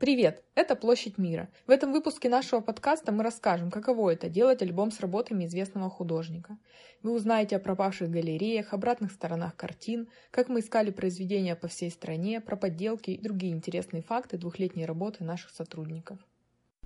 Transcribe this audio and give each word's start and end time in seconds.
Привет! 0.00 0.42
Это 0.54 0.76
«Площадь 0.76 1.18
мира». 1.18 1.50
В 1.66 1.70
этом 1.70 1.92
выпуске 1.92 2.30
нашего 2.30 2.60
подкаста 2.60 3.12
мы 3.12 3.22
расскажем, 3.22 3.70
каково 3.70 4.14
это– 4.14 4.28
делать 4.30 4.62
альбом 4.62 4.90
с 4.90 5.00
работами 5.00 5.44
известного 5.44 5.90
художника. 5.90 6.56
Вы 7.02 7.12
узнаете 7.12 7.56
о 7.56 7.58
пропавших 7.58 8.08
галереях, 8.08 8.72
обратных 8.72 9.12
сторонах 9.12 9.56
картин, 9.56 10.08
как 10.30 10.48
мы 10.48 10.60
искали 10.60 10.90
произведения 10.90 11.54
по 11.54 11.68
всей 11.68 11.90
стране, 11.90 12.40
про 12.40 12.56
подделки 12.56 13.10
и 13.10 13.20
другие 13.20 13.52
интересные 13.52 14.02
факты 14.02 14.38
двухлетней 14.38 14.86
работы 14.86 15.22
наших 15.22 15.50
сотрудников. 15.50 16.18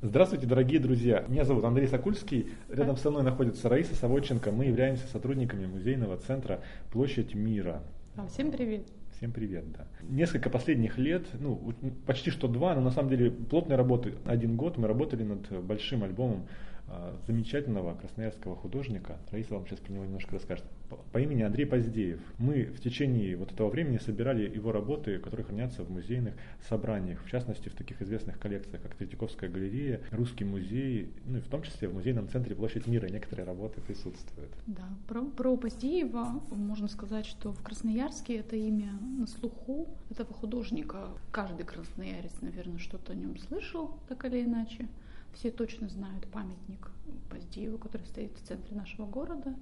Здравствуйте, 0.02 0.48
дорогие 0.48 0.80
друзья! 0.80 1.24
Меня 1.28 1.44
зовут 1.44 1.62
Андрей 1.62 1.86
Сокульский. 1.86 2.48
Рядом 2.68 2.96
со 2.96 3.12
мной 3.12 3.22
находится 3.22 3.68
Раиса 3.68 3.94
Савоченко. 3.94 4.50
Мы 4.50 4.64
являемся 4.64 5.06
сотрудниками 5.06 5.66
музейного 5.66 6.16
центра 6.16 6.64
«Площадь 6.90 7.32
мира». 7.36 7.80
Всем 8.28 8.50
привет! 8.50 8.88
Всем 9.16 9.30
привет, 9.30 9.70
да. 9.72 9.86
Несколько 10.02 10.50
последних 10.50 10.98
лет, 10.98 11.24
ну, 11.38 11.72
почти 12.04 12.30
что 12.30 12.48
два, 12.48 12.74
но 12.74 12.80
на 12.80 12.90
самом 12.90 13.10
деле 13.10 13.30
плотной 13.30 13.76
работы 13.76 14.14
один 14.24 14.56
год 14.56 14.76
мы 14.76 14.88
работали 14.88 15.22
над 15.22 15.64
большим 15.64 16.02
альбомом 16.02 16.48
а, 16.88 17.16
замечательного 17.26 17.94
красноярского 17.94 18.56
художника. 18.56 19.18
Раиса 19.30 19.54
вам 19.54 19.66
сейчас 19.66 19.78
про 19.78 19.92
него 19.92 20.04
немножко 20.04 20.32
расскажет. 20.32 20.64
По 21.12 21.18
имени 21.18 21.42
Андрей 21.42 21.66
Поздеев. 21.66 22.20
Мы 22.38 22.64
в 22.64 22.80
течение 22.80 23.36
вот 23.36 23.52
этого 23.52 23.68
времени 23.70 23.98
собирали 23.98 24.42
его 24.42 24.72
работы, 24.72 25.18
которые 25.18 25.46
хранятся 25.46 25.82
в 25.82 25.90
музейных 25.90 26.34
собраниях, 26.68 27.24
в 27.24 27.30
частности 27.30 27.68
в 27.68 27.74
таких 27.74 28.02
известных 28.02 28.38
коллекциях, 28.38 28.82
как 28.82 28.94
Третьяковская 28.94 29.50
галерея, 29.50 30.00
Русский 30.10 30.44
музей, 30.44 31.10
ну 31.26 31.38
и 31.38 31.40
в 31.40 31.48
том 31.48 31.62
числе 31.62 31.88
в 31.88 31.94
музейном 31.94 32.28
центре 32.28 32.54
Площадь 32.54 32.86
мира 32.86 33.06
некоторые 33.08 33.46
работы 33.46 33.80
присутствуют. 33.80 34.50
Да, 34.66 34.88
про, 35.08 35.22
про 35.24 35.56
Поздеева 35.56 36.42
можно 36.50 36.88
сказать, 36.88 37.26
что 37.26 37.52
в 37.52 37.62
Красноярске 37.62 38.36
это 38.36 38.56
имя 38.56 38.92
на 39.18 39.26
слуху 39.26 39.88
этого 40.10 40.32
художника. 40.32 41.08
Каждый 41.30 41.64
красноярец, 41.64 42.32
наверное, 42.40 42.78
что-то 42.78 43.12
о 43.12 43.14
нем 43.14 43.36
слышал, 43.38 43.98
так 44.08 44.24
или 44.24 44.44
иначе. 44.44 44.88
Все 45.34 45.50
точно 45.50 45.88
знают 45.88 46.26
памятник 46.28 46.90
Поздееву, 47.28 47.78
который 47.78 48.06
стоит 48.06 48.32
в 48.38 48.46
центре 48.46 48.76
нашего 48.76 49.06
города. 49.06 49.54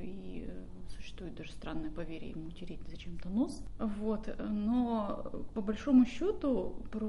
И 0.00 0.50
существует 0.96 1.34
даже 1.34 1.52
странное 1.52 1.90
поверье 1.90 2.30
ему 2.30 2.50
тереть 2.50 2.80
зачем-то 2.88 3.28
нос. 3.28 3.62
Вот. 3.78 4.28
Но 4.38 5.44
по 5.54 5.60
большому 5.60 6.04
счету 6.06 6.76
про 6.90 7.06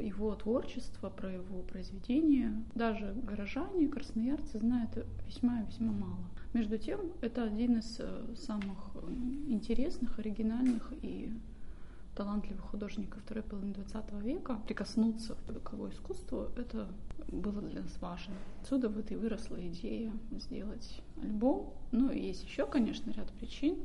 его 0.00 0.34
творчество, 0.34 1.10
про 1.10 1.32
его 1.32 1.62
произведения 1.62 2.62
даже 2.74 3.14
горожане, 3.22 3.88
красноярцы 3.88 4.58
знают 4.58 5.06
весьма-весьма 5.26 5.92
мало. 5.92 6.30
Между 6.52 6.78
тем, 6.78 7.00
это 7.20 7.44
один 7.44 7.78
из 7.78 7.96
э, 8.00 8.34
самых 8.36 8.76
интересных, 9.46 10.18
оригинальных 10.18 10.92
и 11.00 11.32
талантливых 12.20 12.66
художников 12.66 13.22
второй 13.22 13.42
половины 13.42 13.72
20 13.72 14.12
века, 14.22 14.60
прикоснуться 14.66 15.38
к 15.64 15.72
его 15.72 15.88
искусству, 15.88 16.50
это 16.54 16.86
было 17.28 17.62
для 17.62 17.80
нас 17.80 17.96
важно. 17.98 18.34
Отсюда 18.60 18.90
вот 18.90 19.10
и 19.10 19.16
выросла 19.16 19.56
идея 19.68 20.12
сделать 20.32 21.00
альбом. 21.22 21.72
Ну 21.92 22.10
и 22.10 22.20
есть 22.20 22.44
еще, 22.44 22.66
конечно, 22.66 23.10
ряд 23.12 23.32
причин, 23.32 23.78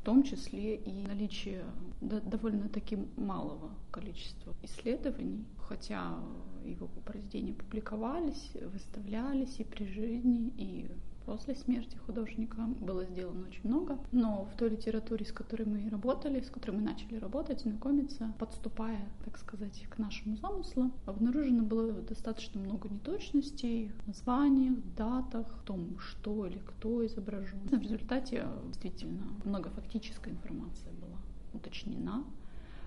в 0.00 0.04
том 0.04 0.22
числе 0.22 0.76
и 0.76 1.02
наличие 1.02 1.64
довольно-таки 2.00 2.96
малого 3.16 3.70
количества 3.90 4.54
исследований, 4.62 5.44
хотя 5.58 6.20
его 6.64 6.86
произведения 7.04 7.54
публиковались, 7.54 8.52
выставлялись 8.72 9.58
и 9.58 9.64
при 9.64 9.84
жизни, 9.84 10.52
и 10.56 10.88
После 11.26 11.56
смерти 11.56 11.96
художника 12.06 12.62
было 12.80 13.04
сделано 13.04 13.48
очень 13.48 13.68
много, 13.68 13.98
но 14.12 14.44
в 14.44 14.56
той 14.56 14.68
литературе, 14.70 15.26
с 15.26 15.32
которой 15.32 15.64
мы 15.64 15.90
работали, 15.90 16.40
с 16.40 16.48
которой 16.48 16.76
мы 16.76 16.82
начали 16.82 17.16
работать, 17.16 17.62
знакомиться, 17.62 18.32
подступая, 18.38 19.08
так 19.24 19.36
сказать, 19.36 19.84
к 19.90 19.98
нашему 19.98 20.36
замыслу, 20.36 20.92
обнаружено 21.04 21.64
было 21.64 21.92
достаточно 21.94 22.60
много 22.60 22.88
неточностей 22.88 23.88
в 23.88 24.06
названиях, 24.06 24.76
датах, 24.96 25.48
в 25.48 25.62
том, 25.64 25.98
что 25.98 26.46
или 26.46 26.58
кто 26.58 27.04
изображен. 27.04 27.58
В 27.72 27.82
результате 27.82 28.46
действительно 28.66 29.26
много 29.44 29.70
фактической 29.70 30.32
информации 30.32 30.92
была 31.00 31.18
уточнена, 31.52 32.24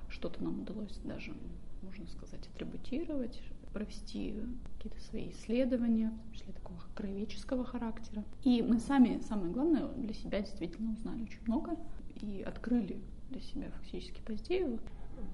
что-то 0.08 0.42
нам 0.42 0.62
удалось 0.62 0.98
даже, 1.04 1.34
можно 1.82 2.08
сказать, 2.08 2.48
атрибутировать, 2.56 3.42
провести 3.74 4.36
какие-то 4.78 5.02
свои 5.10 5.30
исследования, 5.32 6.10
в 6.10 6.24
том 6.24 6.34
числе 6.34 6.54
такого 6.54 6.80
краеведческого 6.96 7.64
характера. 7.64 8.24
И 8.44 8.62
мы 8.62 8.80
сами, 8.80 9.22
самое 9.28 9.52
главное, 9.52 9.88
для 9.90 10.14
себя 10.14 10.42
действительно 10.42 10.94
узнали 10.94 11.24
очень 11.24 11.42
много 11.46 11.76
и 12.16 12.44
открыли 12.46 13.00
для 13.30 13.42
себя 13.42 13.70
фактически 13.72 14.22
Поздеева 14.22 14.80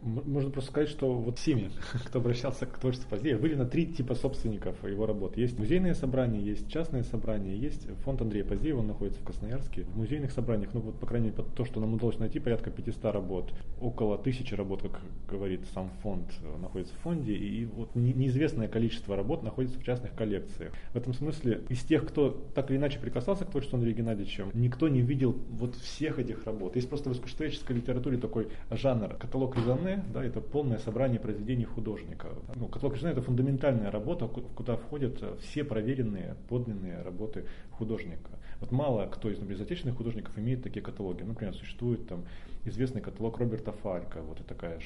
можно 0.02 0.50
просто 0.50 0.72
сказать, 0.72 0.90
что 0.90 1.14
вот 1.14 1.40
семьи, 1.40 1.70
кто 2.06 2.20
обращался 2.20 2.66
к 2.66 2.78
творчеству 2.78 3.10
позднее, 3.10 3.38
выделено 3.38 3.66
три 3.66 3.88
типа 3.88 4.16
собственников 4.16 4.84
его 4.88 5.06
работ. 5.06 5.38
Есть 5.38 5.58
музейные 5.58 5.96
собрания, 5.96 6.40
есть 6.42 6.70
частные 6.70 7.04
собрания, 7.04 7.56
есть 7.56 7.88
фонд 8.04 8.22
Андрея 8.22 8.44
Поздеева, 8.44 8.80
он 8.80 8.88
находится 8.88 9.22
в 9.22 9.24
Красноярске. 9.24 9.84
В 9.84 9.98
музейных 9.98 10.32
собраниях, 10.32 10.74
ну 10.74 10.82
вот 10.82 11.00
по 11.00 11.06
крайней 11.06 11.30
мере, 11.30 11.44
то, 11.56 11.66
что 11.66 11.80
нам 11.80 11.94
удалось 11.94 12.20
найти, 12.20 12.40
порядка 12.40 12.72
500 12.72 13.06
работ. 13.06 13.54
Около 13.80 14.18
тысячи 14.18 14.54
работ, 14.54 14.82
как 14.84 15.02
говорит 15.30 15.66
сам 15.74 15.90
фонд, 16.02 16.32
находится 16.62 16.94
в 16.96 17.00
фонде. 17.00 17.34
И 17.34 17.66
вот 17.66 17.96
неизвестное 17.96 18.68
количество 18.68 19.16
работ 19.16 19.44
находится 19.44 19.80
в 19.80 19.84
частных 19.84 20.14
коллекциях. 20.14 20.74
В 20.94 20.96
этом 20.98 21.14
смысле 21.14 21.64
из 21.70 21.84
тех, 21.84 22.08
кто 22.08 22.30
так 22.30 22.70
или 22.70 22.78
иначе 22.78 23.00
прикасался 23.00 23.46
к 23.46 23.52
творчеству 23.52 23.78
Андрея 23.78 23.96
Геннадьевича, 23.96 24.46
никто 24.54 24.88
не 24.88 25.02
видел 25.02 25.36
вот 25.50 25.76
всех 25.76 26.20
этих 26.20 26.46
работ. 26.46 26.76
Есть 26.76 26.90
просто 26.90 27.10
в 27.10 27.14
искусствоведческой 27.14 27.78
литературе 27.78 28.18
такой 28.18 28.50
жанр, 28.70 29.16
каталог 29.16 29.56
Резане, 29.78 30.04
да, 30.14 30.24
это 30.24 30.42
полное 30.42 30.78
собрание 30.80 31.20
произведений 31.20 31.66
художника. 31.66 32.30
Ну, 32.56 32.68
каталог 32.68 32.96
Резане 32.96 33.14
это 33.14 33.22
фундаментальная 33.22 33.92
работа, 33.92 34.28
куда 34.28 34.78
входят 34.78 35.24
все 35.42 35.64
проверенные, 35.64 36.36
подлинные 36.50 37.02
работы 37.02 37.46
художника. 37.72 38.30
Вот 38.62 38.72
мало 38.72 39.06
кто 39.08 39.30
из 39.30 39.40
например, 39.40 39.62
отечественных 39.62 39.98
художников 39.98 40.38
имеет 40.38 40.64
такие 40.64 40.82
каталоги. 40.82 41.24
Например, 41.24 41.54
существует 41.54 42.08
там 42.08 42.26
известный 42.66 43.02
каталог 43.02 43.38
Роберта 43.38 43.72
Фалька, 43.72 44.22
вот 44.22 44.40
это 44.40 44.50
такая 44.50 44.80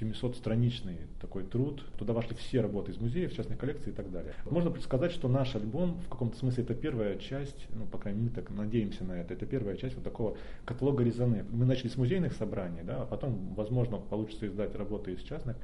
700-страничный 0.00 0.98
такой 1.20 1.44
труд. 1.44 1.84
Туда 1.98 2.12
вошли 2.12 2.34
все 2.36 2.60
работы 2.60 2.92
из 2.92 2.98
музеев, 2.98 3.34
частных 3.34 3.58
коллекций 3.58 3.92
и 3.92 3.94
так 3.94 4.10
далее. 4.10 4.34
Можно 4.48 4.70
предсказать, 4.70 5.12
что 5.12 5.28
наш 5.28 5.54
альбом 5.54 6.00
в 6.06 6.08
каком-то 6.08 6.38
смысле 6.38 6.64
это 6.64 6.74
первая 6.74 7.16
часть, 7.16 7.66
ну, 7.74 7.86
по 7.86 7.98
крайней 7.98 8.20
мере, 8.22 8.34
так 8.34 8.50
надеемся 8.50 9.04
на 9.04 9.12
это, 9.12 9.34
это 9.34 9.46
первая 9.46 9.76
часть 9.76 9.94
вот 9.96 10.04
такого 10.04 10.36
каталога 10.64 11.02
Резаны. 11.02 11.44
Мы 11.50 11.64
начали 11.64 11.88
с 11.88 11.96
музейных 11.96 12.32
собраний, 12.32 12.82
да, 12.82 13.02
а 13.02 13.06
потом, 13.06 13.54
возможно, 13.54 13.98
получится 13.98 14.46
издать 14.46 14.74
работы 14.76 15.12
из 15.12 15.22
частных 15.22 15.56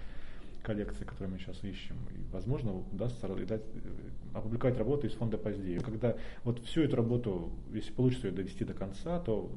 коллекции, 0.62 1.04
которые 1.04 1.32
мы 1.32 1.38
сейчас 1.38 1.62
ищем. 1.64 1.96
И, 2.10 2.32
возможно, 2.32 2.72
удастся 2.92 3.28
дать, 3.28 3.62
э, 3.74 3.78
опубликовать 4.34 4.78
работу 4.78 5.06
из 5.06 5.12
фонда 5.12 5.38
позднее. 5.38 5.80
Когда 5.80 6.16
вот 6.44 6.64
всю 6.64 6.82
эту 6.82 6.96
работу, 6.96 7.52
если 7.72 7.92
получится 7.92 8.28
ее 8.28 8.32
довести 8.32 8.64
до 8.64 8.74
конца, 8.74 9.20
то, 9.20 9.50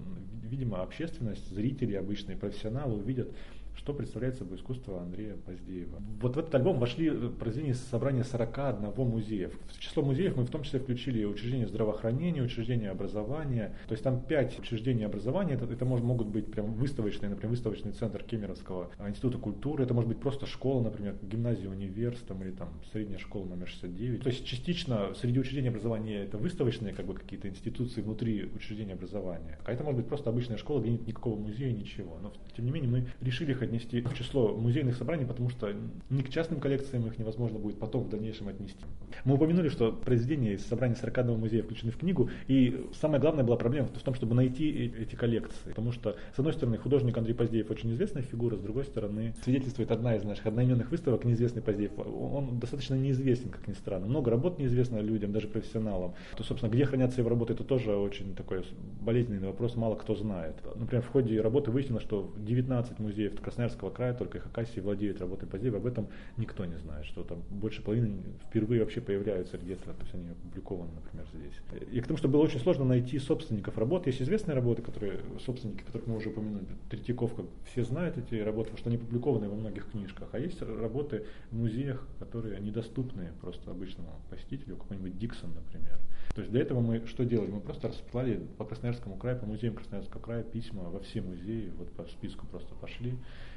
видимо, 0.43 0.81
общественность, 0.81 1.49
зрители 1.53 1.95
обычные, 1.95 2.38
профессионалы 2.38 2.95
увидят 2.95 3.29
что 3.75 3.93
представляет 3.93 4.35
собой 4.35 4.57
искусство 4.57 5.01
Андрея 5.01 5.35
Поздеева. 5.45 6.01
Вот 6.21 6.35
в 6.35 6.39
этот 6.39 6.53
альбом 6.55 6.79
вошли 6.79 7.09
э, 7.09 7.29
произведения 7.29 7.75
собрания 7.75 8.23
41 8.23 8.93
музеев. 9.07 9.57
В 9.67 9.79
число 9.79 10.03
музеев 10.03 10.35
мы 10.35 10.43
в 10.43 10.49
том 10.49 10.63
числе 10.63 10.79
включили 10.79 11.23
учреждения 11.25 11.67
здравоохранения, 11.67 12.41
учреждения 12.41 12.89
образования. 12.89 13.75
То 13.87 13.93
есть 13.93 14.03
там 14.03 14.21
пять 14.21 14.57
учреждений 14.59 15.05
образования. 15.05 15.53
Это, 15.53 15.65
это 15.65 15.85
может, 15.85 16.05
могут 16.05 16.27
быть 16.27 16.51
прям 16.51 16.73
выставочные, 16.73 17.29
например, 17.29 17.51
выставочный 17.51 17.91
центр 17.91 18.23
Кемеровского 18.23 18.91
а, 18.97 19.09
института 19.09 19.37
культуры. 19.37 19.83
Это 19.83 19.93
может 19.93 20.07
быть 20.07 20.19
просто 20.19 20.45
школа, 20.45 20.81
например, 20.81 21.15
гимназия 21.21 21.69
универс 21.69 22.19
там, 22.27 22.41
или 22.43 22.51
там 22.51 22.69
средняя 22.91 23.19
школа 23.19 23.45
номер 23.45 23.67
69. 23.67 24.21
То 24.21 24.29
есть 24.29 24.45
частично 24.45 25.13
среди 25.15 25.39
учреждений 25.39 25.69
образования 25.69 26.23
это 26.23 26.37
выставочные 26.37 26.93
как 26.93 27.05
бы 27.05 27.13
какие-то 27.13 27.49
институции 27.49 28.01
внутри 28.01 28.45
учреждения 28.45 28.93
образования. 28.93 29.59
А 29.65 29.71
это 29.71 29.83
может 29.83 30.01
быть 30.01 30.07
просто 30.07 30.29
обычная 30.29 30.57
школа, 30.57 30.81
где 30.81 30.91
нет 30.91 31.07
никакого 31.07 31.37
музея, 31.37 31.71
ничего. 31.71 32.17
Но 32.21 32.33
тем 32.55 32.65
не 32.65 32.71
менее 32.71 32.89
мы 32.89 33.07
решили 33.21 33.53
отнести 33.65 34.01
в 34.01 34.13
число 34.13 34.55
музейных 34.55 34.95
собраний, 34.95 35.25
потому 35.25 35.49
что 35.49 35.73
ни 36.09 36.21
к 36.21 36.29
частным 36.29 36.59
коллекциям 36.59 37.05
их 37.07 37.17
невозможно 37.17 37.59
будет 37.59 37.79
потом 37.79 38.03
в 38.03 38.09
дальнейшем 38.09 38.47
отнести. 38.47 38.79
Мы 39.23 39.35
упомянули, 39.35 39.69
что 39.69 39.91
произведения 39.91 40.53
из 40.53 40.66
собрания 40.66 40.95
41 40.95 41.37
музея 41.37 41.63
включены 41.63 41.91
в 41.91 41.97
книгу, 41.97 42.29
и 42.47 42.85
самая 42.99 43.19
главная 43.19 43.43
была 43.43 43.57
проблема 43.57 43.87
в 43.87 43.91
том, 43.91 44.13
чтобы 44.13 44.35
найти 44.35 44.69
эти 44.99 45.16
коллекции. 45.16 45.69
Потому 45.69 45.91
что, 45.91 46.16
с 46.35 46.40
одной 46.40 46.53
стороны, 46.53 46.78
художник 46.78 47.17
Андрей 47.17 47.34
Поздеев 47.34 47.69
очень 47.69 47.91
известная 47.93 48.23
фигура, 48.23 48.55
с 48.55 48.61
другой 48.61 48.85
стороны, 48.85 49.34
свидетельствует 49.43 49.91
одна 49.91 50.16
из 50.16 50.23
наших 50.23 50.45
одноименных 50.45 50.91
выставок, 50.91 51.25
неизвестный 51.25 51.61
Поздеев. 51.61 51.91
Он 51.97 52.59
достаточно 52.59 52.95
неизвестен, 52.95 53.49
как 53.49 53.67
ни 53.67 53.73
странно. 53.73 54.07
Много 54.07 54.31
работ 54.31 54.59
неизвестно 54.59 54.99
людям, 54.99 55.31
даже 55.31 55.47
профессионалам. 55.47 56.13
То, 56.37 56.43
собственно, 56.43 56.72
где 56.72 56.85
хранятся 56.85 57.22
его 57.22 57.29
работы, 57.29 57.53
это 57.53 57.63
тоже 57.63 57.95
очень 57.95 58.35
такой 58.35 58.63
болезненный 59.01 59.47
вопрос, 59.47 59.75
мало 59.75 59.95
кто 59.95 60.16
знает. 60.16 60.55
Например, 60.75 61.03
в 61.03 61.09
ходе 61.09 61.41
работы 61.41 61.72
выяснилось, 61.72 62.03
что 62.03 62.34
19 62.37 62.99
музеев 62.99 63.35
Красноярского 63.55 63.90
края 63.90 64.13
только 64.13 64.41
Хакасии 64.41 64.81
владеют 64.81 65.22
работой 65.22 65.47
Поздеева. 65.47 65.78
Об 65.78 65.85
этом 65.85 66.09
никто 66.35 66.66
не 66.66 66.78
знает, 66.78 67.05
что 67.05 67.23
там 67.23 67.41
больше 67.49 67.81
половины 67.81 68.22
впервые 68.49 68.81
вообще 68.81 68.99
появляются 68.99 69.57
где-то, 69.57 69.93
то 69.93 70.02
есть 70.02 70.13
они 70.13 70.29
опубликованы, 70.29 70.91
например, 70.93 71.25
здесь. 71.34 71.53
И 71.90 72.02
к 72.02 72.07
тому, 72.07 72.17
что 72.17 72.28
было 72.28 72.41
очень 72.41 72.59
сложно 72.59 72.84
найти 72.84 73.17
собственников 73.17 73.78
работ. 73.78 74.07
Есть 74.07 74.22
известные 74.22 74.55
работы, 74.55 74.81
которые, 74.81 75.22
собственники, 75.46 75.84
которых 75.84 76.07
мы 76.07 76.17
уже 76.17 76.29
упомянули, 76.29 76.66
Третьяковка, 76.90 77.46
все 77.72 77.85
знают 77.85 78.17
эти 78.17 78.35
работы, 78.35 78.72
потому 78.72 78.79
что 78.79 78.90
они 78.90 78.97
опубликованы 78.97 79.47
во 79.47 79.55
многих 79.55 79.90
книжках. 79.90 80.28
А 80.34 80.40
есть 80.40 80.61
работы 80.61 81.25
в 81.52 81.55
музеях, 81.55 82.05
которые 82.19 82.59
недоступны 82.59 83.31
просто 83.40 83.72
обычному 83.72 84.09
посетителю, 84.29 84.75
какой-нибудь 84.75 85.17
Диксон, 85.17 85.52
например. 85.55 85.97
То 86.35 86.41
есть 86.41 86.52
для 86.52 86.61
этого 86.61 86.81
мы 86.81 87.05
что 87.07 87.23
делали? 87.23 87.52
Мы 87.52 87.61
просто 87.61 87.87
рассылали 87.87 88.41
по 88.57 88.66
Красноярскому 88.66 89.16
краю, 89.16 89.40
по 89.40 89.46
музеям 89.46 89.75
Красноярского 89.75 90.22
края 90.22 90.43
письма 90.43 90.84
во 90.90 90.99
все 90.99 91.22
музеи, 91.22 91.72
вот 91.78 91.90
по 91.93 92.03
списку 92.05 92.46
просто 92.47 92.75
пошли. 92.75 93.16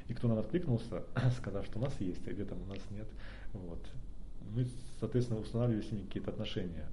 И 0.08 0.14
кто 0.14 0.28
нам 0.28 0.38
откликнулся, 0.38 1.04
сказав, 1.36 1.66
что 1.66 1.78
у 1.78 1.82
нас 1.82 1.94
есть, 2.00 2.26
а 2.26 2.32
где 2.32 2.44
там 2.44 2.58
у 2.62 2.66
нас 2.66 2.78
нет. 2.90 3.06
Вот. 3.52 3.80
Мы, 4.54 4.66
соответственно, 5.00 5.40
устанавливали 5.40 5.82
с 5.82 5.92
ними 5.92 6.06
какие-то 6.06 6.30
отношения. 6.30 6.86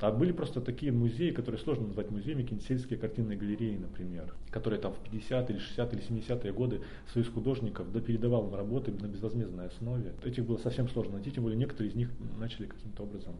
А 0.00 0.12
были 0.12 0.32
просто 0.32 0.60
такие 0.60 0.92
музеи, 0.92 1.30
которые 1.30 1.60
сложно 1.60 1.86
назвать 1.86 2.10
музеями, 2.10 2.42
какие-нибудь 2.42 2.68
сельские 2.68 2.98
картинные 2.98 3.38
галереи, 3.38 3.76
например, 3.76 4.34
которые 4.50 4.80
там 4.80 4.92
в 4.92 4.98
50 4.98 5.50
или 5.50 5.58
60 5.58 5.92
или 5.94 6.02
70-е 6.02 6.52
годы 6.52 6.82
своих 7.10 7.32
художников 7.32 7.90
допередавал 7.90 8.48
на 8.48 8.56
работы 8.58 8.92
на 8.92 9.06
безвозмездной 9.06 9.68
основе. 9.68 10.12
Этих 10.22 10.44
было 10.44 10.58
совсем 10.58 10.88
сложно 10.88 11.14
найти, 11.14 11.32
тем 11.32 11.44
более 11.44 11.58
некоторые 11.58 11.90
из 11.90 11.96
них 11.96 12.10
начали 12.38 12.66
каким-то 12.66 13.04
образом 13.04 13.34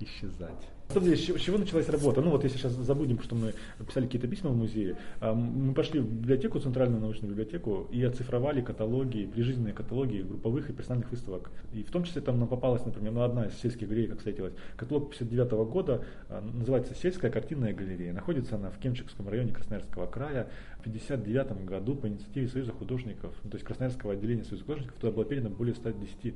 исчезать. 0.00 0.68
С 0.88 1.40
чего 1.40 1.58
началась 1.58 1.86
работа? 1.90 2.22
Ну 2.22 2.30
вот 2.30 2.44
если 2.44 2.56
сейчас 2.56 2.72
забудем, 2.72 3.20
что 3.20 3.34
мы 3.34 3.52
писали 3.86 4.06
какие-то 4.06 4.26
письма 4.26 4.50
в 4.50 4.56
музее, 4.56 4.96
а, 5.20 5.34
мы 5.34 5.74
пошли 5.74 6.00
в 6.00 6.10
библиотеку, 6.10 6.60
Центральную 6.60 6.98
научную 7.02 7.30
библиотеку, 7.30 7.86
и 7.90 8.02
оцифровали 8.02 8.62
каталоги, 8.62 9.26
прижизненные 9.26 9.74
каталоги 9.74 10.22
групповых 10.22 10.70
и 10.70 10.72
персональных 10.72 11.10
выставок. 11.10 11.50
И 11.74 11.82
в 11.82 11.90
том 11.90 12.04
числе 12.04 12.22
там 12.22 12.38
нам 12.38 12.48
попалась, 12.48 12.86
например, 12.86 13.12
ну, 13.12 13.20
одна 13.20 13.48
из 13.48 13.54
сельских 13.60 13.86
галерей, 13.86 14.06
как 14.06 14.18
встретилась, 14.18 14.54
каталог 14.78 15.10
59 15.10 15.52
-го 15.52 15.66
года, 15.66 16.06
а, 16.30 16.40
называется 16.40 16.94
«Сельская 16.94 17.30
картинная 17.30 17.74
галерея». 17.74 18.14
Находится 18.14 18.56
она 18.56 18.70
в 18.70 18.78
Кемчикском 18.78 19.28
районе 19.28 19.52
Красноярского 19.52 20.06
края. 20.06 20.48
В 20.78 20.84
59 20.84 21.66
году 21.66 21.96
по 21.96 22.08
инициативе 22.08 22.48
Союза 22.48 22.72
художников, 22.72 23.34
ну, 23.44 23.50
то 23.50 23.56
есть 23.56 23.66
Красноярского 23.66 24.14
отделения 24.14 24.44
Союза 24.44 24.64
художников, 24.64 24.96
туда 24.98 25.12
было 25.12 25.26
передано 25.26 25.54
более 25.54 25.74
110 25.74 26.34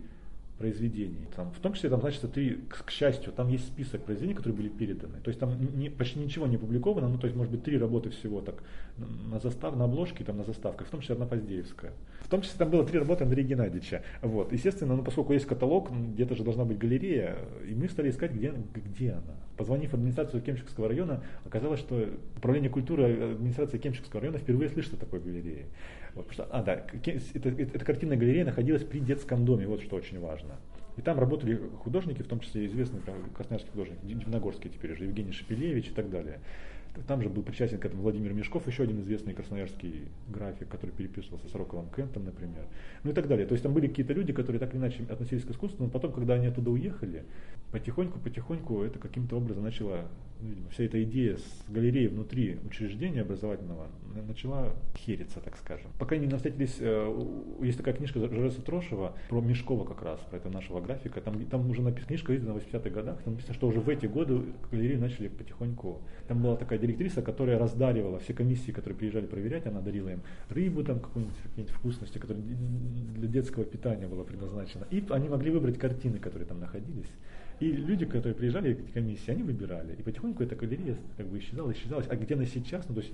произведений. 0.58 1.26
Там, 1.34 1.50
в 1.50 1.58
том 1.58 1.72
числе 1.72 1.90
там 1.90 2.00
значится 2.00 2.28
три, 2.28 2.54
к, 2.69 2.84
к 2.84 2.90
счастью, 2.90 3.32
там 3.32 3.49
есть 3.49 3.66
список 3.66 4.04
произведений, 4.04 4.34
которые 4.34 4.56
были 4.56 4.69
переданы. 4.69 5.20
То 5.22 5.28
есть 5.28 5.40
там 5.40 5.52
не, 5.76 5.88
почти 5.88 6.20
ничего 6.20 6.46
не 6.46 6.56
опубликовано, 6.56 7.08
ну 7.08 7.19
то 7.19 7.26
есть 7.26 7.37
может 7.37 7.52
быть 7.52 7.64
три 7.64 7.78
работы 7.78 8.10
всего 8.10 8.40
так 8.40 8.62
на 8.99 9.40
застав, 9.40 9.76
на 9.76 9.84
обложке, 9.84 10.25
там 10.25 10.38
на 10.38 10.44
заставках, 10.44 10.87
в 10.87 10.90
том 10.90 11.00
числе 11.00 11.14
одна 11.14 11.26
Поздеевская. 11.26 11.93
В 12.20 12.28
том 12.28 12.43
числе 12.43 12.58
там 12.58 12.70
было 12.70 12.84
три 12.87 12.99
работы 12.99 13.25
Андрея 13.25 13.46
Геннадьевича. 13.46 14.02
Вот. 14.22 14.52
Естественно, 14.52 14.94
ну 14.96 15.02
поскольку 15.02 15.32
есть 15.32 15.46
каталог, 15.46 15.90
где-то 15.90 16.37
же 16.37 16.44
должна 16.44 16.64
быть 16.64 16.78
галерея, 16.78 17.38
и 17.69 17.75
мы 17.75 17.88
стали 17.88 18.10
искать, 18.10 18.32
где, 18.32 18.52
где 18.75 19.12
она. 19.12 19.34
Позвонив 19.56 19.90
в 19.90 19.94
администрацию 19.94 20.43
Кемчикского 20.43 20.88
района, 20.88 21.22
оказалось, 21.44 21.81
что 21.81 22.08
управление 22.37 22.70
культуры 22.70 23.32
администрации 23.32 23.78
Кемчикского 23.78 24.20
района 24.20 24.38
впервые 24.38 24.70
слышит 24.70 24.94
о 24.94 24.96
такой 24.96 25.20
галерее. 25.20 25.66
Вот, 26.14 26.30
что, 26.32 26.46
а, 26.50 26.62
да, 26.62 26.74
это, 26.74 27.48
эта 27.48 27.84
картинная 27.84 28.16
галерея 28.16 28.44
находилась 28.44 28.84
при 28.84 28.98
детском 28.98 29.44
доме, 29.44 29.66
вот 29.66 29.82
что 29.82 29.96
очень 29.96 30.20
важно. 30.20 30.56
И 30.96 31.00
там 31.00 31.18
работали 31.18 31.58
художники, 31.82 32.22
в 32.22 32.28
том 32.28 32.40
числе 32.40 32.66
известный 32.66 33.00
красноярский 33.34 33.70
художник, 33.70 33.98
Дивногорский 34.02 34.68
теперь 34.68 34.92
уже, 34.92 35.04
Евгений 35.04 35.32
Шепелевич 35.32 35.88
и 35.88 35.92
так 35.92 36.10
далее. 36.10 36.40
Там 37.06 37.22
же 37.22 37.28
был 37.28 37.42
причастен 37.42 37.78
к 37.78 37.84
этому 37.86 38.02
Владимир 38.02 38.34
Мешков, 38.34 38.66
еще 38.66 38.82
один 38.82 39.00
известный 39.00 39.32
красноярский 39.32 40.08
график, 40.28 40.68
который 40.68 40.90
переписывался 40.90 41.48
с 41.48 41.54
Роковым 41.54 41.88
Кентом, 41.90 42.24
например. 42.24 42.66
Ну 43.02 43.12
и 43.12 43.14
так 43.14 43.28
далее. 43.28 43.46
То 43.46 43.52
есть 43.52 43.62
там 43.62 43.72
были 43.72 43.88
какие-то 43.88 44.12
люди, 44.12 44.32
которые 44.32 44.60
так 44.60 44.70
или 44.74 44.78
иначе 44.80 45.04
относились 45.08 45.44
к 45.44 45.50
искусству, 45.50 45.84
но 45.84 45.90
потом, 45.90 46.12
когда 46.12 46.34
они 46.34 46.46
оттуда 46.46 46.70
уехали, 46.70 47.24
потихоньку-потихоньку 47.72 48.82
это 48.82 48.98
каким-то 48.98 49.36
образом 49.36 49.64
начало, 49.64 50.08
ну, 50.40 50.48
видимо, 50.50 50.68
вся 50.68 50.84
эта 50.84 51.02
идея 51.02 51.36
с 51.36 51.64
галереей 51.70 52.08
внутри 52.08 52.58
учреждения 52.66 53.22
образовательного 53.22 53.88
начала 54.26 54.74
хериться, 54.98 55.40
так 55.40 55.56
скажем. 55.56 55.90
Пока 55.98 56.16
не 56.16 56.28
встретились, 56.28 56.76
э, 56.78 57.26
есть 57.62 57.78
такая 57.78 57.94
книжка 57.94 58.20
Жареса 58.20 58.60
Трошева 58.60 59.16
про 59.28 59.40
Мешкова 59.40 59.84
как 59.84 60.02
раз, 60.02 60.20
про 60.20 60.36
этого 60.36 60.52
нашего 60.52 60.80
графика. 60.80 61.20
Там, 61.20 61.44
там 61.46 61.68
уже 61.70 61.82
написана 61.82 62.08
книжка 62.08 62.36
издана 62.36 62.58
в 62.58 62.62
80-х 62.62 62.90
годах, 62.90 63.22
там 63.22 63.34
написано, 63.34 63.54
что 63.54 63.68
уже 63.68 63.80
в 63.80 63.88
эти 63.88 64.06
годы 64.06 64.42
галереи 64.70 64.96
начали 64.96 65.28
потихоньку. 65.28 66.02
Там 66.28 66.42
была 66.42 66.56
такая 66.56 66.78
директриса, 66.82 67.23
которая 67.23 67.58
раздаривала 67.58 68.19
все 68.19 68.34
комиссии, 68.34 68.73
которые 68.73 68.99
приезжали 68.99 69.26
проверять, 69.26 69.67
она 69.67 69.81
дарила 69.81 70.11
им 70.11 70.20
рыбу, 70.50 70.84
там 70.84 71.00
какую-нибудь, 71.00 71.37
какие-нибудь 71.43 71.75
вкусности, 71.75 72.19
которые 72.19 72.44
для 72.44 73.29
детского 73.29 73.64
питания 73.64 74.06
было 74.06 74.25
предназначено. 74.25 74.87
И 74.90 75.05
они 75.11 75.29
могли 75.29 75.50
выбрать 75.50 75.79
картины, 75.79 76.19
которые 76.19 76.46
там 76.46 76.61
находились. 76.61 77.11
И 77.62 77.70
люди, 77.70 78.04
которые 78.04 78.34
приезжали 78.34 78.74
к 78.74 78.92
комиссии, 78.92 79.30
они 79.30 79.44
выбирали. 79.44 79.94
И 79.94 80.02
потихоньку 80.02 80.42
эта 80.42 80.56
галерея 80.56 80.96
как 81.16 81.28
бы 81.28 81.38
исчезала, 81.38 81.70
исчезала. 81.70 82.02
А 82.08 82.16
где 82.16 82.34
она 82.34 82.44
сейчас? 82.44 82.88
Ну, 82.88 82.96
то 82.96 83.02
есть 83.02 83.12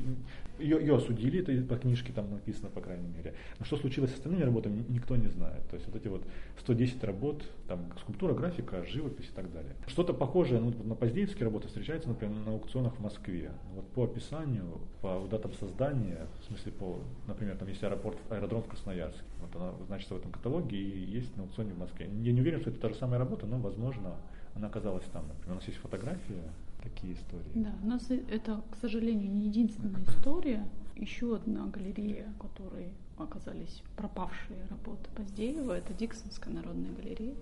ее, 0.59 0.81
ее 0.81 0.97
осудили, 0.97 1.43
это 1.43 1.69
по 1.69 1.77
книжке 1.77 2.15
там 2.15 2.31
написано, 2.31 2.71
по 2.71 2.81
крайней 2.81 3.09
мере. 3.09 3.35
Но 3.59 3.67
что 3.67 3.77
случилось 3.77 4.11
с 4.11 4.15
остальными 4.15 4.45
работами, 4.45 4.83
никто 4.89 5.17
не 5.17 5.29
знает. 5.29 5.69
То 5.69 5.77
есть 5.77 5.87
вот 5.87 5.97
эти 5.97 6.09
вот 6.09 6.23
110 6.61 7.05
работ, 7.05 7.45
там 7.67 7.93
скульптура, 8.01 8.33
графика, 8.33 8.83
живопись 8.87 9.27
и 9.27 9.35
так 9.37 9.53
далее. 9.53 9.75
Что-то 9.87 10.15
похожее 10.15 10.63
ну, 10.63 10.73
на 10.83 10.95
поздеевские 10.95 11.45
работы 11.45 11.69
встречается, 11.69 12.09
например, 12.09 12.35
на 12.47 12.53
аукционах 12.53 12.95
в 12.97 13.01
Москве. 13.01 13.51
Вот 13.75 13.87
по 13.89 14.05
описанию, 14.05 14.81
по 15.03 15.29
датам 15.31 15.53
создания, 15.61 16.27
в 16.41 16.47
смысле 16.47 16.73
по, 16.73 16.99
например, 17.27 17.59
там 17.59 17.69
есть 17.69 17.85
аэропорт, 17.85 18.17
аэродром 18.31 18.63
в 18.63 18.69
Красноярске. 18.69 19.25
Вот 19.43 19.55
она 19.61 19.75
значится 19.89 20.15
в 20.15 20.17
этом 20.17 20.33
каталоге 20.33 20.79
и 20.79 21.05
есть 21.05 21.37
на 21.37 21.43
аукционе 21.43 21.75
в 21.75 21.79
Москве. 21.79 22.09
Я 22.23 22.33
не 22.33 22.41
уверен, 22.41 22.63
что 22.63 22.71
это 22.71 22.81
та 22.81 22.89
же 22.89 22.95
самая 22.95 23.19
работа, 23.19 23.45
но 23.45 23.59
возможно 23.59 24.15
она 24.55 24.69
оказалась 24.69 25.05
там. 25.13 25.27
Например, 25.29 25.53
у 25.53 25.55
нас 25.57 25.67
есть 25.67 25.79
фотографии, 25.79 26.43
такие 26.83 27.15
истории. 27.15 27.51
Да, 27.55 27.73
у 27.83 27.87
нас 27.87 28.11
это, 28.11 28.63
к 28.71 28.77
сожалению, 28.77 29.33
не 29.33 29.47
единственная 29.47 30.03
история. 30.05 30.67
Еще 30.97 31.37
одна 31.37 31.67
галерея, 31.67 32.33
которой 32.41 32.89
оказались 33.17 33.83
пропавшие 33.97 34.59
работы 34.69 35.09
Поздеева, 35.15 35.73
это 35.73 35.95
Диксонская 35.95 36.53
народная 36.53 36.93
галерея. 36.93 37.35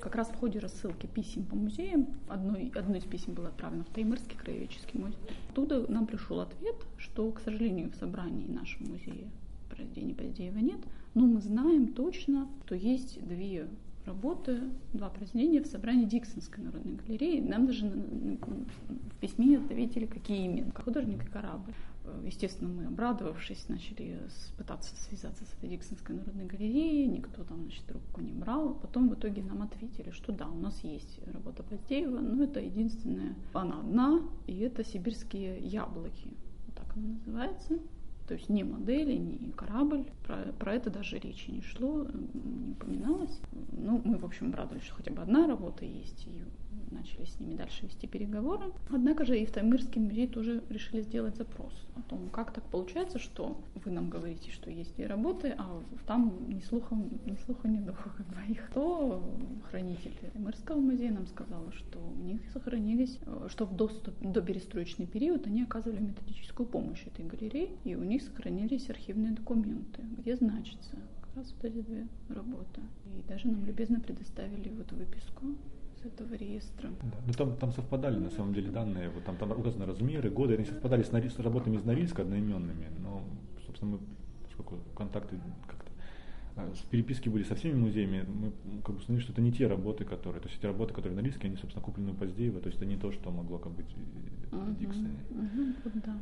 Как 0.00 0.14
раз 0.14 0.28
в 0.28 0.34
ходе 0.34 0.58
рассылки 0.58 1.06
писем 1.06 1.44
по 1.44 1.56
музеям, 1.56 2.08
одной, 2.28 2.70
одно 2.74 2.96
из 2.96 3.04
писем 3.04 3.34
было 3.34 3.48
отправлено 3.48 3.84
в 3.84 3.94
Таймырский 3.94 4.36
краеведческий 4.36 5.00
музей. 5.00 5.18
Оттуда 5.50 5.90
нам 5.90 6.06
пришел 6.06 6.40
ответ, 6.40 6.76
что, 6.98 7.30
к 7.30 7.40
сожалению, 7.40 7.90
в 7.90 7.94
собрании 7.94 8.46
нашего 8.46 8.88
музея 8.88 9.28
произведений 9.70 10.14
Поздеева 10.14 10.58
нет, 10.58 10.80
но 11.14 11.26
мы 11.26 11.40
знаем 11.40 11.94
точно, 11.94 12.48
что 12.66 12.74
есть 12.74 13.26
две 13.26 13.68
работы, 14.06 14.60
два 14.92 15.10
произведения 15.10 15.62
в 15.62 15.66
собрании 15.66 16.04
Диксонской 16.04 16.64
народной 16.64 16.96
галереи. 16.96 17.40
Нам 17.40 17.66
даже 17.66 17.86
в 17.86 19.16
письме 19.20 19.58
ответили, 19.58 20.06
какие 20.06 20.44
именно. 20.44 20.72
Художник 20.72 21.24
и 21.24 21.28
корабль. 21.28 21.74
Естественно, 22.24 22.70
мы, 22.70 22.86
обрадовавшись, 22.86 23.68
начали 23.68 24.18
пытаться 24.56 24.94
связаться 24.96 25.44
с 25.44 25.54
этой 25.54 25.70
Диксонской 25.70 26.14
народной 26.14 26.46
галереей. 26.46 27.06
Никто 27.06 27.42
там, 27.42 27.62
значит, 27.62 27.84
трубку 27.84 28.20
не 28.20 28.32
брал. 28.32 28.74
Потом 28.74 29.08
в 29.08 29.14
итоге 29.14 29.42
нам 29.42 29.62
ответили, 29.62 30.10
что 30.10 30.32
да, 30.32 30.46
у 30.48 30.58
нас 30.58 30.82
есть 30.84 31.20
работа 31.26 31.62
Поздеева, 31.64 32.20
но 32.20 32.44
это 32.44 32.60
единственная, 32.60 33.34
она 33.52 33.80
одна, 33.80 34.22
и 34.46 34.58
это 34.60 34.84
сибирские 34.84 35.58
яблоки. 35.58 36.32
Вот 36.66 36.76
так 36.76 36.96
она 36.96 37.08
называется. 37.08 37.78
То 38.26 38.34
есть 38.34 38.48
ни 38.48 38.62
модели, 38.62 39.14
ни 39.14 39.50
корабль. 39.52 40.04
Про, 40.26 40.52
про 40.58 40.74
это 40.74 40.90
даже 40.90 41.18
речи 41.18 41.50
не 41.50 41.62
шло, 41.62 42.06
не 42.34 42.72
упоминалось. 42.72 43.40
Ну, 43.72 44.00
мы, 44.04 44.18
в 44.18 44.24
общем, 44.24 44.52
радовались, 44.52 44.84
что 44.84 44.94
хотя 44.94 45.12
бы 45.12 45.22
одна 45.22 45.46
работа 45.46 45.84
есть, 45.84 46.26
и 46.26 46.42
начали 46.90 47.24
с 47.24 47.40
ними 47.40 47.54
дальше 47.54 47.84
вести 47.86 48.06
переговоры. 48.06 48.72
Однако 48.90 49.24
же 49.24 49.38
и 49.38 49.46
в 49.46 49.52
Таймырский 49.52 50.00
музей 50.00 50.26
тоже 50.26 50.62
решили 50.68 51.02
сделать 51.02 51.36
запрос 51.36 51.72
о 51.96 52.02
том, 52.02 52.28
как 52.30 52.52
так 52.52 52.64
получается, 52.64 53.18
что 53.18 53.60
вы 53.84 53.90
нам 53.90 54.08
говорите, 54.10 54.50
что 54.50 54.70
есть 54.70 54.94
две 54.96 55.06
работы, 55.06 55.54
а 55.56 55.82
там 56.06 56.32
ни 56.48 56.60
слухом, 56.60 57.08
ни 57.24 57.36
слуха, 57.44 57.68
ни 57.68 57.78
духа 57.78 58.10
как 58.16 58.26
бы 58.26 58.52
их. 58.52 58.70
То 58.72 59.22
хранитель 59.70 60.12
Таймырского 60.32 60.80
музея 60.80 61.12
нам 61.12 61.26
сказал, 61.26 61.72
что 61.72 61.98
у 61.98 62.22
них 62.22 62.40
сохранились, 62.52 63.18
что 63.48 63.64
в 63.64 63.76
доступ, 63.76 64.14
до 64.20 64.40
перестроечный 64.42 65.06
период 65.06 65.46
они 65.46 65.62
оказывали 65.62 66.00
методическую 66.00 66.66
помощь 66.66 67.06
этой 67.06 67.24
галерее, 67.24 67.70
и 67.84 67.94
у 67.94 68.04
них 68.04 68.15
сохранились 68.20 68.90
архивные 68.90 69.32
документы, 69.32 70.02
где 70.18 70.36
значится 70.36 70.96
как 71.20 71.36
раз 71.36 71.54
вот 71.54 71.64
эти 71.64 71.80
две 71.82 72.06
работы. 72.28 72.80
И 73.06 73.28
даже 73.28 73.48
нам 73.48 73.64
любезно 73.64 74.00
предоставили 74.00 74.70
вот 74.70 74.92
выписку 74.92 75.46
этого 76.04 76.34
реестра. 76.34 76.88
Да. 77.02 77.18
Ну 77.26 77.32
там, 77.32 77.56
там 77.56 77.72
совпадали 77.72 78.18
на 78.18 78.30
самом 78.30 78.54
деле 78.54 78.70
данные, 78.70 79.10
вот 79.10 79.24
там, 79.24 79.36
там 79.36 79.50
указаны 79.50 79.86
размеры, 79.86 80.30
годы, 80.30 80.54
они 80.54 80.64
совпадали 80.64 81.02
с, 81.02 81.08
с 81.08 81.38
работами 81.38 81.76
из 81.76 81.84
Норильска 81.84 82.22
одноименными, 82.22 82.86
но, 83.00 83.22
собственно, 83.66 83.92
мы, 83.92 83.98
поскольку 84.44 84.78
контакты 84.94 85.38
как-то 86.56 86.72
а, 86.72 86.90
переписки 86.90 87.28
были 87.28 87.44
со 87.44 87.54
всеми 87.54 87.74
музеями, 87.74 88.24
мы 88.26 88.52
как 88.82 88.94
бы 88.94 88.96
установили, 88.96 89.22
что 89.22 89.32
это 89.32 89.42
не 89.42 89.52
те 89.52 89.66
работы, 89.66 90.04
которые, 90.04 90.40
то 90.40 90.48
есть 90.48 90.58
эти 90.58 90.66
работы, 90.66 90.94
которые 90.94 91.20
на 91.20 91.24
риске, 91.24 91.48
они, 91.48 91.56
собственно, 91.56 91.84
куплены 91.84 92.12
у 92.12 92.14
Поздеева, 92.14 92.60
то 92.60 92.68
есть 92.68 92.78
это 92.78 92.86
не 92.86 92.96
то, 92.96 93.12
что 93.12 93.30
могло 93.30 93.58
как 93.58 93.72
быть 93.72 93.94
в 94.50 94.78
Диксоне. 94.78 95.20
Uh-huh, 95.30 96.02
да. 96.04 96.18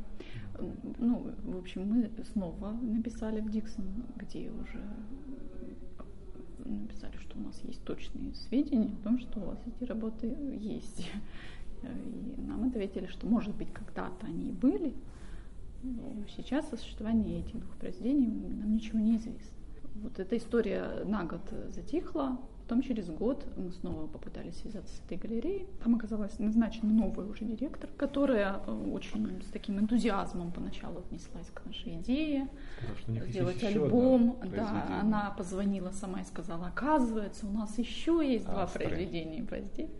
Ну, 0.98 1.30
в 1.44 1.58
общем, 1.58 1.86
мы 1.88 2.10
снова 2.32 2.72
написали 2.72 3.40
в 3.40 3.50
Диксон, 3.50 3.84
где 4.16 4.50
уже 4.50 4.82
написали, 6.64 7.16
что 7.18 7.38
у 7.38 7.42
нас 7.42 7.60
есть 7.64 7.82
точные 7.84 8.34
сведения 8.34 8.92
о 9.00 9.04
том, 9.04 9.18
что 9.18 9.40
у 9.40 9.44
вас 9.44 9.58
эти 9.66 9.84
работы 9.84 10.34
есть. 10.58 11.10
И 11.82 12.40
нам 12.40 12.64
ответили, 12.64 13.06
что, 13.06 13.26
может 13.26 13.54
быть, 13.54 13.70
когда-то 13.72 14.26
они 14.26 14.48
и 14.48 14.52
были, 14.52 14.94
но 15.82 16.24
сейчас 16.34 16.72
о 16.72 16.78
существовании 16.78 17.40
этих 17.40 17.60
двух 17.60 17.76
произведений 17.76 18.26
нам 18.26 18.74
ничего 18.74 18.98
не 18.98 19.16
известно. 19.16 19.53
Вот 19.94 20.18
эта 20.18 20.36
история 20.36 21.04
на 21.04 21.24
год 21.24 21.42
затихла, 21.68 22.38
Потом 22.64 22.80
через 22.80 23.10
год 23.10 23.44
мы 23.58 23.70
снова 23.72 24.06
попытались 24.06 24.56
связаться 24.56 24.96
с 24.96 25.00
этой 25.04 25.18
галереей. 25.18 25.66
Там 25.82 25.96
оказалась 25.96 26.38
назначена 26.38 26.90
новая 26.94 27.26
уже 27.26 27.44
директор, 27.44 27.90
которая 27.98 28.58
э, 28.66 28.72
очень 28.90 29.42
с 29.42 29.50
таким 29.52 29.78
энтузиазмом 29.78 30.50
поначалу 30.50 31.00
отнеслась 31.00 31.50
к 31.52 31.62
нашей 31.66 31.96
идее. 31.96 32.48
Них 33.06 33.26
сделать 33.26 33.62
альбом. 33.62 34.38
Да, 34.56 34.98
она 35.02 35.34
позвонила 35.36 35.90
сама 35.90 36.22
и 36.22 36.24
сказала, 36.24 36.68
оказывается, 36.68 37.46
у 37.46 37.50
нас 37.50 37.76
еще 37.76 38.22
есть 38.24 38.46
два 38.46 38.62
Австрия. 38.62 38.88
произведения 38.88 39.42
Поздей. 39.42 39.90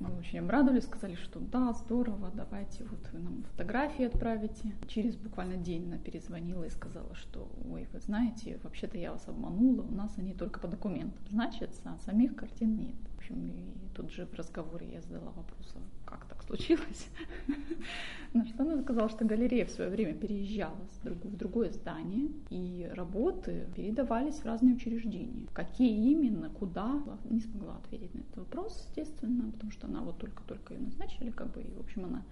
Мы 0.00 0.16
очень 0.16 0.38
обрадовались, 0.38 0.84
сказали, 0.84 1.16
что 1.16 1.40
да, 1.40 1.72
здорово, 1.72 2.30
давайте 2.32 2.84
вот 2.84 3.00
вы 3.12 3.18
нам 3.18 3.42
фотографии 3.42 4.04
отправите. 4.04 4.74
Через 4.86 5.16
буквально 5.16 5.56
день 5.56 5.86
она 5.86 5.98
перезвонила 5.98 6.64
и 6.64 6.70
сказала, 6.70 7.14
что 7.14 7.50
ой, 7.68 7.88
вы 7.92 8.00
знаете, 8.00 8.60
вообще-то 8.62 8.96
я 8.96 9.12
вас 9.12 9.26
обманула, 9.26 9.82
у 9.82 9.94
нас 9.94 10.16
они 10.18 10.34
только 10.34 10.60
по 10.60 10.68
документам 10.68 11.26
значатся, 11.28 11.80
а 11.84 11.98
самих 11.98 12.36
картин 12.36 12.76
нет. 12.76 12.94
В 13.14 13.18
общем, 13.18 13.44
и 13.44 13.74
тут 13.94 14.12
же 14.12 14.26
в 14.26 14.34
разговоре 14.34 14.88
я 14.92 15.00
задала 15.00 15.32
вопрос, 15.32 15.74
как 16.08 16.24
так 16.26 16.42
случилось? 16.42 17.08
На 18.32 18.46
что 18.46 18.62
она 18.62 18.82
сказала, 18.82 19.08
что 19.08 19.24
галерея 19.24 19.64
в 19.66 19.70
свое 19.70 19.90
время 19.90 20.14
переезжала 20.14 20.76
в 21.02 21.36
другое 21.36 21.70
здание, 21.72 22.28
и 22.50 22.90
работы 22.94 23.66
передавались 23.74 24.36
в 24.36 24.44
разные 24.44 24.74
учреждения. 24.74 25.46
Какие 25.52 26.12
именно, 26.12 26.50
куда, 26.50 27.02
не 27.30 27.40
смогла 27.40 27.76
ответить 27.76 28.14
на 28.14 28.20
этот 28.20 28.36
вопрос, 28.36 28.84
естественно, 28.88 29.50
потому 29.52 29.72
что 29.72 29.86
она 29.86 30.00
вот 30.02 30.18
только-только 30.18 30.74
ее 30.74 30.80
назначили, 30.80 31.30
как 31.30 31.52
бы, 31.52 31.62
и, 31.62 31.72
в 31.72 31.80
общем, 31.80 32.04
она 32.04 32.22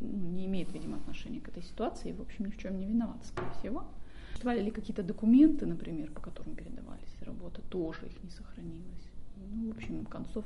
ну, 0.00 0.08
не 0.08 0.46
имеет, 0.46 0.72
видимо, 0.72 0.96
отношения 0.96 1.40
к 1.40 1.48
этой 1.48 1.62
ситуации, 1.62 2.10
и, 2.10 2.12
в 2.12 2.20
общем, 2.20 2.46
ни 2.46 2.50
в 2.50 2.58
чем 2.58 2.78
не 2.78 2.86
виновата, 2.86 3.26
скорее 3.26 3.52
всего. 3.60 3.84
Существовали 4.30 4.62
ли 4.62 4.70
какие-то 4.70 5.02
документы, 5.02 5.64
например, 5.64 6.10
по 6.10 6.20
которым 6.20 6.54
передавались 6.56 7.22
работы, 7.22 7.62
тоже 7.70 8.06
их 8.06 8.22
не 8.22 8.30
сохранилось. 8.30 9.08
Ну, 9.54 9.72
в 9.72 9.76
общем, 9.76 10.04
концов 10.04 10.44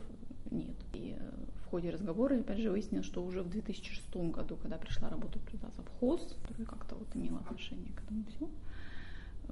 нет. 0.50 0.76
И 0.92 1.16
э, 1.18 1.30
ходе 1.71 1.91
разговора, 1.91 2.37
опять 2.41 2.59
же, 2.59 2.71
выяснилось, 2.71 3.07
что 3.07 3.25
уже 3.25 3.43
в 3.43 3.49
2006 3.49 4.17
году, 4.33 4.57
когда 4.57 4.77
пришла 4.77 5.09
работать 5.09 5.43
туда 5.47 5.71
завхоз, 5.77 6.37
который 6.43 6.67
как-то 6.67 6.97
вот 6.97 7.09
имел 7.15 7.37
отношение 7.37 7.93
к 7.93 8.03
этому 8.03 8.25
всему, 8.25 8.50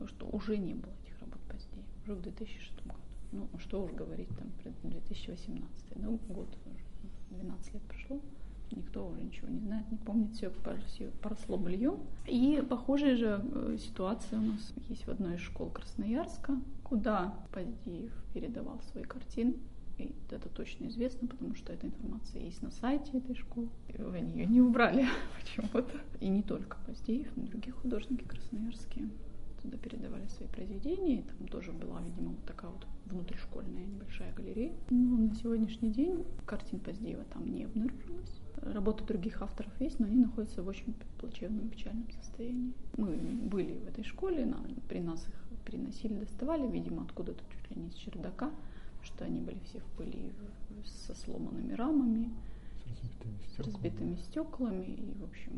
что 0.06 0.26
уже 0.26 0.58
не 0.58 0.74
было 0.74 0.92
этих 1.04 1.18
работ 1.20 1.40
позднее, 1.48 1.84
уже 2.02 2.14
в 2.14 2.22
2006 2.22 2.86
году. 2.86 2.98
Ну, 3.30 3.48
что 3.58 3.84
уж 3.84 3.92
говорить 3.92 4.28
там 4.28 4.50
про 4.62 4.70
2018, 4.88 5.96
ну, 5.96 6.18
год 6.28 6.48
уже, 6.66 7.42
12 7.42 7.74
лет 7.74 7.82
прошло. 7.82 8.20
Никто 8.70 9.06
уже 9.06 9.22
ничего 9.22 9.48
не 9.48 9.60
знает, 9.60 9.90
не 9.90 9.96
помнит, 9.96 10.34
все 10.34 10.50
поросло 11.22 11.56
быльем. 11.56 12.00
И 12.26 12.62
похожая 12.68 13.16
же 13.16 13.42
э, 13.42 13.78
ситуация 13.78 14.38
у 14.38 14.42
нас 14.42 14.74
есть 14.88 15.06
в 15.06 15.10
одной 15.10 15.36
из 15.36 15.40
школ 15.40 15.70
Красноярска, 15.70 16.60
куда 16.84 17.34
Поздеев 17.52 18.12
передавал 18.34 18.80
свои 18.92 19.04
картины. 19.04 19.54
И 19.98 20.14
это 20.30 20.48
точно 20.48 20.86
известно, 20.86 21.26
потому 21.26 21.54
что 21.54 21.72
эта 21.72 21.86
информация 21.86 22.42
есть 22.42 22.62
на 22.62 22.70
сайте 22.70 23.18
этой 23.18 23.34
школы. 23.34 23.68
И 23.88 24.00
они 24.00 24.32
ее 24.32 24.46
не 24.46 24.60
убрали 24.60 25.06
почему-то. 25.40 26.00
И 26.20 26.28
не 26.28 26.42
только 26.42 26.78
Поздеев, 26.86 27.28
но 27.36 27.44
и 27.44 27.46
другие 27.46 27.72
художники 27.72 28.24
красноярские 28.24 29.08
туда 29.62 29.76
передавали 29.76 30.26
свои 30.28 30.48
произведения. 30.48 31.18
И 31.18 31.22
там 31.22 31.48
тоже 31.48 31.72
была, 31.72 32.00
видимо, 32.02 32.30
вот 32.30 32.44
такая 32.44 32.70
вот 32.70 32.86
внутришкольная 33.06 33.84
небольшая 33.86 34.32
галерея. 34.34 34.72
Но 34.90 35.16
на 35.16 35.34
сегодняшний 35.34 35.90
день 35.90 36.24
картин 36.46 36.78
Поздеева 36.80 37.24
там 37.24 37.52
не 37.52 37.64
обнаружилось. 37.64 38.40
Работы 38.62 39.04
других 39.04 39.40
авторов 39.42 39.72
есть, 39.80 39.98
но 40.00 40.06
они 40.06 40.16
находятся 40.16 40.62
в 40.62 40.68
очень 40.68 40.94
плачевном, 41.18 41.68
печальном 41.68 42.10
состоянии. 42.10 42.72
Мы 42.96 43.16
были 43.16 43.78
в 43.78 43.88
этой 43.88 44.04
школе, 44.04 44.52
при 44.88 45.00
нас 45.00 45.26
их 45.26 45.58
переносили, 45.64 46.14
доставали, 46.14 46.66
видимо, 46.66 47.02
откуда-то 47.02 47.42
чуть 47.50 47.76
ли 47.76 47.82
не 47.82 47.90
с 47.90 47.94
чердака, 47.94 48.50
что 49.08 49.24
они 49.24 49.40
были 49.40 49.58
все 49.68 49.78
в 49.80 49.84
пыли 49.96 50.32
со 50.84 51.14
сломанными 51.14 51.72
рамами, 51.74 52.30
С 52.84 52.86
разбитыми 52.86 53.36
с 53.46 53.52
стеклами. 53.52 53.66
разбитыми 53.66 54.16
стеклами 54.16 54.86
и, 54.86 55.14
в 55.20 55.24
общем, 55.24 55.52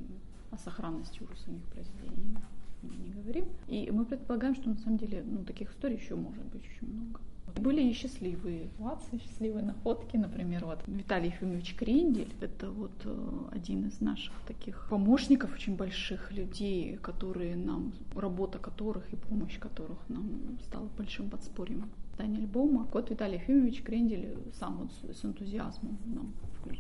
о 0.51 0.57
сохранности 0.59 1.23
уже 1.23 1.37
самих 1.37 1.63
произведений 1.65 2.37
мы 2.83 2.95
не 2.97 3.11
говорим. 3.11 3.45
И 3.69 3.91
мы 3.91 4.05
предполагаем, 4.05 4.55
что 4.55 4.69
на 4.71 4.77
самом 4.79 4.99
деле 4.99 5.23
ну, 5.25 5.45
таких 5.45 5.71
историй 5.71 5.97
еще 5.97 6.15
может 6.15 6.45
быть 6.47 6.63
очень 6.63 6.89
много. 6.93 7.21
Были 7.57 7.83
и 7.83 7.93
счастливые 7.93 8.69
ситуации, 8.69 9.19
счастливые 9.19 9.65
находки. 9.65 10.17
Например, 10.17 10.65
вот 10.65 10.79
Виталий 10.87 11.29
Ефимович 11.29 11.75
Крендель, 11.75 12.33
это 12.41 12.71
вот 12.71 12.93
э, 13.05 13.39
один 13.51 13.87
из 13.89 14.01
наших 14.01 14.33
таких 14.47 14.87
помощников, 14.89 15.53
очень 15.53 15.77
больших 15.77 16.33
людей, 16.33 16.97
которые 17.03 17.57
нам, 17.57 17.93
работа 18.15 18.59
которых 18.59 19.13
и 19.13 19.17
помощь 19.17 19.59
которых 19.59 19.99
нам 20.09 20.59
стала 20.69 20.89
большим 20.97 21.29
подспорьем 21.29 21.91
создания 22.21 22.39
альбома. 22.39 22.87
Вот 22.93 23.11
Виталий 23.11 23.37
Ефимович 23.37 23.83
Крендель 23.83 24.37
сам 24.53 24.79
вот 24.79 25.17
с, 25.17 25.25
энтузиазмом 25.25 25.99
нам 26.05 26.33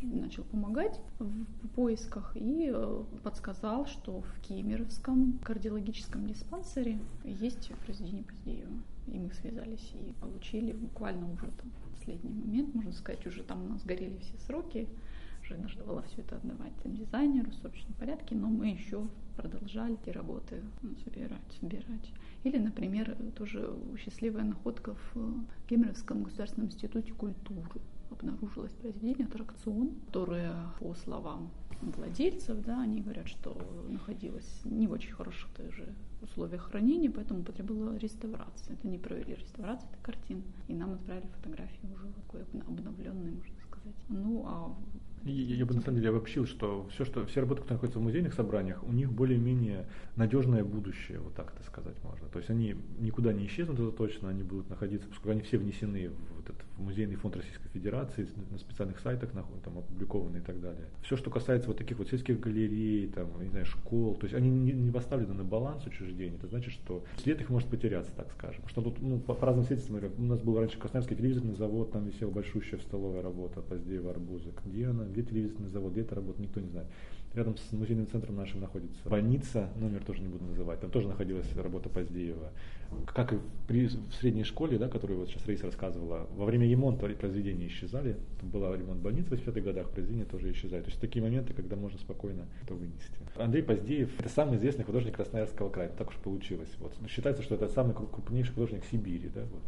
начал 0.02 0.44
помогать 0.44 1.00
в 1.18 1.68
поисках 1.74 2.36
и 2.36 2.70
э, 2.70 3.02
подсказал, 3.22 3.86
что 3.86 4.20
в 4.20 4.40
Кемеровском 4.42 5.38
кардиологическом 5.42 6.26
диспансере 6.26 6.98
есть 7.24 7.72
произведение 7.84 8.24
Поздеева. 8.24 8.72
И 9.06 9.18
мы 9.18 9.32
связались 9.32 9.92
и 9.94 10.12
получили 10.20 10.72
буквально 10.72 11.32
уже 11.32 11.46
там 11.46 11.70
последний 11.98 12.30
момент, 12.30 12.74
можно 12.74 12.92
сказать, 12.92 13.26
уже 13.26 13.42
там 13.42 13.64
у 13.64 13.68
нас 13.70 13.82
горели 13.84 14.18
все 14.18 14.36
сроки, 14.46 14.86
уже 15.42 15.56
нужно 15.56 15.84
было 15.84 16.02
все 16.02 16.20
это 16.20 16.36
отдавать 16.36 16.72
дизайнеру 16.84 17.50
в 17.50 17.54
собственном 17.54 17.94
порядке, 17.98 18.34
но 18.34 18.48
мы 18.48 18.68
еще 18.68 19.06
продолжали 19.36 19.96
эти 20.02 20.10
работы 20.10 20.62
собирать, 21.04 21.40
собирать. 21.58 22.12
Или, 22.44 22.58
например, 22.58 23.16
тоже 23.36 23.70
счастливая 23.98 24.44
находка 24.44 24.94
в 24.94 25.16
э, 25.16 25.32
Кемеровском 25.68 26.22
государственном 26.22 26.68
институте 26.68 27.12
культуры 27.12 27.68
обнаружилось 28.10 28.72
произведение 28.72 29.26
«Аттракцион», 29.26 29.90
которое, 30.06 30.54
по 30.78 30.94
словам 30.94 31.50
владельцев, 31.82 32.60
да, 32.64 32.82
они 32.82 33.00
говорят, 33.02 33.28
что 33.28 33.56
находилось 33.88 34.60
не 34.64 34.86
в 34.86 34.92
очень 34.92 35.12
хороших 35.12 35.50
тоже 35.50 35.94
условиях 36.22 36.62
хранения, 36.62 37.10
поэтому 37.10 37.42
потребовала 37.42 37.96
реставрации. 37.96 38.74
Это 38.74 38.88
не 38.88 38.98
провели 38.98 39.34
реставрацию 39.34 39.90
этой 39.90 40.02
картины, 40.02 40.42
и 40.68 40.74
нам 40.74 40.92
отправили 40.92 41.26
фотографии 41.36 41.88
уже 41.94 42.08
такой 42.12 42.42
обновленной, 42.42 43.32
можно 43.32 43.54
сказать. 43.66 43.96
Ну, 44.08 44.44
а 44.46 44.76
И 45.24 45.32
Я 45.32 45.66
бы 45.66 45.74
на 45.74 45.82
самом 45.82 45.96
деле 45.98 46.10
обобщил, 46.10 46.46
что 46.46 46.88
все, 46.92 47.04
что 47.04 47.26
все 47.26 47.40
работы, 47.40 47.60
которые 47.60 47.76
находятся 47.76 47.98
в 47.98 48.02
музейных 48.02 48.32
собраниях, 48.32 48.82
у 48.84 48.92
них 48.92 49.12
более-менее 49.12 49.86
надежное 50.16 50.64
будущее, 50.64 51.18
вот 51.18 51.34
так 51.34 51.52
это 51.54 51.62
сказать 51.64 52.02
можно. 52.02 52.26
То 52.28 52.38
есть 52.38 52.48
они 52.48 52.76
никуда 52.98 53.32
не 53.32 53.46
исчезнут, 53.46 53.78
это 53.78 53.92
точно, 53.92 54.30
они 54.30 54.42
будут 54.42 54.70
находиться, 54.70 55.08
поскольку 55.08 55.32
они 55.32 55.42
все 55.42 55.58
внесены 55.58 56.08
в, 56.08 56.40
этот, 56.40 56.56
музейный 56.80 57.16
фонд 57.16 57.36
Российской 57.36 57.68
Федерации, 57.68 58.26
на 58.50 58.58
специальных 58.58 58.98
сайтах 59.00 59.30
там 59.30 59.78
опубликованы 59.78 60.38
и 60.38 60.40
так 60.40 60.60
далее. 60.60 60.86
Все, 61.02 61.16
что 61.16 61.30
касается 61.30 61.68
вот 61.68 61.78
таких 61.78 61.98
вот 61.98 62.08
сельских 62.08 62.40
галерей, 62.40 63.08
там, 63.08 63.28
не 63.42 63.48
знаю, 63.48 63.66
школ, 63.66 64.14
то 64.16 64.24
есть 64.24 64.34
они 64.34 64.50
не, 64.50 64.72
не 64.72 64.90
поставлены 64.90 65.34
на 65.34 65.44
баланс 65.44 65.86
учреждений, 65.86 66.36
это 66.36 66.48
значит, 66.48 66.72
что 66.72 67.04
след 67.22 67.40
их 67.40 67.50
может 67.50 67.68
потеряться, 67.68 68.12
так 68.16 68.30
скажем. 68.32 68.66
Что 68.68 68.82
тут, 68.82 69.00
ну, 69.00 69.18
по, 69.18 69.34
по 69.34 69.46
разным 69.46 69.64
свидетельствам, 69.64 70.00
у 70.18 70.22
нас 70.22 70.40
был 70.40 70.58
раньше 70.58 70.78
Красноярский 70.78 71.16
телевизорный 71.16 71.54
завод, 71.54 71.92
там 71.92 72.04
висела 72.06 72.30
большущая 72.30 72.80
столовая 72.80 73.22
работа, 73.22 73.60
Поздеева, 73.62 74.10
Арбуза. 74.10 74.50
Где 74.64 74.86
она, 74.86 75.04
где 75.04 75.22
телевизорный 75.22 75.68
завод, 75.68 75.92
где 75.92 76.02
это 76.02 76.14
работа, 76.14 76.40
никто 76.42 76.60
не 76.60 76.68
знает. 76.68 76.88
Рядом 77.32 77.56
с 77.56 77.72
музейным 77.72 78.08
центром 78.08 78.34
нашим 78.34 78.60
находится 78.60 79.08
больница, 79.08 79.68
номер 79.76 80.02
тоже 80.04 80.20
не 80.20 80.26
буду 80.26 80.44
называть, 80.46 80.80
там 80.80 80.90
тоже 80.90 81.06
находилась 81.06 81.46
работа 81.54 81.88
Поздеева. 81.88 82.50
Как 83.06 83.32
и 83.32 83.38
при, 83.68 83.86
в 83.86 84.14
средней 84.14 84.42
школе, 84.42 84.78
да, 84.78 84.88
которую 84.88 85.20
вот 85.20 85.28
сейчас 85.28 85.46
Раиса 85.46 85.66
рассказывала, 85.66 86.26
во 86.34 86.44
время 86.44 86.68
ремонта 86.68 87.06
произведения 87.06 87.68
исчезали, 87.68 88.16
там 88.40 88.50
был 88.50 88.74
ремонт 88.74 89.00
больниц 89.00 89.26
в 89.26 89.32
80-х 89.32 89.60
годах, 89.60 89.90
произведения 89.90 90.24
тоже 90.24 90.50
исчезают. 90.50 90.86
То 90.86 90.90
есть 90.90 91.00
такие 91.00 91.22
моменты, 91.22 91.54
когда 91.54 91.76
можно 91.76 92.00
спокойно 92.00 92.48
это 92.64 92.74
вынести. 92.74 93.14
Андрей 93.36 93.62
Поздеев– 93.62 94.10
это 94.18 94.28
самый 94.28 94.56
известный 94.56 94.84
художник 94.84 95.14
Красноярского 95.14 95.70
края, 95.70 95.90
так 95.96 96.08
уж 96.08 96.16
получилось. 96.16 96.70
Вот. 96.80 96.92
Считается, 97.08 97.44
что 97.44 97.54
это 97.54 97.68
самый 97.68 97.94
крупнейший 97.94 98.54
художник 98.54 98.82
Сибири. 98.90 99.30
Да? 99.32 99.42
Вот. 99.42 99.62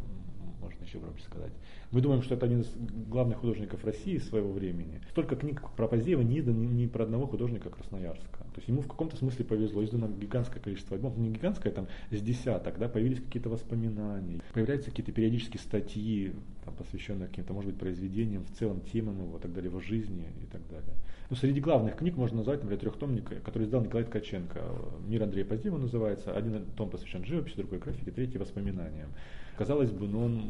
Можно 0.63 0.83
еще 0.83 0.99
громче 0.99 1.23
сказать. 1.23 1.51
Мы 1.91 2.01
думаем, 2.01 2.23
что 2.23 2.35
это 2.35 2.45
один 2.45 2.61
из 2.61 2.73
главных 3.09 3.37
художников 3.39 3.83
России 3.85 4.17
своего 4.17 4.51
времени. 4.51 5.01
Столько 5.11 5.35
книг 5.35 5.61
про 5.75 5.87
Поздеева 5.87 6.21
не 6.21 6.39
издано 6.39 6.63
ни 6.63 6.87
про 6.87 7.03
одного 7.03 7.27
художника 7.27 7.69
Красноярска. 7.69 8.39
То 8.53 8.59
есть 8.59 8.67
ему 8.67 8.81
в 8.81 8.87
каком-то 8.87 9.15
смысле 9.17 9.45
повезло. 9.45 9.83
Издано 9.83 10.07
гигантское 10.07 10.61
количество 10.61 10.95
альбомов. 10.95 11.17
Не 11.17 11.29
гигантское, 11.29 11.71
там 11.71 11.87
с 12.11 12.21
десяток, 12.21 12.77
да, 12.79 12.87
появились 12.87 13.19
какие-то 13.19 13.49
воспоминания, 13.49 14.41
появляются 14.53 14.89
какие-то 14.89 15.11
периодические 15.11 15.59
статьи, 15.59 16.33
там, 16.63 16.73
посвященные 16.75 17.27
каким-то, 17.27 17.53
может 17.53 17.71
быть, 17.71 17.79
произведениям, 17.79 18.43
в 18.45 18.51
целом 18.57 18.81
темам 18.81 19.21
его, 19.21 19.39
так 19.39 19.53
далее, 19.53 19.69
его 19.69 19.79
жизни 19.79 20.27
и 20.41 20.45
так 20.45 20.61
далее. 20.69 20.93
Ну, 21.29 21.35
среди 21.35 21.59
главных 21.59 21.97
книг 21.97 22.15
можно 22.15 22.37
назвать, 22.37 22.59
например, 22.59 22.79
трехтомник, 22.79 23.43
который 23.43 23.63
издал 23.63 23.81
Николай 23.81 24.05
Ткаченко. 24.05 24.61
«Мир 25.07 25.23
Андрея 25.23 25.45
Поздеева» 25.45 25.77
называется. 25.77 26.31
Один 26.35 26.63
том 26.77 26.89
посвящен 26.89 27.25
живописи, 27.25 27.55
другой 27.55 27.79
графике, 27.79 28.11
третий 28.11 28.37
воспоминаниям. 28.37 29.09
Казалось 29.57 29.91
бы, 29.91 30.07
но 30.07 30.25
он 30.25 30.41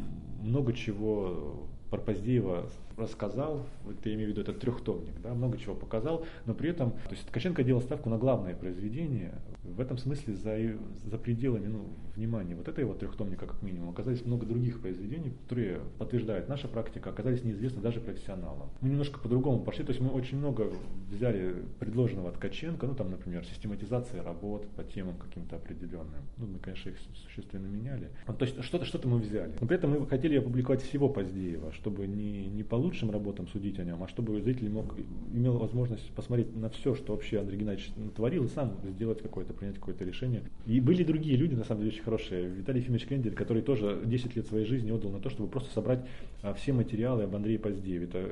много 0.42 0.74
чего 0.74 1.68
про 1.94 2.02
Поздеева 2.02 2.68
рассказал, 2.98 3.68
это 3.88 4.10
я 4.10 4.16
имею 4.16 4.30
в 4.30 4.32
виду 4.32 4.42
этот 4.42 4.60
трехтомник, 4.60 5.14
да, 5.22 5.34
много 5.34 5.60
чего 5.60 5.76
показал, 5.76 6.26
но 6.46 6.56
при 6.56 6.70
этом, 6.70 6.92
то 6.92 7.12
есть 7.12 7.26
Ткаченко 7.28 7.64
делал 7.64 7.82
ставку 7.82 8.10
на 8.10 8.18
главное 8.18 8.56
произведение, 8.56 9.34
в 9.64 9.80
этом 9.80 9.98
смысле 9.98 10.36
за, 10.36 10.58
за 11.06 11.18
пределами 11.18 11.68
ну, 11.68 11.86
внимания 12.16 12.56
вот 12.56 12.68
этого 12.68 12.96
трехтомника 12.96 13.48
как 13.48 13.62
минимум 13.62 13.90
оказались 13.90 14.26
много 14.26 14.46
других 14.46 14.82
произведений, 14.82 15.34
которые 15.44 15.80
подтверждает 15.98 16.50
наша 16.50 16.68
практика, 16.68 17.10
оказались 17.10 17.44
неизвестны 17.44 17.82
даже 17.82 18.00
профессионалам. 18.00 18.70
Мы 18.82 18.90
немножко 18.90 19.20
по-другому 19.20 19.60
пошли, 19.62 19.84
то 19.86 19.92
есть 19.92 20.02
мы 20.02 20.10
очень 20.10 20.38
много 20.38 20.72
взяли 21.10 21.56
предложенного 21.80 22.32
Ткаченко, 22.32 22.86
ну 22.86 22.96
там, 22.96 23.12
например, 23.12 23.46
систематизация 23.46 24.22
работ 24.22 24.68
по 24.76 24.84
темам 24.84 25.16
каким-то 25.18 25.56
определенным. 25.56 26.24
Ну, 26.38 26.48
мы, 26.48 26.60
конечно, 26.60 26.90
их 26.90 26.98
существенно 27.24 27.68
меняли. 27.68 28.10
Ну, 28.28 28.34
то 28.34 28.46
есть 28.46 28.62
что-то 28.64 28.86
что 28.86 29.08
мы 29.08 29.20
взяли. 29.20 29.54
Но 29.60 29.68
при 29.68 29.78
этом 29.78 29.92
мы 29.92 30.08
хотели 30.08 30.38
опубликовать 30.38 30.82
всего 30.82 31.10
Поздеева, 31.10 31.72
чтобы 31.84 32.08
не, 32.08 32.46
не 32.46 32.64
по 32.64 32.76
лучшим 32.76 33.12
работам 33.12 33.46
судить 33.50 33.78
о 33.78 33.84
нем, 33.84 34.02
а 34.02 34.08
чтобы 34.08 34.42
зритель 34.42 34.70
мог, 34.70 34.96
имел 35.34 35.58
возможность 35.58 36.10
посмотреть 36.12 36.56
на 36.56 36.70
все, 36.70 36.96
что 36.96 37.12
вообще 37.12 37.42
Андрей 37.42 37.60
Геннадьевич 37.60 37.92
творил, 38.16 38.46
и 38.46 38.48
сам 38.48 38.78
сделать 38.96 39.22
какое-то, 39.22 39.54
принять 39.54 39.76
какое-то 39.76 40.06
решение. 40.06 40.44
И 40.66 40.80
были 40.80 41.04
другие 41.04 41.36
люди, 41.36 41.56
на 41.56 41.66
самом 41.66 41.82
деле, 41.82 41.94
очень 41.94 42.04
хорошие. 42.04 42.48
Виталий 42.48 42.80
Ефимович 42.80 43.06
Крендель, 43.06 43.34
который 43.36 43.62
тоже 43.62 44.02
10 44.06 44.36
лет 44.38 44.48
своей 44.48 44.66
жизни 44.66 44.92
отдал 44.92 45.12
на 45.12 45.20
то, 45.20 45.30
чтобы 45.30 45.50
просто 45.50 45.74
собрать 45.74 46.06
а, 46.42 46.54
все 46.54 46.72
материалы 46.72 47.24
об 47.24 47.36
Андрее 47.36 47.60
Поздееве. 47.60 48.06
Это, 48.06 48.30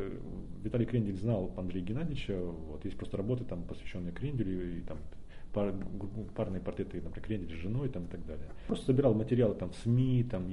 Виталий 0.64 0.86
Крендель 0.86 1.18
знал 1.18 1.52
Андрея 1.58 1.84
Геннадьевича, 1.84 2.40
вот, 2.40 2.86
есть 2.86 2.96
просто 2.96 3.18
работы, 3.18 3.44
там, 3.44 3.64
посвященные 3.64 4.14
Кренделю, 4.14 4.78
и 4.78 4.82
там 4.82 4.98
пар, 5.52 5.74
парные 6.36 6.62
портреты, 6.62 7.02
например, 7.02 7.28
Крендель 7.28 7.58
с 7.58 7.60
женой 7.60 7.90
там, 7.90 8.06
и 8.06 8.08
так 8.08 8.26
далее. 8.26 8.46
Просто 8.68 8.86
собирал 8.86 9.14
материалы 9.14 9.56
там, 9.56 9.72
в 9.72 9.76
СМИ, 9.76 10.24
там, 10.24 10.46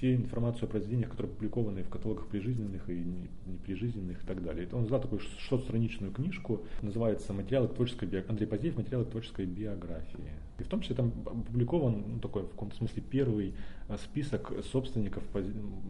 все 0.00 0.14
информацию 0.14 0.64
о 0.64 0.70
произведениях, 0.70 1.10
которые 1.10 1.30
опубликованы 1.30 1.82
в 1.82 1.90
каталогах 1.90 2.26
прижизненных 2.28 2.88
и 2.88 3.04
неприжизненных 3.44 4.22
и 4.22 4.26
так 4.26 4.42
далее. 4.42 4.66
Он 4.72 4.86
издал 4.86 5.02
такую 5.02 5.20
шестистраничную 5.20 6.10
книжку, 6.10 6.62
называется 6.80 7.34
«Материалы 7.34 7.68
к 7.68 7.74
творческой 7.74 8.06
биографии», 8.06 8.30
Андрей 8.30 8.46
Поздеев 8.46 8.76
«Материалы 8.78 9.04
к 9.04 9.10
творческой 9.10 9.44
биографии». 9.44 10.32
И 10.58 10.62
в 10.62 10.68
том 10.68 10.80
числе 10.80 10.96
там 10.96 11.12
опубликован 11.26 12.02
ну, 12.14 12.18
такой, 12.18 12.44
в 12.44 12.48
каком-то 12.48 12.76
смысле, 12.76 13.02
первый 13.10 13.54
э, 13.88 13.96
список 13.98 14.52
собственников, 14.72 15.22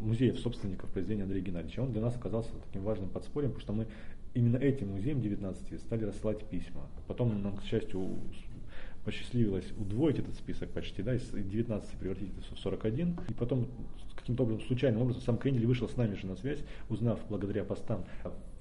музеев 0.00 0.40
собственников 0.40 0.90
произведения 0.90 1.22
Андрея 1.22 1.44
Геннадьевича. 1.44 1.80
Он 1.80 1.92
для 1.92 2.00
нас 2.00 2.16
оказался 2.16 2.50
таким 2.66 2.82
важным 2.82 3.10
подспорьем, 3.10 3.52
потому 3.52 3.62
что 3.62 3.72
мы 3.72 3.86
именно 4.34 4.56
этим 4.56 4.90
музеем 4.90 5.20
19 5.20 5.80
стали 5.80 6.04
рассылать 6.04 6.44
письма. 6.46 6.88
Потом 7.06 7.40
нам, 7.42 7.56
к 7.56 7.62
счастью, 7.62 8.18
посчастливилось 9.04 9.66
удвоить 9.78 10.18
этот 10.18 10.34
список 10.34 10.70
почти, 10.70 11.02
да, 11.02 11.14
из 11.14 11.22
19 11.30 11.90
превратить 11.98 12.30
это 12.36 12.54
в 12.54 12.58
41. 12.58 13.18
И 13.28 13.32
потом 13.34 13.68
каким-то 14.16 14.42
образом, 14.42 14.66
случайным 14.66 15.02
образом, 15.02 15.22
сам 15.22 15.38
Крендель 15.38 15.66
вышел 15.66 15.88
с 15.88 15.96
нами 15.96 16.14
же 16.14 16.26
на 16.26 16.36
связь, 16.36 16.60
узнав 16.88 17.18
благодаря 17.28 17.64
постам, 17.64 18.04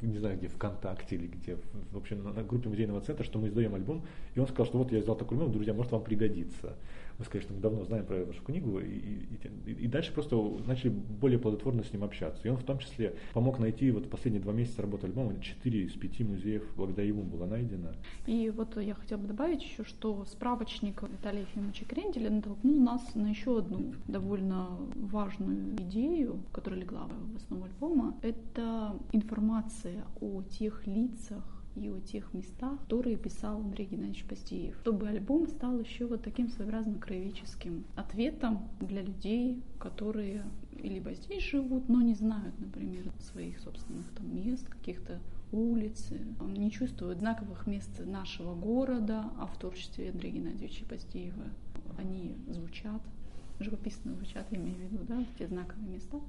не 0.01 0.17
знаю 0.17 0.37
где, 0.37 0.47
ВКонтакте 0.47 1.15
или 1.15 1.27
где, 1.27 1.57
в 1.91 1.97
общем, 1.97 2.23
на 2.23 2.43
группе 2.43 2.69
музейного 2.69 3.01
центра, 3.01 3.23
что 3.23 3.39
мы 3.39 3.47
издаем 3.47 3.75
альбом. 3.75 4.03
И 4.35 4.39
он 4.39 4.47
сказал, 4.47 4.65
что 4.65 4.77
вот 4.77 4.91
я 4.91 4.99
издал 4.99 5.15
такой 5.15 5.37
альбом, 5.37 5.51
друзья, 5.51 5.73
может 5.73 5.91
вам 5.91 6.03
пригодится 6.03 6.75
мы 7.19 7.25
сказали, 7.25 7.43
что 7.43 7.53
мы 7.53 7.59
давно 7.59 7.83
знаем 7.83 8.05
про 8.05 8.23
вашу 8.23 8.41
книгу, 8.41 8.79
и, 8.79 9.25
и, 9.65 9.71
и 9.71 9.87
дальше 9.87 10.13
просто 10.13 10.37
начали 10.65 10.89
более 10.89 11.37
плодотворно 11.37 11.83
с 11.83 11.91
ним 11.91 12.05
общаться. 12.05 12.47
И 12.47 12.49
он 12.49 12.55
в 12.55 12.63
том 12.63 12.79
числе 12.79 13.13
помог 13.33 13.59
найти, 13.59 13.91
вот 13.91 14.09
последние 14.09 14.41
два 14.41 14.53
месяца 14.53 14.81
работы 14.81 15.07
альбома, 15.07 15.37
четыре 15.41 15.83
из 15.83 15.91
пяти 15.93 16.23
музеев 16.23 16.63
благодаря 16.77 17.09
ему 17.09 17.23
было 17.23 17.45
найдено. 17.45 17.89
И 18.25 18.49
вот 18.55 18.77
я 18.81 18.95
хотела 18.95 19.19
бы 19.19 19.27
добавить 19.27 19.61
еще, 19.63 19.83
что 19.83 20.23
справочник 20.25 21.03
Виталия 21.03 21.41
Ефимовича 21.41 21.83
Кренделя 21.85 22.29
натолкнул 22.29 22.79
нас 22.79 23.13
на 23.15 23.27
еще 23.27 23.57
одну 23.57 23.93
довольно 24.07 24.69
важную 24.95 25.75
идею, 25.75 26.39
которая 26.53 26.79
легла 26.79 27.09
в 27.33 27.35
основу 27.35 27.65
альбома. 27.65 28.15
Это 28.21 28.95
информация 29.11 29.88
о 30.19 30.41
тех 30.43 30.85
лицах, 30.87 31.43
и 31.75 31.89
о 31.89 31.99
тех 31.99 32.33
местах, 32.33 32.79
которые 32.81 33.15
писал 33.15 33.61
Андрей 33.61 33.85
Геннадьевич 33.85 34.25
Постеев, 34.25 34.75
чтобы 34.81 35.07
альбом 35.07 35.47
стал 35.47 35.79
еще 35.79 36.07
вот 36.07 36.23
таким 36.23 36.49
своеобразно 36.49 36.95
краеведческим 36.95 37.85
ответом 37.95 38.67
для 38.79 39.01
людей, 39.01 39.61
которые 39.79 40.43
либо 40.81 41.13
здесь 41.13 41.43
живут, 41.43 41.87
но 41.89 42.01
не 42.01 42.15
знают, 42.15 42.57
например, 42.59 43.03
своих 43.19 43.59
собственных 43.59 44.09
там 44.11 44.35
мест, 44.35 44.67
каких-то 44.67 45.19
улиц, 45.51 46.09
не 46.41 46.71
чувствуют 46.71 47.19
знаковых 47.19 47.65
мест 47.65 48.05
нашего 48.05 48.55
города, 48.55 49.25
а 49.37 49.47
в 49.47 49.57
творчестве 49.57 50.11
Андрея 50.11 50.33
Геннадьевича 50.33 50.85
Постеева 50.85 51.45
они 51.97 52.35
звучат, 52.47 53.01
живописно 53.59 54.13
звучат, 54.13 54.45
я 54.51 54.57
имею 54.57 54.77
в 54.77 54.79
виду, 54.79 55.03
да, 55.07 55.25
те 55.37 55.47
знаковые 55.47 55.89
места. 55.89 56.19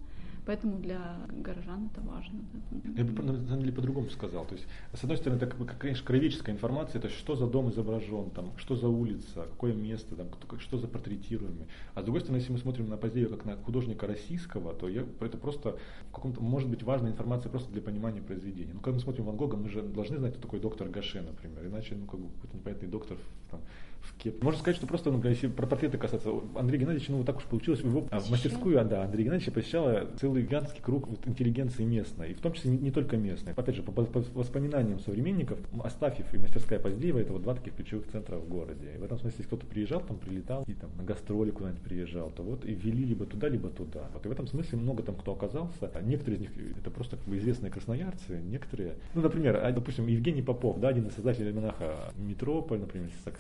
Поэтому 0.47 0.79
для 0.79 1.17
горожан 1.29 1.91
это 1.93 2.01
важно. 2.07 2.41
Да. 2.71 3.03
Я 3.03 3.05
бы 3.05 3.23
на 3.23 3.47
самом 3.47 3.61
деле 3.61 3.73
по-другому 3.73 4.11
сказал. 4.11 4.45
То 4.47 4.55
есть, 4.55 4.67
с 4.93 5.03
одной 5.03 5.17
стороны, 5.17 5.39
это, 5.39 5.47
конечно, 5.47 6.07
краеведческая 6.07 6.55
информация, 6.55 7.01
то 7.01 7.09
есть 7.09 7.19
что 7.19 7.37
за 7.37 7.47
дом 7.47 7.71
изображен, 7.71 8.31
там, 8.31 8.53
что 8.57 8.77
за 8.77 8.89
улица, 8.89 9.47
какое 9.51 9.75
место, 9.75 10.17
там, 10.17 10.29
что 10.59 10.79
за 10.79 10.89
портретируемый. 10.89 11.67
А 11.95 12.03
с 12.03 12.05
другой 12.05 12.21
стороны, 12.21 12.39
если 12.39 12.53
мы 12.53 12.59
смотрим 12.59 12.89
на 12.89 12.97
Поздеева 12.97 13.37
как 13.37 13.45
на 13.45 13.57
художника 13.57 14.07
российского, 14.07 14.75
то 14.75 14.89
я, 14.89 15.05
это 15.21 15.37
просто 15.37 15.79
в 16.09 16.15
каком-то, 16.15 16.41
может 16.41 16.69
быть, 16.69 16.83
важная 16.83 17.13
информация 17.13 17.51
просто 17.51 17.71
для 17.73 17.83
понимания 17.83 18.21
произведения. 18.21 18.73
Ну, 18.73 18.81
когда 18.81 18.97
мы 18.97 19.01
смотрим 19.01 19.25
Ван 19.25 19.37
Гога, 19.37 19.57
мы 19.57 19.69
же 19.69 19.83
должны 19.83 20.19
знать, 20.19 20.33
кто 20.33 20.43
такой 20.43 20.61
доктор 20.61 20.89
Гаше, 20.89 21.21
например, 21.21 21.67
иначе, 21.67 21.95
ну, 21.95 22.07
как 22.07 22.21
бы, 22.21 22.29
какой-то 22.35 22.57
непонятный 22.57 22.89
доктор 22.89 23.19
там, 23.51 23.61
в 24.01 24.17
кепке. 24.17 24.45
Можно 24.45 24.61
сказать, 24.61 24.77
что 24.77 24.87
просто, 24.87 25.11
ну, 25.11 25.23
если 25.29 25.49
про 25.49 25.67
портреты 25.67 25.99
касаться, 25.99 26.31
Андрей 26.55 26.79
Геннадьевич, 26.79 27.09
ну, 27.09 27.19
вот 27.19 27.27
так 27.27 27.39
уж 27.39 27.45
получилось, 27.45 27.81
его 27.81 28.07
а, 28.11 28.21
в 28.21 28.31
мастерскую, 28.31 28.83
да, 28.85 29.05
Андрей 29.05 29.25
Геннадьевич 29.25 29.53
посещала 29.53 30.09
целый 30.19 30.30
гигантский 30.39 30.83
круг 30.83 31.09
интеллигенции 31.27 31.85
местной, 31.85 32.33
и 32.33 32.35
в 32.35 32.41
том 32.41 32.53
числе 32.53 32.71
не, 32.73 32.79
не 32.79 32.91
только 32.91 33.17
местной. 33.17 33.53
Опять 33.53 33.77
же, 33.77 33.83
по, 33.83 33.93
по, 33.93 34.05
по 34.05 34.21
воспоминаниям 34.35 35.01
современников, 35.01 35.59
Астафьев 35.83 36.33
и 36.35 36.39
мастерская 36.39 36.79
Поздеева 36.79 37.19
это 37.19 37.33
вот 37.33 37.43
два 37.43 37.55
таких 37.55 37.75
ключевых 37.75 38.07
центра 38.09 38.37
в 38.37 38.49
городе. 38.49 38.93
И 38.95 38.99
в 38.99 39.05
этом 39.05 39.19
смысле, 39.19 39.37
если 39.39 39.49
кто-то 39.49 39.67
приезжал, 39.67 40.01
там 40.01 40.19
прилетал, 40.19 40.65
и 40.67 40.75
там 40.75 40.91
на 40.97 41.05
гастроли 41.05 41.51
куда-нибудь 41.51 41.83
приезжал, 41.83 42.31
то 42.31 42.43
вот 42.43 42.65
и 42.65 42.75
вели 42.75 43.05
либо 43.05 43.27
туда, 43.27 43.49
либо 43.49 43.69
туда. 43.71 44.11
Вот 44.15 44.25
и 44.25 44.29
в 44.29 44.33
этом 44.33 44.47
смысле 44.47 44.79
много 44.79 45.03
там 45.03 45.17
кто 45.17 45.33
оказался. 45.33 45.91
А 45.95 46.03
некоторые 46.03 46.37
из 46.37 46.41
них 46.41 46.51
это 46.79 46.91
просто 46.91 47.17
как 47.17 47.27
бы 47.27 47.37
известные 47.39 47.71
красноярцы, 47.71 48.41
некоторые, 48.41 48.95
ну, 49.15 49.23
например, 49.23 49.57
а, 49.63 49.73
допустим, 49.73 50.07
Евгений 50.07 50.43
Попов, 50.43 50.81
да, 50.81 50.89
один 50.89 51.07
из 51.07 51.15
создателей 51.15 51.53
монаха 51.53 52.13
Метрополь, 52.17 52.81
например, 52.81 53.11
с 53.11 53.31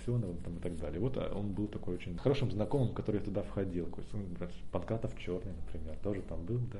там, 0.44 0.56
и 0.56 0.60
так 0.60 0.76
далее. 0.76 1.00
Вот 1.00 1.16
а, 1.16 1.32
он 1.34 1.52
был 1.52 1.66
такой 1.66 1.94
очень 1.94 2.16
хорошим 2.18 2.50
знакомым, 2.50 2.94
который 2.94 3.20
туда 3.20 3.42
входил. 3.42 3.88
Панкратов 4.72 5.16
Черный, 5.18 5.52
например, 5.52 5.96
тоже 6.02 6.22
там 6.22 6.44
был, 6.44 6.60
да. 6.72 6.79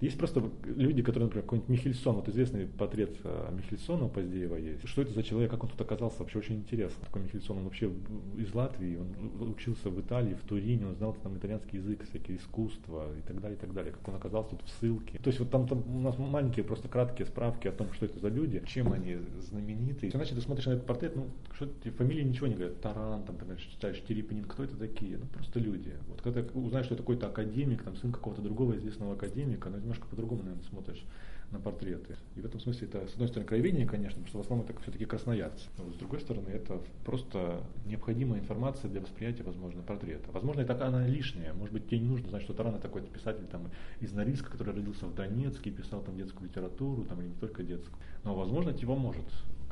Есть 0.00 0.18
просто 0.18 0.42
люди, 0.64 1.02
которые, 1.02 1.26
например, 1.26 1.44
какой-нибудь 1.44 1.68
Михельсон, 1.68 2.16
вот 2.16 2.28
известный 2.28 2.66
портрет 2.66 3.16
э, 3.24 3.50
Михельсона 3.56 4.08
Поздеева 4.08 4.56
есть. 4.56 4.86
Что 4.86 5.02
это 5.02 5.12
за 5.12 5.22
человек, 5.22 5.50
как 5.50 5.64
он 5.64 5.70
тут 5.70 5.80
оказался, 5.80 6.18
вообще 6.20 6.38
очень 6.38 6.56
интересно. 6.56 7.04
Такой 7.04 7.22
Михельсон, 7.22 7.58
он 7.58 7.64
вообще 7.64 7.90
из 8.36 8.54
Латвии, 8.54 8.96
он 8.96 9.50
учился 9.50 9.90
в 9.90 10.00
Италии, 10.00 10.34
в 10.34 10.46
Турине, 10.46 10.86
он 10.86 10.94
знал 10.96 11.16
там 11.22 11.36
итальянский 11.36 11.78
язык, 11.78 12.04
всякие 12.08 12.36
искусства 12.36 13.06
и 13.18 13.22
так 13.22 13.40
далее, 13.40 13.56
и 13.56 13.60
так 13.60 13.72
далее. 13.72 13.92
Как 13.92 14.06
он 14.08 14.14
оказался 14.14 14.50
тут 14.50 14.62
в 14.62 14.68
ссылке. 14.68 15.18
То 15.18 15.28
есть 15.28 15.40
вот 15.40 15.50
там, 15.50 15.66
там 15.66 15.82
у 15.96 16.00
нас 16.00 16.18
маленькие, 16.18 16.64
просто 16.64 16.88
краткие 16.88 17.26
справки 17.26 17.68
о 17.68 17.72
том, 17.72 17.92
что 17.92 18.06
это 18.06 18.18
за 18.18 18.28
люди, 18.28 18.62
чем 18.66 18.92
они 18.92 19.18
знамениты. 19.40 20.10
Иначе 20.12 20.34
ты 20.34 20.40
смотришь 20.40 20.66
на 20.66 20.72
этот 20.72 20.86
портрет, 20.86 21.16
ну, 21.16 21.26
что 21.54 21.68
фамилии 21.96 22.22
ничего 22.22 22.46
не 22.46 22.54
говорят. 22.54 22.80
Таран, 22.80 23.24
там, 23.24 23.36
например, 23.36 23.58
читаешь 23.58 24.02
Терепинин, 24.06 24.44
кто 24.44 24.64
это 24.64 24.76
такие? 24.76 25.16
Ну, 25.16 25.26
просто 25.26 25.58
люди. 25.58 25.92
Вот 26.08 26.20
когда 26.20 26.42
узнаешь, 26.54 26.86
что 26.86 26.94
это 26.94 27.02
какой-то 27.02 27.28
академик, 27.28 27.82
там, 27.82 27.96
сын 27.96 28.12
какого-то 28.12 28.42
другого 28.42 28.76
известного 28.76 29.14
академика, 29.14 29.70
ну, 29.70 29.85
немножко 29.86 30.06
по-другому, 30.08 30.42
наверное, 30.42 30.64
смотришь 30.64 31.04
на 31.52 31.60
портреты. 31.60 32.16
И 32.34 32.40
в 32.40 32.44
этом 32.44 32.58
смысле 32.58 32.88
это, 32.88 33.06
с 33.06 33.12
одной 33.12 33.28
стороны, 33.28 33.46
краеведение, 33.46 33.86
конечно, 33.86 34.16
потому 34.16 34.28
что 34.28 34.38
в 34.38 34.40
основном 34.40 34.66
это 34.68 34.80
все-таки 34.80 35.04
красноярцы. 35.04 35.68
Но 35.78 35.92
с 35.92 35.96
другой 35.96 36.20
стороны, 36.20 36.48
это 36.48 36.80
просто 37.04 37.62
необходимая 37.84 38.40
информация 38.40 38.90
для 38.90 39.00
восприятия, 39.00 39.44
возможно, 39.44 39.82
портрета. 39.82 40.28
Возможно, 40.32 40.62
это 40.62 40.84
она 40.84 41.06
лишняя. 41.06 41.52
Может 41.52 41.72
быть, 41.72 41.86
тебе 41.86 42.00
не 42.00 42.08
нужно 42.08 42.28
знать, 42.28 42.42
что 42.42 42.52
Таран 42.52 42.80
такой-то 42.80 43.06
писатель 43.08 43.46
там, 43.46 43.70
из 44.00 44.12
Норильска, 44.12 44.50
который 44.50 44.74
родился 44.74 45.06
в 45.06 45.14
Донецке, 45.14 45.70
писал 45.70 46.02
там 46.02 46.16
детскую 46.16 46.48
литературу, 46.48 47.04
там, 47.04 47.22
и 47.22 47.26
не 47.26 47.34
только 47.34 47.62
детскую. 47.62 47.96
Но, 48.24 48.34
возможно, 48.34 48.70
его 48.70 48.96
может 48.96 49.24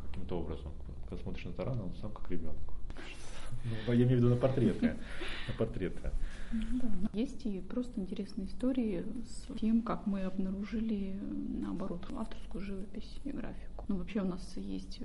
каким-то 0.07 0.39
образом. 0.39 0.71
Когда 1.09 1.23
смотришь 1.23 1.45
на 1.45 1.53
Тарана, 1.53 1.85
он 1.85 1.95
сам 2.01 2.13
как 2.13 2.31
ребенок. 2.31 2.57
Ну, 3.65 3.93
я 3.93 4.05
имею 4.05 4.19
в 4.19 4.21
виду 4.21 4.29
на 4.29 4.37
портреты. 4.37 4.97
На 5.49 5.55
портреты. 5.59 6.11
Да. 6.53 6.89
Есть 7.15 7.45
и 7.47 7.61
просто 7.61 8.01
интересные 8.01 8.47
истории 8.47 9.05
с 9.27 9.59
тем, 9.59 9.83
как 9.83 10.07
мы 10.07 10.23
обнаружили, 10.23 11.19
наоборот, 11.61 12.07
авторскую 12.17 12.63
живопись 12.63 13.21
и 13.25 13.31
графику. 13.31 13.74
Ну, 13.87 13.97
вообще 13.97 14.23
у 14.23 14.25
нас 14.25 14.57
есть 14.57 15.01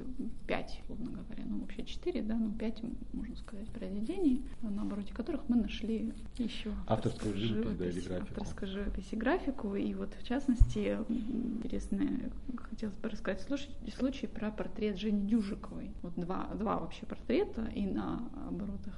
пять, 0.47 0.81
условно 0.87 1.21
говоря, 1.23 1.43
ну, 1.45 1.59
вообще 1.59 1.83
четыре, 1.83 2.21
да, 2.21 2.35
ну, 2.35 2.51
пять, 2.53 2.81
можно 3.11 3.35
сказать, 3.35 3.67
произведений, 3.69 4.45
на 4.61 4.83
обороте 4.83 5.13
которых 5.13 5.49
мы 5.49 5.57
нашли 5.57 6.13
еще 6.37 6.71
авторскую 6.87 7.35
живопись, 7.35 7.77
да, 7.77 7.85
или 7.89 7.99
графику. 7.99 8.41
Авторскую 8.41 8.71
живопись 8.71 9.07
и 9.11 9.15
графику. 9.17 9.75
И 9.75 9.93
вот, 9.93 10.13
в 10.13 10.23
частности, 10.23 10.97
интересно, 11.09 12.31
хотелось 12.55 12.95
бы 12.95 13.09
рассказать 13.09 13.41
случай, 13.41 13.69
случай 13.97 14.27
про 14.27 14.49
портрет 14.49 14.97
Жени 14.97 15.27
Дюжиковой. 15.27 15.91
Вот 16.01 16.13
два, 16.15 16.47
два 16.55 16.79
вообще 16.79 17.05
портрета, 17.05 17.65
и 17.75 17.85
на 17.85 18.29
оборотах 18.47 18.97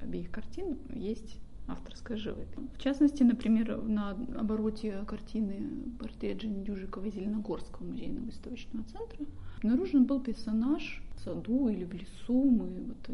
обеих 0.00 0.30
картин 0.32 0.78
есть 0.92 1.38
авторская 1.68 2.16
живопись. 2.16 2.58
В 2.74 2.78
частности, 2.78 3.22
например, 3.22 3.82
на 3.82 4.10
обороте 4.10 5.04
картины 5.06 5.68
портрет 5.98 6.40
Жени 6.40 6.64
Дюжикова 6.64 7.08
Зеленогорского 7.08 7.84
музейного 7.84 8.24
выставочного 8.26 8.84
центра 8.86 9.26
обнаружен 9.58 10.04
был 10.04 10.20
персонаж 10.20 11.02
в 11.16 11.20
саду 11.20 11.68
или 11.68 11.84
в 11.84 11.92
лесу. 11.92 12.50
Мы 12.50 12.84
вот 12.88 13.10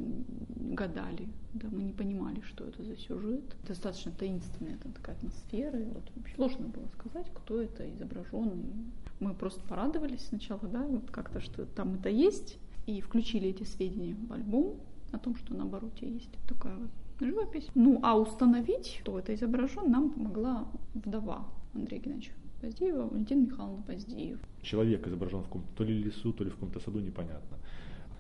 гадали, 0.57 1.29
да, 1.55 1.69
мы 1.71 1.83
не 1.83 1.93
понимали, 1.93 2.41
что 2.41 2.65
это 2.65 2.83
за 2.83 2.97
сюжет. 2.97 3.57
Достаточно 3.67 4.13
таинственная 4.13 4.75
это 4.77 4.89
такая 4.91 5.17
атмосфера. 5.17 5.79
И 5.79 5.89
вот 5.91 6.05
сложно 6.35 6.69
было 6.69 6.87
сказать, 6.89 7.31
кто 7.35 7.61
это 7.61 7.91
изображен. 7.93 8.93
Мы 9.21 9.35
просто 9.35 9.61
порадовались 9.69 10.27
сначала, 10.27 10.63
да, 10.63 10.83
вот 10.87 11.11
как-то, 11.11 11.41
что 11.41 11.67
там 11.67 11.95
это 11.95 12.09
есть, 12.09 12.59
и 12.87 13.01
включили 13.01 13.49
эти 13.49 13.65
сведения 13.65 14.15
в 14.15 14.33
альбом 14.33 14.77
о 15.13 15.19
том, 15.19 15.37
что 15.37 15.55
на 15.55 15.65
обороте 15.65 16.09
есть 16.09 16.31
такая 16.49 16.77
вот 16.77 16.91
живопись. 17.27 17.69
Ну, 17.75 18.01
а 18.03 18.19
установить, 18.19 18.99
кто 19.03 19.19
это 19.19 19.35
изображен, 19.35 19.91
нам 19.91 20.11
помогла 20.11 20.69
вдова 20.95 21.47
Андрея 21.75 22.01
Геннадьевича 22.01 22.33
Поздеева, 22.61 23.09
Валентина 23.09 23.47
Михайловна 23.47 23.83
Поздеев. 23.83 24.39
Человек 24.63 25.07
изображен 25.07 25.41
в 25.41 25.45
каком-то 25.45 25.69
то 25.77 25.85
ли 25.85 26.03
лесу, 26.03 26.33
то 26.33 26.45
ли 26.45 26.51
в 26.51 26.55
каком-то 26.55 26.81
саду, 26.81 27.01
непонятно. 27.01 27.59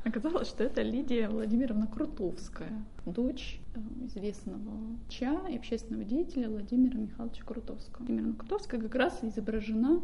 Оказалось, 0.05 0.49
что 0.49 0.65
это 0.65 0.81
Лидия 0.83 1.29
Владимировна 1.29 1.87
Крутовская, 1.87 2.85
дочь 3.05 3.61
э, 3.75 3.81
известного 4.07 4.97
ча 5.09 5.41
и 5.49 5.57
общественного 5.57 6.05
деятеля 6.05 6.49
Владимира 6.49 6.99
Михайловича 6.99 7.45
Крутовского. 7.45 7.99
Владимировна 7.99 8.35
Крутовская 8.35 8.81
как 8.81 8.95
раз 8.95 9.19
изображена 9.23 10.01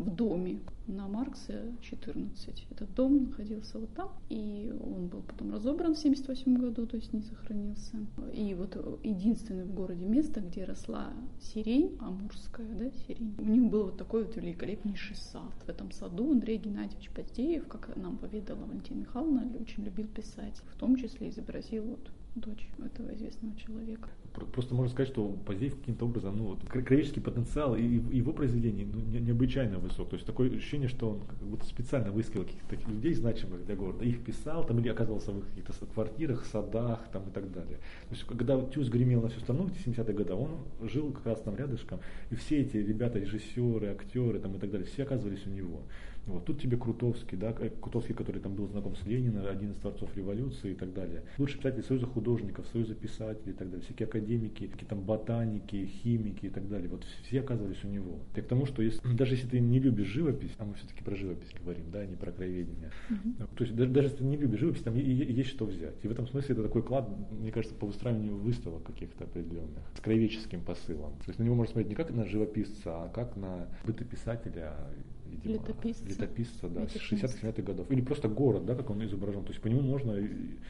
в 0.00 0.14
доме 0.14 0.60
на 0.86 1.06
Маркса 1.08 1.62
14. 1.82 2.66
Этот 2.70 2.94
дом 2.94 3.24
находился 3.24 3.78
вот 3.78 3.92
там, 3.94 4.10
и 4.30 4.72
он 4.82 5.08
был 5.08 5.20
потом 5.22 5.52
разобран 5.52 5.94
в 5.94 5.98
78 5.98 6.56
году, 6.56 6.86
то 6.86 6.96
есть 6.96 7.12
не 7.12 7.22
сохранился. 7.22 7.96
И 8.32 8.54
вот 8.54 8.74
единственное 9.04 9.66
в 9.66 9.74
городе 9.74 10.06
место, 10.06 10.40
где 10.40 10.64
росла 10.64 11.12
сирень, 11.40 11.96
амурская, 12.00 12.74
да, 12.76 12.90
сирень, 13.06 13.34
у 13.38 13.44
них 13.44 13.70
был 13.70 13.84
вот 13.84 13.98
такой 13.98 14.24
вот 14.24 14.34
великолепнейший 14.36 15.16
сад. 15.16 15.52
В 15.66 15.68
этом 15.68 15.92
саду 15.92 16.32
Андрей 16.32 16.56
Геннадьевич 16.56 17.10
Поздеев, 17.10 17.68
как 17.68 17.94
нам 17.96 18.16
поведала 18.16 18.64
Валентина 18.64 19.00
Михайловна, 19.00 19.46
очень 19.60 19.84
любил 19.84 20.06
писать. 20.06 20.56
В 20.74 20.78
том 20.78 20.96
числе 20.96 21.28
изобразил 21.28 21.84
вот 21.84 22.10
дочь 22.34 22.68
этого 22.78 23.14
известного 23.14 23.54
человека. 23.56 24.08
Просто 24.32 24.74
можно 24.74 24.92
сказать, 24.92 25.10
что 25.10 25.28
Поздеев 25.44 25.76
каким-то 25.76 26.04
образом, 26.04 26.36
ну, 26.36 26.44
вот, 26.44 26.60
краеведческий 26.64 27.20
потенциал 27.20 27.74
и 27.74 27.82
его 27.82 28.32
произведений 28.32 28.84
ну, 28.84 29.00
необычайно 29.18 29.78
высок. 29.78 30.10
То 30.10 30.14
есть 30.14 30.26
такое 30.26 30.54
ощущение, 30.54 30.88
что 30.88 31.10
он 31.10 31.20
как 31.20 31.36
будто 31.38 31.66
специально 31.66 32.12
выискивал 32.12 32.44
каких-то 32.44 32.68
таких 32.68 32.88
людей, 32.88 33.14
значимых 33.14 33.64
для 33.66 33.74
города, 33.74 34.04
их 34.04 34.22
писал, 34.24 34.64
там, 34.64 34.78
или 34.78 34.88
оказывался 34.88 35.32
в 35.32 35.38
их 35.38 35.48
каких-то 35.48 35.72
квартирах, 35.86 36.46
садах 36.46 37.08
там, 37.12 37.28
и 37.28 37.32
так 37.32 37.52
далее. 37.52 37.78
То 38.08 38.14
есть 38.14 38.24
когда 38.24 38.60
Тюз 38.60 38.88
гремел 38.88 39.20
на 39.20 39.28
всю 39.28 39.40
страну 39.40 39.64
в 39.64 39.86
70-е 39.86 40.14
годы, 40.14 40.34
он 40.34 40.50
жил 40.82 41.10
как 41.12 41.26
раз 41.26 41.40
там 41.42 41.56
рядышком, 41.56 41.98
и 42.30 42.36
все 42.36 42.60
эти 42.60 42.76
ребята, 42.76 43.18
режиссеры, 43.18 43.88
актеры 43.88 44.38
там, 44.38 44.54
и 44.54 44.58
так 44.58 44.70
далее, 44.70 44.86
все 44.86 45.02
оказывались 45.02 45.44
у 45.46 45.50
него. 45.50 45.82
Вот. 46.26 46.44
Тут 46.44 46.60
тебе 46.60 46.76
Крутовский, 46.76 47.36
да, 47.36 47.54
э, 47.58 47.70
Крутовский, 47.80 48.14
который 48.14 48.40
там 48.40 48.54
был 48.54 48.68
знаком 48.68 48.96
с 48.96 49.04
Лениным, 49.04 49.46
один 49.46 49.72
из 49.72 49.76
творцов 49.76 50.14
революции 50.16 50.72
и 50.72 50.74
так 50.74 50.92
далее. 50.92 51.22
Лучший 51.38 51.58
писатель 51.58 51.82
Союза 51.82 52.06
художников, 52.06 52.66
Союза 52.72 52.94
писателей 52.94 53.52
и 53.52 53.56
так 53.56 53.70
далее. 53.70 53.84
Всякие 53.84 54.06
академики, 54.06 54.66
какие 54.66 54.88
там 54.88 55.00
ботаники, 55.00 55.86
химики 55.86 56.46
и 56.46 56.50
так 56.50 56.68
далее. 56.68 56.88
Вот 56.88 57.04
все 57.04 57.40
оказывались 57.40 57.82
у 57.84 57.88
него. 57.88 58.20
И 58.34 58.40
к 58.40 58.46
тому, 58.46 58.66
что 58.66 58.82
если, 58.82 59.00
даже 59.16 59.34
если 59.34 59.48
ты 59.48 59.60
не 59.60 59.80
любишь 59.80 60.08
живопись, 60.08 60.52
а 60.58 60.64
мы 60.64 60.74
все-таки 60.74 61.02
про 61.02 61.14
живопись 61.16 61.48
говорим, 61.60 61.90
да, 61.90 62.00
а 62.00 62.06
не 62.06 62.16
про 62.16 62.32
краеведение. 62.32 62.90
Mm-hmm. 63.10 63.48
То 63.56 63.64
есть 63.64 63.76
даже, 63.76 63.90
даже 63.90 64.06
если 64.08 64.18
ты 64.18 64.24
не 64.24 64.36
любишь 64.36 64.60
живопись, 64.60 64.82
там 64.82 64.94
есть 64.94 65.50
что 65.50 65.64
взять. 65.64 65.94
И 66.02 66.08
в 66.08 66.10
этом 66.10 66.26
смысле 66.26 66.54
это 66.54 66.62
такой 66.64 66.82
клад, 66.82 67.08
мне 67.30 67.50
кажется, 67.50 67.74
по 67.76 67.86
выстраиванию 67.86 68.36
выставок 68.36 68.84
каких-то 68.84 69.24
определенных, 69.24 69.84
с 69.96 70.00
краеведческим 70.00 70.62
посылом. 70.62 71.12
То 71.18 71.28
есть 71.28 71.38
на 71.38 71.44
него 71.44 71.54
можно 71.54 71.72
смотреть 71.72 71.90
не 71.90 71.94
как 71.94 72.10
на 72.10 72.24
живописца, 72.24 73.04
а 73.04 73.08
как 73.08 73.36
на 73.36 73.68
бытописателя 73.84 74.74
видимо, 75.44 75.66
летописца, 75.66 76.04
летописца 76.06 76.68
да, 76.68 76.88
с 76.88 76.96
60-70-х 76.96 77.62
годов. 77.62 77.90
Или 77.90 78.00
просто 78.00 78.28
город, 78.28 78.66
да, 78.66 78.74
как 78.74 78.90
он 78.90 79.04
изображен. 79.04 79.42
То 79.44 79.50
есть 79.50 79.60
по 79.60 79.68
нему 79.68 79.82
можно 79.82 80.18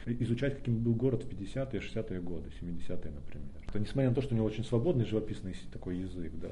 изучать, 0.05 0.57
каким 0.57 0.83
был 0.83 0.93
город 0.93 1.23
в 1.23 1.29
50-е, 1.29 1.79
60-е 1.79 2.21
годы, 2.21 2.49
70-е, 2.61 3.11
например. 3.11 3.49
Что, 3.69 3.79
несмотря 3.79 4.09
на 4.09 4.15
то, 4.15 4.21
что 4.21 4.33
у 4.33 4.37
него 4.37 4.47
очень 4.47 4.63
свободный 4.63 5.05
живописный 5.05 5.55
такой 5.71 5.97
язык, 5.97 6.31
да, 6.41 6.51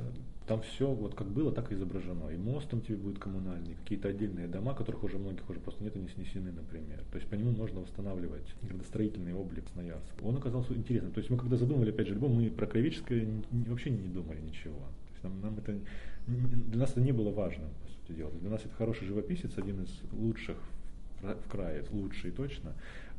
там 0.50 0.62
все 0.62 0.92
вот 0.92 1.14
как 1.14 1.28
было, 1.28 1.52
так 1.52 1.72
и 1.72 1.76
изображено. 1.76 2.30
И 2.30 2.38
мост 2.38 2.68
там 2.70 2.82
тебе 2.82 2.98
будет 2.98 3.20
коммунальный, 3.20 3.76
какие-то 3.76 4.08
отдельные 4.08 4.48
дома, 4.48 4.74
которых 4.74 5.04
уже 5.04 5.20
многих 5.20 5.48
уже 5.48 5.60
просто 5.60 5.84
нет, 5.84 5.96
они 5.96 6.08
снесены, 6.08 6.52
например. 6.52 7.04
То 7.12 7.18
есть 7.18 7.30
по 7.30 7.36
нему 7.36 7.52
можно 7.52 7.82
восстанавливать 7.82 8.48
градостроительный 8.64 9.34
облик 9.34 9.66
Сноярска. 9.74 10.24
Он 10.24 10.38
оказался 10.38 10.74
интересным. 10.74 11.12
То 11.12 11.20
есть 11.20 11.30
мы 11.30 11.38
когда 11.38 11.56
задумывали, 11.56 11.92
опять 11.92 12.08
же, 12.08 12.14
альбом, 12.14 12.34
мы 12.34 12.50
про 12.50 12.66
Кровеческое 12.66 13.28
вообще 13.52 13.92
не 13.92 14.08
думали 14.08 14.42
ничего. 14.42 14.80
То 14.80 15.14
есть 15.14 15.24
нам, 15.24 15.40
нам 15.42 15.58
это, 15.60 15.78
для 16.30 16.80
нас 16.80 16.92
это 16.92 17.02
не 17.02 17.12
было 17.12 17.32
важно 17.32 17.66
это 18.04 18.14
делать. 18.14 18.40
Для 18.40 18.50
нас 18.50 18.62
это 18.62 18.74
хороший 18.76 19.08
живописец, 19.08 19.52
один 19.58 19.84
из 19.84 19.90
лучших 20.12 20.58
в 21.22 21.50
крае, 21.50 21.84
лучший 21.92 22.32
точно 22.32 22.74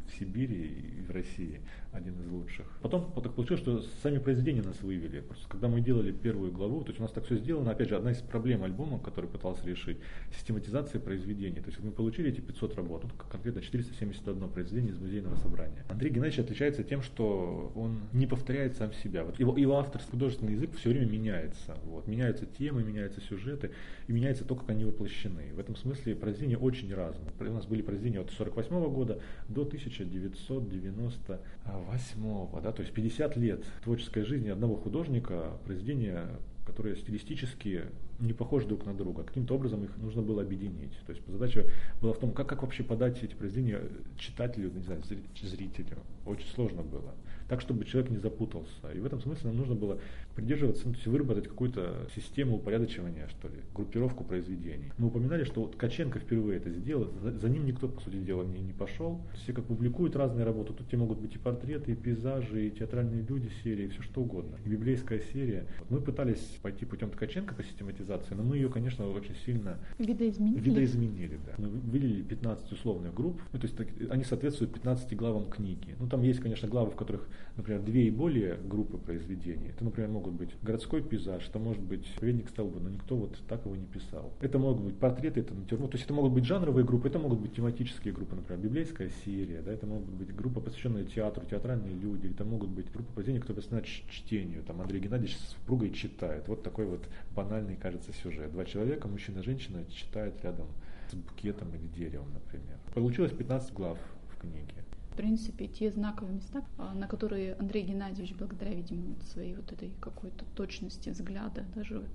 в 0.09 0.19
Сибири 0.19 0.97
и 0.99 1.03
в 1.03 1.11
России 1.11 1.61
один 1.93 2.21
из 2.21 2.29
лучших. 2.29 2.67
Потом 2.83 3.13
так 3.23 3.35
получилось, 3.35 3.63
что 3.63 3.83
сами 4.03 4.19
произведения 4.19 4.63
нас 4.63 4.81
вывели. 4.83 5.21
Просто 5.21 5.49
когда 5.49 5.69
мы 5.69 5.81
делали 5.81 6.13
первую 6.13 6.53
главу, 6.53 6.83
то 6.83 6.89
есть 6.89 7.01
у 7.01 7.03
нас 7.03 7.13
так 7.13 7.25
все 7.25 7.37
сделано, 7.37 7.73
опять 7.73 7.89
же, 7.89 7.97
одна 7.97 8.13
из 8.13 8.19
проблем 8.19 8.63
альбома, 8.63 8.99
который 9.01 9.29
пытался 9.29 9.67
решить, 9.67 9.99
систематизация 10.37 11.01
произведений. 11.01 11.61
То 11.61 11.69
есть 11.69 11.81
мы 11.81 11.91
получили 11.91 12.31
эти 12.31 12.41
500 12.41 12.77
работ, 12.77 13.05
ну, 13.05 13.11
конкретно 13.31 13.61
471 13.61 14.49
произведение 14.49 14.93
из 14.93 14.99
музейного 14.99 15.37
собрания. 15.37 15.85
Андрей 15.89 16.11
Геннадьевич 16.11 16.41
отличается 16.41 16.85
тем, 16.85 17.03
что 17.03 17.73
он 17.75 18.01
не 18.13 18.27
повторяет 18.27 18.77
сам 18.77 18.93
себя. 18.93 19.25
Вот 19.25 19.39
его, 19.41 19.57
его 19.57 19.79
авторский 19.79 20.11
художественный 20.13 20.53
язык 20.53 20.71
все 20.77 20.91
время 20.91 21.07
меняется. 21.07 21.77
Вот. 21.85 22.07
Меняются 22.07 22.47
темы, 22.47 22.83
меняются 22.85 23.21
сюжеты, 23.21 23.71
и 24.07 24.13
меняется 24.13 24.45
то, 24.45 24.55
как 24.55 24.71
они 24.71 24.85
воплощены. 24.85 25.53
В 25.55 25.59
этом 25.59 25.77
смысле 25.77 26.15
произведения 26.15 26.59
очень 26.59 26.93
разные. 26.95 27.33
У 27.39 27.45
нас 27.53 27.67
были 27.67 27.83
произведения 27.83 28.21
от 28.21 28.31
1948 28.31 28.95
года 28.95 29.21
до 29.49 29.63
1990 29.63 31.41
восьмого, 31.79 32.61
да, 32.61 32.73
то 32.73 32.83
есть 32.83 32.95
50 32.95 33.37
лет 33.37 33.65
творческой 33.83 34.25
жизни 34.25 34.49
одного 34.49 34.77
художника, 34.77 35.59
произведения, 35.65 36.29
которые 36.67 36.97
стилистически 36.97 37.85
не 38.21 38.33
похожи 38.33 38.67
друг 38.67 38.85
на 38.85 38.95
друга. 38.95 39.25
Каким-то 39.25 39.55
образом 39.55 39.85
их 39.85 39.97
нужно 39.97 40.23
было 40.23 40.43
объединить. 40.43 40.93
То 41.07 41.13
есть 41.13 41.27
задача 41.27 41.67
была 42.01 42.13
в 42.13 42.19
том, 42.19 42.33
как, 42.33 42.49
как 42.49 42.63
вообще 42.63 42.85
подать 42.85 43.23
эти 43.23 43.35
произведения 43.35 43.83
читателю, 44.19 44.71
не 44.71 44.83
знаю, 44.83 45.03
зрителю. 45.43 45.99
Очень 46.27 46.49
сложно 46.49 46.83
было 46.83 47.15
так, 47.51 47.61
чтобы 47.61 47.85
человек 47.85 48.13
не 48.13 48.19
запутался. 48.19 48.93
И 48.95 49.01
в 49.01 49.07
этом 49.07 49.21
смысле 49.21 49.49
нам 49.51 49.57
нужно 49.57 49.75
было 49.75 49.99
придерживаться, 50.35 50.87
ну, 50.87 50.93
то 50.93 50.99
есть 50.99 51.07
выработать 51.07 51.49
какую-то 51.49 52.09
систему 52.15 52.57
упорядочивания, 52.57 53.29
что 53.29 53.49
ли, 53.49 53.57
группировку 53.75 54.25
произведений. 54.25 54.93
Мы 54.99 55.09
упоминали, 55.09 55.45
что 55.45 55.63
вот 55.63 55.73
Ткаченко 55.73 56.19
впервые 56.19 56.59
это 56.59 56.71
сделал, 56.71 57.11
за, 57.23 57.33
за 57.33 57.49
ним 57.49 57.67
никто, 57.67 57.89
по 57.89 58.01
сути 58.01 58.17
дела, 58.17 58.43
не, 58.43 58.61
не 58.61 58.73
пошел. 58.73 59.21
Все 59.35 59.53
как 59.53 59.65
публикуют 59.65 60.17
разные 60.17 60.45
работы, 60.45 60.73
тут 60.73 60.89
те 60.89 60.97
могут 60.97 61.21
быть 61.21 61.35
и 61.35 61.39
портреты, 61.39 61.93
и 61.93 61.95
пейзажи, 61.95 62.69
и 62.69 62.71
театральные 62.71 63.25
люди 63.29 63.51
серии, 63.63 63.89
все 63.89 64.03
что 64.03 64.23
угодно. 64.23 64.57
И 64.65 64.69
библейская 64.69 65.21
серия. 65.33 65.67
Вот 65.81 65.91
мы 65.91 66.01
пытались 66.01 66.59
пойти 66.63 66.85
путем 66.85 67.11
Ткаченко 67.11 67.55
по 67.55 67.63
систематизации, 67.63 68.35
но 68.35 68.43
мы 68.43 68.57
ее, 68.57 68.69
конечно, 68.69 69.09
очень 69.09 69.35
сильно 69.45 69.79
видоизменили. 69.99 70.61
видоизменили 70.61 71.39
да. 71.47 71.55
Мы 71.59 71.69
выделили 71.69 72.23
15 72.23 72.73
условных 72.73 73.15
групп, 73.15 73.41
ну, 73.53 73.59
то 73.59 73.67
есть 73.67 73.77
так, 73.77 73.89
они 74.11 74.25
соответствуют 74.25 74.73
15 74.75 75.17
главам 75.17 75.51
книги. 75.51 75.95
Ну, 75.99 76.09
там 76.09 76.23
есть, 76.23 76.41
конечно, 76.41 76.69
главы, 76.69 76.91
в 76.91 76.97
которых 76.97 77.29
например, 77.61 77.83
две 77.83 78.07
и 78.07 78.11
более 78.11 78.57
группы 78.57 78.99
произведений. 78.99 79.69
Это, 79.69 79.85
например, 79.85 80.11
могут 80.21 80.35
быть 80.35 80.51
городской 80.63 81.03
пейзаж, 81.03 81.49
это 81.49 81.59
может 81.59 81.83
быть 81.83 82.07
«Веник 82.21 82.51
столба», 82.51 82.79
но 82.79 82.91
никто 82.91 83.17
вот 83.17 83.39
так 83.49 83.65
его 83.65 83.75
не 83.75 83.87
писал. 83.87 84.33
Это 84.41 84.59
могут 84.59 84.83
быть 84.83 84.99
портреты, 84.99 85.41
это 85.41 85.55
натюрморт. 85.55 85.93
То 85.93 85.97
есть 85.97 86.05
это 86.05 86.13
могут 86.13 86.33
быть 86.33 86.45
жанровые 86.45 86.85
группы, 86.85 87.09
это 87.09 87.19
могут 87.19 87.41
быть 87.41 87.55
тематические 87.55 88.13
группы, 88.13 88.37
например, 88.37 88.63
библейская 88.63 89.11
серия, 89.25 89.63
да, 89.63 89.73
это 89.73 89.87
могут 89.87 90.11
быть 90.11 90.35
группа, 90.35 90.61
посвященная 90.61 91.05
театру, 91.05 91.47
театральные 91.47 91.95
люди, 91.95 92.27
это 92.27 92.45
могут 92.45 92.69
быть 92.69 92.93
группы 92.93 93.11
произведений, 93.15 93.41
которые 93.41 93.63
посвящены 93.63 94.11
чтению. 94.11 94.63
Там 94.65 94.81
Андрей 94.83 95.01
Геннадьевич 95.01 95.37
с 95.39 95.53
супругой 95.55 95.91
читает. 95.91 96.49
Вот 96.49 96.63
такой 96.63 96.85
вот 96.85 97.03
банальный, 97.35 97.77
кажется, 97.77 98.13
сюжет. 98.13 98.53
Два 98.53 98.67
человека, 98.67 99.09
мужчина 99.09 99.39
и 99.39 99.43
женщина, 99.43 99.85
читают 99.91 100.35
рядом 100.43 100.67
с 101.11 101.15
букетом 101.15 101.69
или 101.75 101.87
деревом, 101.87 102.29
например. 102.35 102.77
Получилось 102.95 103.33
15 103.33 103.73
глав 103.73 103.99
в 104.29 104.41
книге. 104.41 104.75
Принципе, 105.21 105.67
те 105.67 105.91
знаковые 105.91 106.37
места, 106.37 106.65
а, 106.79 106.95
на 106.95 107.07
которые 107.07 107.53
Андрей 107.57 107.83
Геннадьевич, 107.83 108.35
благодаря, 108.35 108.75
видимо, 108.75 109.17
своей 109.31 109.55
вот 109.55 109.71
этой 109.71 109.91
какой-то 110.01 110.47
точности 110.57 111.11
взгляда, 111.11 111.63
даже 111.75 112.07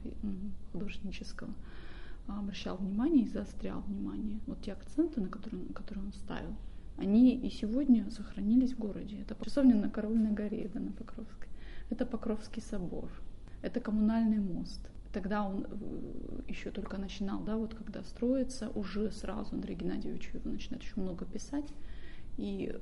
художнического, 0.72 1.54
обращал 2.26 2.78
внимание 2.78 3.26
и 3.26 3.28
заострял 3.28 3.82
внимание. 3.82 4.40
Вот 4.48 4.64
те 4.64 4.74
акценты, 4.74 5.22
на 5.22 5.30
которые, 5.30 5.66
которые 5.76 6.06
он 6.06 6.14
ставил, 6.14 6.56
они 6.98 7.36
и 7.36 7.52
сегодня 7.52 8.10
сохранились 8.10 8.74
в 8.74 8.80
городе. 8.80 9.22
Это 9.22 9.38
часовня 9.46 9.76
на 9.76 9.92
Коровной 9.92 10.32
горе, 10.32 10.72
да, 10.74 10.80
на 10.80 10.92
Покровской. 10.92 11.50
Это 11.92 12.08
Покровский 12.08 12.64
собор. 12.64 13.12
Это 13.62 13.82
коммунальный 13.82 14.40
мост. 14.40 14.82
Тогда 15.14 15.44
он 15.48 15.68
э, 15.70 16.42
еще 16.48 16.72
только 16.72 16.98
начинал, 16.98 17.44
да, 17.44 17.56
вот 17.56 17.76
когда 17.76 18.02
строится, 18.04 18.70
уже 18.70 19.12
сразу 19.12 19.54
Андрей 19.54 19.76
Геннадьевич 19.76 20.32
его 20.34 20.50
начинает 20.50 20.82
еще 20.82 21.00
много 21.00 21.24
писать. 21.26 21.72
И 22.38 22.74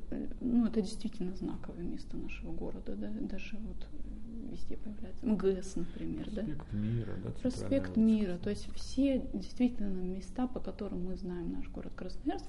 ну, 0.41 0.65
это 0.65 0.81
действительно 0.81 1.35
знаковое 1.35 1.83
место 1.83 2.17
нашего 2.17 2.51
города, 2.51 2.95
да, 2.95 3.09
даже 3.21 3.57
вот 3.57 3.87
везде 4.51 4.77
появляется. 4.77 5.25
МГС, 5.25 5.75
например, 5.75 6.25
Проспект 6.25 6.67
да? 6.71 6.77
мира, 6.77 7.13
да? 7.23 7.29
Проспект 7.41 7.97
мира. 7.97 8.37
То 8.37 8.49
есть 8.49 8.67
все 8.73 9.27
действительно 9.33 9.89
места, 9.89 10.47
по 10.47 10.59
которым 10.59 11.05
мы 11.05 11.15
знаем 11.15 11.51
наш 11.51 11.69
город 11.69 11.93
Красноярск, 11.95 12.47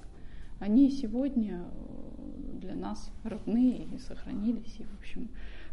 они 0.59 0.89
сегодня 0.89 1.63
э, 1.63 2.59
для 2.61 2.75
нас 2.75 3.11
родные 3.23 3.85
и 3.85 3.97
сохранились. 3.97 4.75
И, 4.79 4.83
в 4.83 4.99
общем, 4.99 5.29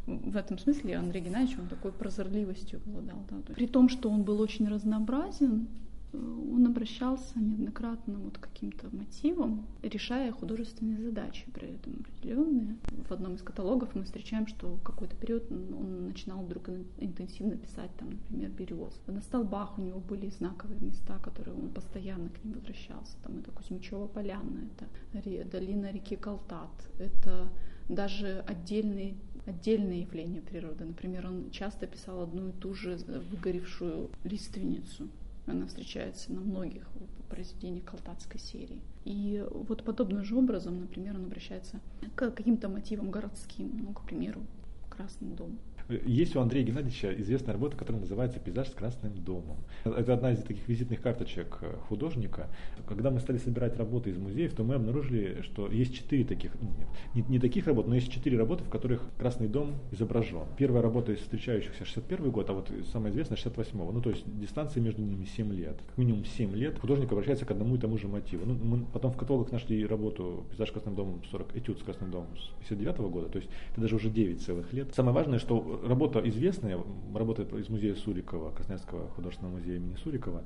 в 0.07 0.37
этом 0.37 0.59
смысле 0.59 0.97
Андрей 0.97 1.23
Геннадьевич 1.23 1.59
он 1.59 1.69
такой 1.69 1.93
прозорливостью 1.93 2.81
обладал. 2.85 3.25
Да. 3.31 3.55
При 3.55 3.67
том, 3.67 3.89
что 3.89 4.11
он 4.11 4.25
был 4.25 4.41
очень 4.41 4.69
разнообразен, 4.69 5.69
он 6.13 6.67
обращался 6.67 7.39
неоднократно 7.39 8.19
вот 8.19 8.39
к 8.39 8.43
каким-то 8.43 8.95
мотивам, 8.95 9.67
решая 9.83 10.33
художественные 10.33 11.01
задачи 11.03 11.47
при 11.53 11.69
этом 11.69 12.01
определенные. 12.01 12.77
В 13.09 13.13
одном 13.13 13.35
из 13.35 13.43
каталогов 13.43 13.95
мы 13.95 14.05
встречаем, 14.05 14.47
что 14.47 14.79
какой-то 14.85 15.17
период 15.17 15.51
он 15.51 16.07
начинал 16.07 16.43
вдруг 16.43 16.69
интенсивно 16.99 17.57
писать, 17.57 17.91
там, 17.99 18.11
например, 18.11 18.51
берез. 18.51 19.01
На 19.07 19.21
столбах 19.21 19.79
у 19.79 19.83
него 19.83 20.01
были 20.01 20.29
знаковые 20.29 20.81
места, 20.81 21.19
которые 21.19 21.57
он 21.57 21.71
постоянно 21.71 22.29
к 22.29 22.45
ним 22.45 22.55
возвращался. 22.55 23.17
Там 23.23 23.39
это 23.39 23.51
Кузьмичева 23.51 24.07
поляна, 24.07 24.69
это 25.13 25.49
долина 25.49 25.91
реки 25.91 26.17
Калтат, 26.17 26.71
это 26.99 27.49
даже 27.89 28.45
отдельные 28.47 29.17
отдельные 29.45 30.03
явления 30.03 30.41
природы. 30.41 30.85
Например, 30.85 31.27
он 31.27 31.51
часто 31.51 31.89
писал 31.89 32.23
одну 32.23 32.51
и 32.51 32.53
ту 32.53 32.75
же 32.75 32.97
выгоревшую 33.31 34.11
лиственницу. 34.23 35.09
Она 35.47 35.67
встречается 35.67 36.33
на 36.33 36.41
многих 36.41 36.89
произведениях 37.29 37.85
Калтатской 37.85 38.39
серии. 38.39 38.81
И 39.05 39.45
вот 39.51 39.85
подобным 39.85 40.25
же 40.25 40.37
образом, 40.37 40.81
например, 40.81 41.17
он 41.17 41.25
обращается 41.25 41.81
к 42.15 42.31
каким-то 42.31 42.69
мотивам 42.69 43.11
городским, 43.11 43.71
ну, 43.83 43.93
к 43.93 44.05
примеру, 44.05 44.43
Красный 44.91 45.31
дом. 45.31 45.59
Есть 45.89 46.37
у 46.37 46.41
Андрея 46.41 46.65
Геннадьевича 46.65 47.13
известная 47.21 47.55
работа, 47.55 47.77
которая 47.77 48.01
называется 48.01 48.39
«Пейзаж 48.39 48.69
с 48.69 48.75
красным 48.75 49.15
домом». 49.15 49.59
Это 49.85 50.15
одна 50.15 50.33
из 50.33 50.43
таких 50.43 50.69
визитных 50.69 51.01
карточек 51.01 51.61
художника. 51.89 52.49
Когда 52.87 53.11
мы 53.11 53.21
стали 53.21 53.39
собирать 53.39 53.77
работы 53.77 54.11
из 54.11 54.19
музеев, 54.19 54.55
то 54.55 54.65
мы 54.65 54.75
обнаружили, 54.75 55.43
что 55.43 55.69
есть 55.69 55.95
четыре 55.95 56.25
таких, 56.25 56.53
ну, 56.61 56.69
нет, 56.79 56.89
не, 57.15 57.35
не 57.35 57.39
таких 57.39 57.67
работ, 57.67 57.87
но 57.87 57.95
есть 57.95 58.11
четыре 58.11 58.39
работы, 58.39 58.65
в 58.65 58.69
которых 58.69 59.03
красный 59.19 59.49
дом 59.49 59.75
изображен. 59.91 60.47
Первая 60.57 60.83
работа 60.83 61.13
из 61.13 61.19
встречающихся 61.19 61.85
61 61.85 62.31
год, 62.31 62.51
а 62.51 62.53
вот 62.55 62.71
самая 62.93 63.13
известная 63.13 63.37
68 63.37 63.79
-го. 63.79 63.93
Ну, 63.93 64.01
то 64.01 64.11
есть 64.11 64.25
дистанция 64.41 64.83
между 64.83 65.03
ними 65.03 65.25
7 65.25 65.53
лет. 65.53 65.77
Как 65.89 65.99
минимум 65.99 66.25
7 66.25 66.55
лет 66.55 66.79
художник 66.79 67.11
обращается 67.13 67.45
к 67.45 67.51
одному 67.51 67.77
и 67.77 67.79
тому 67.79 67.99
же 67.99 68.09
мотиву. 68.09 68.47
Ну, 68.47 68.55
мы 68.55 68.85
потом 68.93 69.13
в 69.13 69.17
каталогах 69.17 69.53
нашли 69.53 69.87
работу 69.87 70.45
«Пейзаж 70.51 70.69
с 70.69 70.73
красным 70.73 70.95
домом» 70.95 71.23
40, 71.31 71.57
этюд 71.57 71.79
с 71.81 71.83
красным 71.83 72.11
домом 72.11 72.29
с 72.37 72.69
59 72.69 72.97
-го 72.97 73.11
года, 73.11 73.29
то 73.29 73.39
есть 73.39 73.51
это 73.73 73.81
даже 73.81 73.97
уже 73.97 74.11
9 74.11 74.41
целых 74.43 74.73
лет. 74.73 74.95
Самое 74.95 75.15
важное, 75.15 75.39
что 75.39 75.72
работа 75.83 76.21
известная, 76.29 76.79
работа 77.15 77.43
из 77.57 77.69
музея 77.69 77.95
Сурикова, 77.95 78.51
Красноярского 78.53 79.09
художественного 79.11 79.57
музея 79.57 79.77
имени 79.77 79.97
Сурикова, 79.97 80.43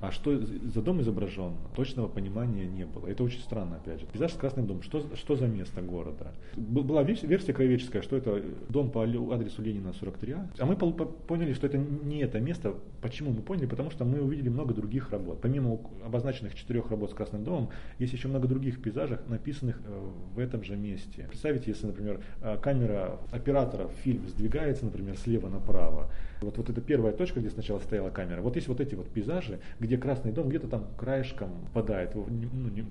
а 0.00 0.10
что 0.10 0.38
за 0.38 0.82
дом 0.82 1.00
изображен, 1.00 1.54
точного 1.74 2.08
понимания 2.08 2.66
не 2.66 2.84
было. 2.84 3.06
Это 3.06 3.22
очень 3.24 3.40
странно, 3.40 3.76
опять 3.76 4.00
же. 4.00 4.06
Пейзаж 4.06 4.32
с 4.32 4.36
Красным 4.36 4.66
домом. 4.66 4.82
Что, 4.82 5.04
что 5.16 5.36
за 5.36 5.46
место 5.46 5.82
города? 5.82 6.32
Была 6.56 7.02
версия 7.02 7.52
краеведческая, 7.52 8.02
что 8.02 8.16
это 8.16 8.42
дом 8.68 8.90
по 8.90 9.02
адресу 9.02 9.62
Ленина 9.62 9.88
43А. 9.88 10.48
А 10.58 10.66
мы 10.66 10.76
поняли, 10.76 11.52
что 11.52 11.66
это 11.66 11.78
не 11.78 12.20
это 12.20 12.40
место. 12.40 12.74
Почему 13.00 13.30
мы 13.32 13.42
поняли? 13.42 13.66
Потому 13.66 13.90
что 13.90 14.04
мы 14.04 14.20
увидели 14.20 14.48
много 14.48 14.74
других 14.74 15.10
работ. 15.10 15.40
Помимо 15.40 15.80
обозначенных 16.04 16.54
четырех 16.54 16.90
работ 16.90 17.10
с 17.10 17.14
Красным 17.14 17.44
домом, 17.44 17.70
есть 17.98 18.12
еще 18.12 18.28
много 18.28 18.46
других 18.46 18.80
пейзажей, 18.82 19.18
написанных 19.28 19.80
э, 19.84 20.10
в 20.34 20.38
этом 20.38 20.62
же 20.62 20.76
месте. 20.76 21.26
Представьте, 21.28 21.70
если, 21.70 21.86
например, 21.86 22.20
э, 22.42 22.56
камера 22.62 23.18
оператора 23.30 23.88
в 23.88 23.92
фильме 23.92 24.28
сдвигается, 24.28 24.84
например, 24.84 25.16
слева 25.16 25.48
направо, 25.48 26.10
вот, 26.40 26.56
вот 26.56 26.70
эта 26.70 26.80
первая 26.80 27.12
точка, 27.12 27.40
где 27.40 27.50
сначала 27.50 27.80
стояла 27.80 28.10
камера, 28.10 28.40
вот 28.40 28.56
есть 28.56 28.68
вот 28.68 28.80
эти 28.80 28.94
вот 28.94 29.08
пейзажи, 29.08 29.60
где 29.80 29.98
Красный 29.98 30.32
дом 30.32 30.48
где-то 30.48 30.68
там 30.68 30.86
краешком 30.96 31.50
падает, 31.74 32.14
ну, 32.14 32.26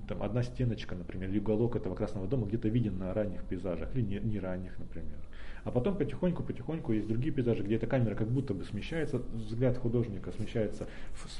там 0.06 0.22
одна 0.22 0.42
стеночка, 0.42 0.94
например, 0.94 1.30
или 1.30 1.38
уголок 1.38 1.76
этого 1.76 1.94
Красного 1.94 2.26
дома 2.26 2.46
где-то 2.46 2.68
виден 2.68 2.98
на 2.98 3.14
ранних 3.14 3.44
пейзажах, 3.44 3.94
или 3.94 4.02
не, 4.02 4.20
не 4.20 4.38
ранних, 4.38 4.78
например. 4.78 5.18
А 5.64 5.70
потом 5.70 5.96
потихоньку-потихоньку 5.96 6.92
есть 6.92 7.08
другие 7.08 7.32
пейзажи, 7.32 7.62
где 7.62 7.76
эта 7.76 7.86
камера 7.86 8.14
как 8.14 8.28
будто 8.28 8.54
бы 8.54 8.64
смещается, 8.64 9.20
взгляд 9.34 9.76
художника 9.76 10.32
смещается 10.32 10.86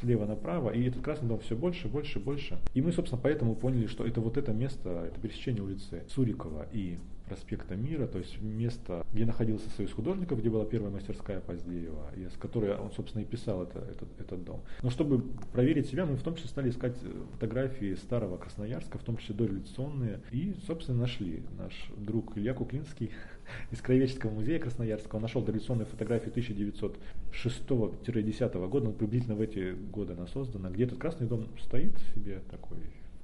слева 0.01 0.27
направо, 0.27 0.71
и 0.71 0.89
этот 0.89 1.03
красный 1.03 1.29
дом 1.29 1.39
все 1.41 1.57
больше, 1.57 1.89
больше, 1.89 2.19
больше. 2.19 2.59
И 2.75 2.83
мы, 2.83 2.93
собственно, 2.93 3.21
поэтому 3.23 3.55
поняли, 3.55 3.87
что 3.87 4.07
это 4.07 4.21
вот 4.21 4.37
это 4.37 4.53
место, 4.53 5.05
это 5.07 5.21
пересечение 5.21 5.63
улицы 5.63 6.03
Сурикова 6.09 6.67
и 6.73 6.99
проспекта 7.29 7.77
Мира, 7.77 8.07
то 8.07 8.19
есть 8.19 8.41
место, 8.41 9.05
где 9.13 9.27
находился 9.27 9.69
Союз 9.71 9.93
художников, 9.93 10.41
где 10.41 10.51
была 10.51 10.65
первая 10.65 10.91
мастерская 10.91 11.41
Поздеева, 11.41 12.11
и 12.17 12.29
с 12.29 12.37
которой 12.39 12.77
он, 12.77 12.91
собственно, 12.93 13.23
и 13.23 13.27
писал 13.27 13.63
это, 13.63 13.79
этот, 13.81 14.09
этот 14.19 14.45
дом. 14.45 14.63
Но 14.83 14.91
чтобы 14.91 15.23
проверить 15.53 15.89
себя, 15.89 16.07
мы 16.07 16.17
в 16.17 16.23
том 16.23 16.35
числе 16.35 16.49
стали 16.49 16.71
искать 16.71 16.97
фотографии 17.33 17.95
старого 17.95 18.37
Красноярска, 18.37 18.99
в 18.99 19.03
том 19.03 19.17
числе 19.19 19.35
дореволюционные, 19.35 20.21
и, 20.33 20.55
собственно, 20.67 21.01
нашли. 21.01 21.43
Наш 21.59 21.73
друг 21.97 22.37
Илья 22.37 22.55
Куклинский 22.55 23.11
из 23.71 23.81
Краеведческого 23.81 24.31
музея 24.31 24.59
Красноярска, 24.59 25.17
он 25.17 25.23
нашел 25.23 25.43
дореволюционные 25.43 25.87
фотографии 25.87 26.33
1906-10 26.33 28.69
года, 28.69 28.87
ну, 28.87 28.93
приблизительно 28.93 29.37
в 29.37 29.41
эти 29.41 29.75
годы 29.91 30.15
она 30.15 30.27
создана, 30.27 30.71
где 30.71 30.85
этот 30.85 30.99
Красный 30.99 31.27
дом 31.27 31.49
стоит 31.59 31.93
себе 32.15 32.41
такой 32.51 32.79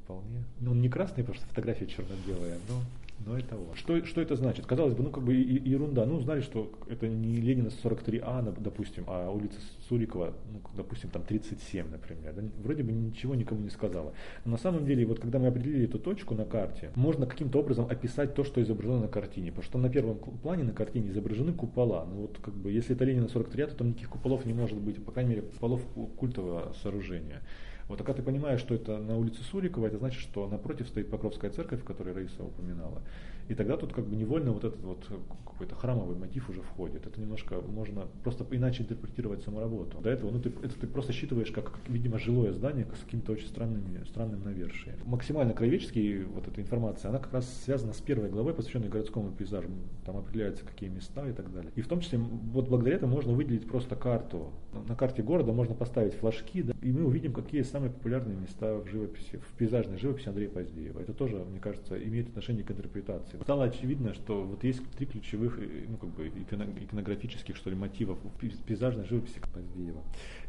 вполне. 0.04 0.44
Ну, 0.60 0.72
он 0.72 0.80
не 0.80 0.88
красный, 0.88 1.24
потому 1.24 1.36
что 1.36 1.46
фотография 1.48 1.86
черно-белая, 1.86 2.58
но 2.68 2.82
но 3.18 3.38
и 3.38 3.42
того. 3.42 3.74
Что, 3.74 4.04
что 4.04 4.20
это 4.20 4.36
значит? 4.36 4.66
Казалось 4.66 4.94
бы, 4.94 5.02
ну 5.02 5.10
как 5.10 5.24
бы 5.24 5.34
ерунда. 5.34 6.04
Ну, 6.04 6.20
знали, 6.20 6.40
что 6.40 6.70
это 6.88 7.08
не 7.08 7.36
Ленина 7.36 7.68
43А, 7.68 8.60
допустим, 8.60 9.04
а 9.06 9.30
улица 9.30 9.58
Сурикова, 9.88 10.34
ну, 10.52 10.60
допустим, 10.76 11.10
там 11.10 11.22
37, 11.22 11.90
например. 11.90 12.34
Да, 12.34 12.42
вроде 12.62 12.82
бы 12.82 12.92
ничего 12.92 13.34
никому 13.34 13.60
не 13.60 13.70
сказала. 13.70 14.12
Но 14.44 14.52
на 14.52 14.58
самом 14.58 14.84
деле, 14.84 15.06
вот 15.06 15.20
когда 15.20 15.38
мы 15.38 15.46
определили 15.46 15.84
эту 15.86 15.98
точку 15.98 16.34
на 16.34 16.44
карте, 16.44 16.90
можно 16.94 17.26
каким-то 17.26 17.60
образом 17.60 17.86
описать 17.88 18.34
то, 18.34 18.44
что 18.44 18.62
изображено 18.62 19.00
на 19.00 19.08
картине. 19.08 19.50
Потому 19.50 19.64
что 19.64 19.78
на 19.78 19.88
первом 19.88 20.18
плане 20.18 20.64
на 20.64 20.72
картине 20.72 21.10
изображены 21.10 21.52
купола. 21.52 22.04
Ну 22.04 22.22
вот 22.22 22.38
как 22.42 22.54
бы, 22.54 22.70
если 22.70 22.94
это 22.94 23.04
Ленина 23.04 23.26
43А, 23.26 23.68
то 23.68 23.76
там 23.76 23.88
никаких 23.88 24.10
куполов 24.10 24.44
не 24.44 24.52
может 24.52 24.78
быть, 24.78 25.02
по 25.02 25.12
крайней 25.12 25.30
мере, 25.30 25.42
куполов 25.42 25.82
культового 26.18 26.74
сооружения. 26.82 27.42
Вот, 27.88 28.00
а 28.00 28.04
когда 28.04 28.18
ты 28.18 28.22
понимаешь, 28.22 28.60
что 28.60 28.74
это 28.74 28.98
на 28.98 29.16
улице 29.16 29.42
Сурикова, 29.42 29.86
это 29.86 29.98
значит, 29.98 30.20
что 30.20 30.48
напротив 30.48 30.88
стоит 30.88 31.10
Покровская 31.10 31.50
церковь, 31.50 31.82
в 31.82 31.84
которой 31.84 32.14
Раиса 32.14 32.42
упоминала. 32.42 33.02
И 33.48 33.54
тогда 33.54 33.76
тут 33.76 33.92
как 33.92 34.06
бы 34.06 34.16
невольно 34.16 34.52
вот 34.52 34.64
этот 34.64 34.82
вот 34.82 35.06
какой-то 35.54 35.74
храмовый 35.76 36.16
мотив 36.16 36.48
уже 36.50 36.62
входит. 36.62 37.06
Это 37.06 37.20
немножко 37.20 37.60
можно 37.60 38.06
просто 38.22 38.44
иначе 38.50 38.82
интерпретировать 38.82 39.42
саму 39.42 39.60
работу. 39.60 39.98
До 40.00 40.10
этого 40.10 40.30
ну, 40.30 40.40
ты, 40.40 40.50
это 40.62 40.78
ты 40.78 40.86
просто 40.86 41.12
считываешь 41.12 41.50
как, 41.50 41.70
как, 41.72 41.88
видимо, 41.88 42.18
жилое 42.18 42.52
здание 42.52 42.86
с 42.86 43.04
каким-то 43.04 43.32
очень 43.32 43.46
странными, 43.46 44.04
странным 44.04 44.42
навершием. 44.42 44.96
Максимально 45.04 45.54
краеведческий 45.54 46.24
вот 46.24 46.48
эта 46.48 46.60
информация, 46.60 47.10
она 47.10 47.18
как 47.18 47.32
раз 47.32 47.48
связана 47.64 47.92
с 47.92 48.00
первой 48.00 48.30
главой, 48.30 48.52
посвященной 48.52 48.88
городскому 48.88 49.30
пейзажу. 49.30 49.68
Там 50.04 50.16
определяются 50.16 50.64
какие 50.64 50.88
места 50.88 51.28
и 51.28 51.32
так 51.32 51.52
далее. 51.52 51.70
И 51.76 51.82
в 51.82 51.88
том 51.88 52.00
числе 52.00 52.18
вот 52.18 52.68
благодаря 52.68 52.96
этому 52.96 53.14
можно 53.14 53.32
выделить 53.32 53.68
просто 53.68 53.94
карту. 53.94 54.50
На 54.88 54.96
карте 54.96 55.22
города 55.22 55.52
можно 55.52 55.74
поставить 55.74 56.14
флажки, 56.14 56.62
да, 56.62 56.74
и 56.82 56.90
мы 56.90 57.04
увидим, 57.04 57.32
какие 57.32 57.62
самые 57.62 57.90
популярные 57.90 58.36
места 58.36 58.74
в 58.74 58.88
живописи, 58.88 59.38
в 59.38 59.56
пейзажной 59.56 59.98
живописи 59.98 60.28
Андрея 60.28 60.50
Поздеева. 60.50 61.00
Это 61.00 61.14
тоже, 61.14 61.36
мне 61.36 61.60
кажется, 61.60 61.96
имеет 61.96 62.28
отношение 62.28 62.64
к 62.64 62.70
интерпретации 62.70 63.33
ситуации. 63.34 63.44
Стало 63.44 63.64
очевидно, 63.64 64.14
что 64.14 64.42
вот 64.42 64.64
есть 64.64 64.82
три 64.96 65.06
ключевых 65.06 65.58
э, 65.58 65.86
ну, 65.88 65.96
как 65.96 66.10
бы 66.10 66.28
иконографических 66.28 67.56
что 67.56 67.70
ли, 67.70 67.76
мотивов 67.76 68.18
в 68.22 68.64
пейзажной 68.64 69.04
живописи 69.04 69.40
Поздеева. 69.52 70.02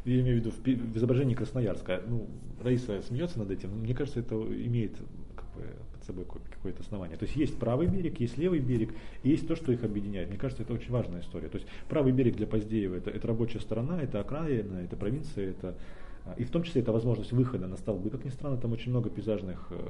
Я 0.06 0.22
имею 0.22 0.42
в 0.42 0.46
виду 0.46 0.52
в 0.52 0.98
изображении 0.98 1.36
Красноярска. 1.36 2.02
Ну, 2.08 2.28
Раиса 2.62 3.02
смеется 3.02 3.40
над 3.40 3.52
этим, 3.52 3.72
но 3.72 3.78
мне 3.78 3.94
кажется, 3.94 4.20
это 4.20 4.36
имеет 4.36 4.98
как 5.36 5.46
бы, 5.56 5.64
под 5.94 6.04
собой 6.04 6.26
какое-то 6.26 6.82
основание. 6.82 7.18
То 7.18 7.26
есть 7.26 7.36
есть 7.36 7.58
правый 7.60 7.88
берег, 7.88 8.20
есть 8.20 8.38
левый 8.38 8.60
берег, 8.60 8.94
и 9.24 9.30
есть 9.30 9.48
то, 9.48 9.56
что 9.56 9.72
их 9.72 9.84
объединяет. 9.84 10.30
Мне 10.30 10.38
кажется, 10.38 10.64
это 10.64 10.74
очень 10.74 10.92
важная 10.92 11.22
история. 11.22 11.50
То 11.50 11.58
есть 11.58 11.68
правый 11.90 12.14
берег 12.14 12.36
для 12.36 12.48
Поздеева 12.48 12.96
это, 12.96 13.10
это 13.10 13.28
рабочая 13.28 13.60
сторона, 13.60 14.02
это 14.02 14.20
окраина, 14.20 14.78
это 14.78 14.96
провинция, 14.96 15.50
это 15.50 15.76
и 16.38 16.44
в 16.44 16.50
том 16.50 16.64
числе 16.64 16.82
это 16.82 16.92
возможность 16.92 17.32
выхода 17.32 17.68
на 17.68 17.78
столбы. 17.78 18.10
Как 18.10 18.26
ни 18.26 18.30
странно, 18.30 18.58
там 18.58 18.72
очень 18.72 18.90
много 18.92 19.10
пейзажных 19.10 19.68
э, 19.70 19.88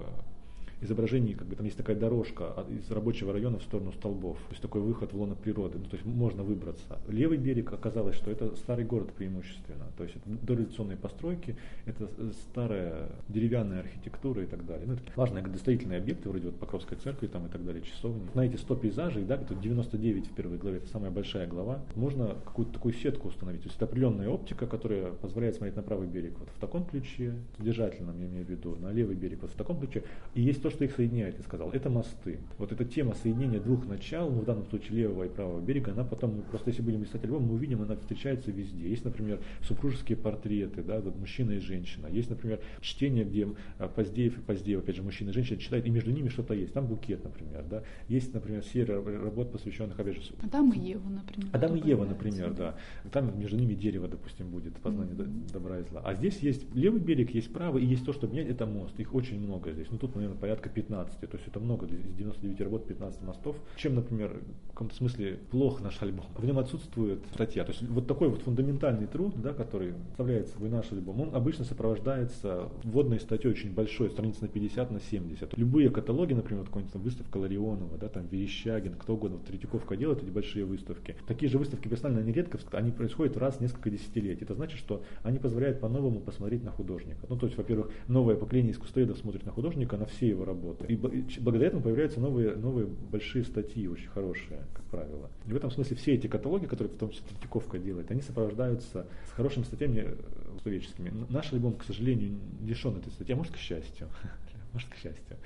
изображений, 0.82 1.34
как 1.34 1.48
бы 1.48 1.56
там 1.56 1.66
есть 1.66 1.78
такая 1.78 1.96
дорожка 1.96 2.66
из 2.70 2.90
рабочего 2.92 3.34
района 3.34 3.60
в 3.60 3.64
сторону 3.64 3.92
столбов, 3.92 4.38
то 4.38 4.52
есть 4.52 4.62
такой 4.62 4.82
выход 4.82 5.14
в 5.14 5.18
лоно 5.18 5.36
природы, 5.36 5.78
ну, 5.80 5.86
то 5.86 5.96
есть 5.96 6.06
можно 6.06 6.44
выбраться. 6.44 7.00
Левый 7.08 7.38
берег 7.38 7.74
оказалось, 7.74 8.16
что 8.16 8.32
это 8.32 8.56
старый 8.56 8.86
город 8.86 9.14
преимущественно, 9.14 9.86
то 9.98 10.04
есть 10.04 10.16
это 10.16 10.30
дореволюционные 10.46 10.98
постройки, 10.98 11.56
это 11.86 12.10
старая 12.50 13.10
деревянная 13.30 13.82
архитектура 13.82 14.44
и 14.44 14.46
так 14.46 14.66
далее. 14.66 14.88
Ну, 14.88 14.94
это 14.94 15.04
важные 15.16 15.44
градостроительные 15.44 16.00
объекты, 16.00 16.30
вроде 16.30 16.48
вот 16.48 16.60
Покровской 16.60 16.98
церкви 16.98 17.28
там 17.28 17.46
и 17.48 17.50
так 17.50 17.66
далее, 17.66 17.82
часовни. 17.82 18.22
На 18.34 18.46
эти 18.46 18.58
100 18.58 18.76
пейзажей, 18.76 19.24
да, 19.24 19.36
это 19.36 19.56
99 19.56 20.28
в 20.28 20.34
первой 20.34 20.58
главе, 20.58 20.78
это 20.78 20.88
самая 20.88 21.12
большая 21.12 21.48
глава, 21.48 21.82
можно 21.96 22.36
какую-то 22.46 22.74
такую 22.74 22.94
сетку 22.94 23.30
установить. 23.30 23.62
То 23.62 23.68
есть 23.68 23.78
это 23.78 23.86
определенная 23.86 24.30
оптика, 24.30 24.68
которая 24.68 25.12
позволяет 25.12 25.56
смотреть 25.56 25.76
на 25.76 25.84
правый 25.84 26.08
берег 26.08 26.34
вот 26.40 26.50
в 26.50 26.60
таком 26.60 26.86
ключе, 26.86 27.34
содержательном 27.58 28.20
я 28.20 28.28
имею 28.28 28.46
в 28.46 28.50
виду, 28.50 28.76
на 28.76 28.92
левый 28.92 29.16
берег 29.16 29.42
вот 29.42 29.52
в 29.52 29.56
таком 29.56 29.80
ключе. 29.80 30.04
И 30.34 30.42
есть 30.42 30.62
то, 30.62 30.70
что 30.76 30.86
их 30.86 30.94
соединяет, 30.94 31.38
я 31.38 31.44
сказал, 31.44 31.72
это 31.72 31.90
мосты. 31.90 32.40
Вот 32.58 32.72
эта 32.72 32.86
тема 32.86 33.16
соединения 33.16 33.60
двух 33.60 33.88
начал, 33.88 34.30
ну, 34.30 34.42
в 34.42 34.46
данном 34.46 34.66
случае 34.66 35.00
левого 35.00 35.24
и 35.24 35.30
правого 35.30 35.60
берега, 35.60 35.92
она 35.92 36.04
потом, 36.04 36.44
просто 36.50 36.70
если 36.70 36.82
будем 36.82 37.04
писать 37.04 37.24
альбом, 37.24 37.44
мы 37.44 37.56
увидим, 37.56 37.82
она 37.82 37.96
встречается 37.96 38.52
везде. 38.52 38.90
Есть, 38.90 39.06
например, 39.06 39.40
супружеские 39.62 40.18
портреты, 40.18 40.84
да, 40.84 41.02
мужчина 41.18 41.52
и 41.52 41.60
женщина. 41.60 42.08
Есть, 42.08 42.30
например, 42.30 42.60
чтение, 42.82 43.26
где 43.26 43.48
а, 43.80 43.88
Поздеев 43.88 44.38
и 44.38 44.42
Поздеев, 44.42 44.80
опять 44.80 44.96
же, 44.96 45.04
мужчина 45.04 45.30
и 45.30 45.34
женщина 45.34 45.60
читают, 45.60 45.86
и 45.86 45.90
между 45.90 46.12
ними 46.12 46.30
что-то 46.30 46.54
есть. 46.54 46.74
Там 46.74 46.88
букет, 46.88 47.24
например, 47.24 47.66
да. 47.70 47.84
Есть, 48.08 48.34
например, 48.34 48.64
серия 48.64 49.02
работ, 49.02 49.52
посвященных, 49.52 50.00
опять 50.00 50.16
же, 50.16 50.22
Адам 50.44 50.72
и 50.72 50.80
Ева, 50.80 51.08
например. 51.10 51.50
Адам 51.54 51.76
и 51.76 51.88
Ева, 51.88 52.06
например, 52.06 52.54
да. 52.54 52.76
Там 53.12 53.40
между 53.40 53.58
ними 53.58 53.74
дерево, 53.74 54.08
допустим, 54.08 54.50
будет, 54.50 54.76
познание 54.76 55.16
mm-hmm. 55.16 55.54
добра 55.54 55.80
и 55.80 55.84
зла. 55.84 56.02
А 56.04 56.14
здесь 56.14 56.40
есть 56.40 56.66
левый 56.76 57.00
берег, 57.00 57.32
есть 57.32 57.52
правый, 57.54 57.84
и 57.84 57.86
есть 57.86 58.06
то, 58.06 58.14
что 58.14 58.28
менять, 58.28 58.48
это 58.48 58.66
мост. 58.66 59.00
Их 59.00 59.14
очень 59.14 59.40
много 59.40 59.72
здесь. 59.72 59.88
Ну, 59.90 59.98
тут, 59.98 60.16
наверное, 60.16 60.38
порядка 60.56 60.70
15. 60.70 61.20
То 61.20 61.38
есть 61.38 61.48
это 61.48 61.60
много, 61.60 61.86
из 61.86 62.14
99 62.16 62.62
работ 62.62 62.88
15 62.88 63.22
мостов. 63.24 63.56
Чем, 63.76 63.96
например, 63.96 64.42
в 64.66 64.72
каком-то 64.72 64.96
смысле 64.96 65.40
плох 65.52 65.82
наш 65.82 66.02
альбом? 66.02 66.26
В 66.36 66.46
нем 66.46 66.60
отсутствует 66.60 67.20
статья. 67.34 67.64
То 67.64 67.72
есть 67.72 67.84
вот 67.84 68.08
такой 68.08 68.30
вот 68.30 68.42
фундаментальный 68.42 69.08
труд, 69.08 69.34
да, 69.42 69.54
который 69.54 69.94
вставляет 70.12 70.48
собой 70.48 70.70
наш 70.70 70.92
альбом, 70.92 71.22
он 71.22 71.36
обычно 71.36 71.66
сопровождается 71.66 72.70
вводной 72.84 73.20
статьей 73.20 73.52
очень 73.52 73.74
большой, 73.74 74.10
страниц 74.10 74.42
на 74.42 74.48
50, 74.48 74.92
на 74.92 75.00
70. 75.00 75.58
Любые 75.58 75.90
каталоги, 75.90 76.34
например, 76.34 76.62
вот 76.62 76.68
какой-нибудь 76.68 76.94
там 76.94 77.02
выставка 77.02 77.38
Ларионова, 77.38 77.98
да, 77.98 78.08
там 78.08 78.28
Верещагин, 78.28 78.96
кто 78.96 79.16
угодно, 79.16 79.38
вот 79.38 79.46
Третьяковка 79.46 79.96
делает 79.96 80.24
эти 80.24 80.30
большие 80.30 80.66
выставки. 80.66 81.16
Такие 81.28 81.50
же 81.50 81.58
выставки 81.58 81.88
персонально, 81.88 82.22
они 82.22 82.32
редко, 82.32 82.60
они 82.72 82.92
происходят 82.92 83.38
раз 83.38 83.58
в 83.58 83.62
несколько 83.62 83.90
десятилетий. 83.90 84.44
Это 84.44 84.56
значит, 84.56 84.80
что 84.80 85.04
они 85.24 85.40
позволяют 85.40 85.80
по-новому 85.80 86.20
посмотреть 86.20 86.64
на 86.64 86.72
художника. 86.72 87.26
Ну, 87.30 87.38
то 87.38 87.46
есть, 87.46 87.58
во-первых, 87.58 87.92
новое 88.08 88.36
поколение 88.36 88.72
искусствоведов 88.72 89.18
смотрит 89.18 89.46
на 89.46 89.52
художника, 89.52 89.98
на 89.98 90.06
все 90.06 90.28
его 90.28 90.45
работы. 90.46 90.86
И 90.88 90.96
благодаря 91.40 91.68
этому 91.68 91.84
появляются 91.84 92.20
новые, 92.20 92.56
новые 92.56 92.88
большие 92.88 93.44
статьи, 93.44 93.88
очень 93.88 94.08
хорошие, 94.08 94.62
как 94.74 94.84
правило. 94.86 95.30
И 95.48 95.52
в 95.52 95.56
этом 95.56 95.72
смысле 95.72 95.98
все 95.98 96.14
эти 96.14 96.28
каталоги, 96.28 96.66
которые 96.66 96.94
в 96.94 96.98
том 96.98 97.10
числе 97.10 97.26
Третьяковка 97.30 97.78
делает, 97.78 98.12
они 98.12 98.22
сопровождаются 98.22 99.08
с 99.28 99.32
хорошими 99.32 99.64
статьями 99.64 100.16
человеческими. 100.64 101.12
Наш 101.30 101.52
альбом, 101.54 101.74
к 101.74 101.84
сожалению, 101.84 102.38
лишен 102.64 102.98
этой 102.98 103.12
статьи, 103.12 103.34
а 103.34 103.38
может, 103.38 103.54
к 103.54 103.58
счастью. 103.58 104.08
может, 104.74 104.90
к 104.90 104.96
счастью. 104.96 105.38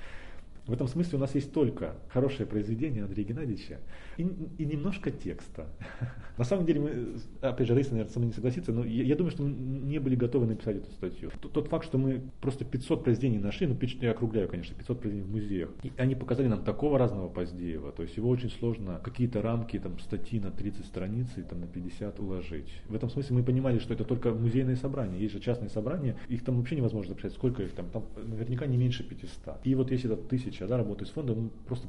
В 0.70 0.72
этом 0.72 0.86
смысле 0.86 1.18
у 1.18 1.20
нас 1.20 1.34
есть 1.34 1.52
только 1.52 1.96
хорошее 2.10 2.48
произведение 2.48 3.02
Андрея 3.02 3.26
Геннадьевича 3.26 3.80
и, 4.16 4.22
и 4.22 4.64
немножко 4.64 5.10
текста. 5.10 5.66
На 6.38 6.44
самом 6.44 6.64
деле, 6.64 6.80
мы, 6.80 7.16
опять 7.40 7.66
же, 7.66 7.74
Рейс, 7.74 7.90
наверное, 7.90 8.12
со 8.12 8.20
мной 8.20 8.28
не 8.28 8.34
согласится, 8.34 8.72
но 8.72 8.84
я, 8.84 9.02
я 9.02 9.16
думаю, 9.16 9.32
что 9.32 9.42
мы 9.42 9.50
не 9.50 9.98
были 9.98 10.14
готовы 10.14 10.46
написать 10.46 10.76
эту 10.76 10.92
статью. 10.92 11.32
Тот, 11.40 11.52
тот 11.52 11.66
факт, 11.66 11.84
что 11.84 11.98
мы 11.98 12.22
просто 12.40 12.64
500 12.64 13.02
произведений 13.02 13.38
нашли, 13.38 13.66
ну, 13.66 13.76
я 14.00 14.12
округляю, 14.12 14.48
конечно, 14.48 14.76
500 14.76 15.00
произведений 15.00 15.28
в 15.28 15.32
музеях, 15.32 15.70
и 15.82 15.90
они 15.96 16.14
показали 16.14 16.46
нам 16.46 16.62
такого 16.62 16.98
разного 16.98 17.28
Поздеева, 17.28 17.90
то 17.90 18.04
есть 18.04 18.16
его 18.16 18.28
очень 18.28 18.50
сложно 18.50 19.00
какие-то 19.02 19.42
рамки, 19.42 19.76
там, 19.76 19.98
статьи 19.98 20.38
на 20.38 20.52
30 20.52 20.86
страниц 20.86 21.26
и 21.36 21.42
там, 21.42 21.62
на 21.62 21.66
50 21.66 22.20
уложить. 22.20 22.68
В 22.88 22.94
этом 22.94 23.10
смысле 23.10 23.38
мы 23.38 23.42
понимали, 23.42 23.80
что 23.80 23.92
это 23.92 24.04
только 24.04 24.32
музейные 24.32 24.76
собрания, 24.76 25.18
есть 25.18 25.32
же 25.32 25.40
частные 25.40 25.68
собрания, 25.68 26.16
их 26.28 26.44
там 26.44 26.58
вообще 26.58 26.76
невозможно 26.76 27.08
записать, 27.08 27.32
сколько 27.32 27.64
их 27.64 27.72
там, 27.72 27.90
там 27.90 28.04
наверняка 28.16 28.66
не 28.66 28.76
меньше 28.76 29.02
500. 29.02 29.58
И 29.64 29.74
вот 29.74 29.90
если 29.90 30.12
это 30.12 30.22
тысяча 30.22 30.59
да, 30.66 30.76
работы 30.76 31.04
из 31.04 31.10
фонда, 31.10 31.34
мы 31.34 31.50
просто 31.66 31.86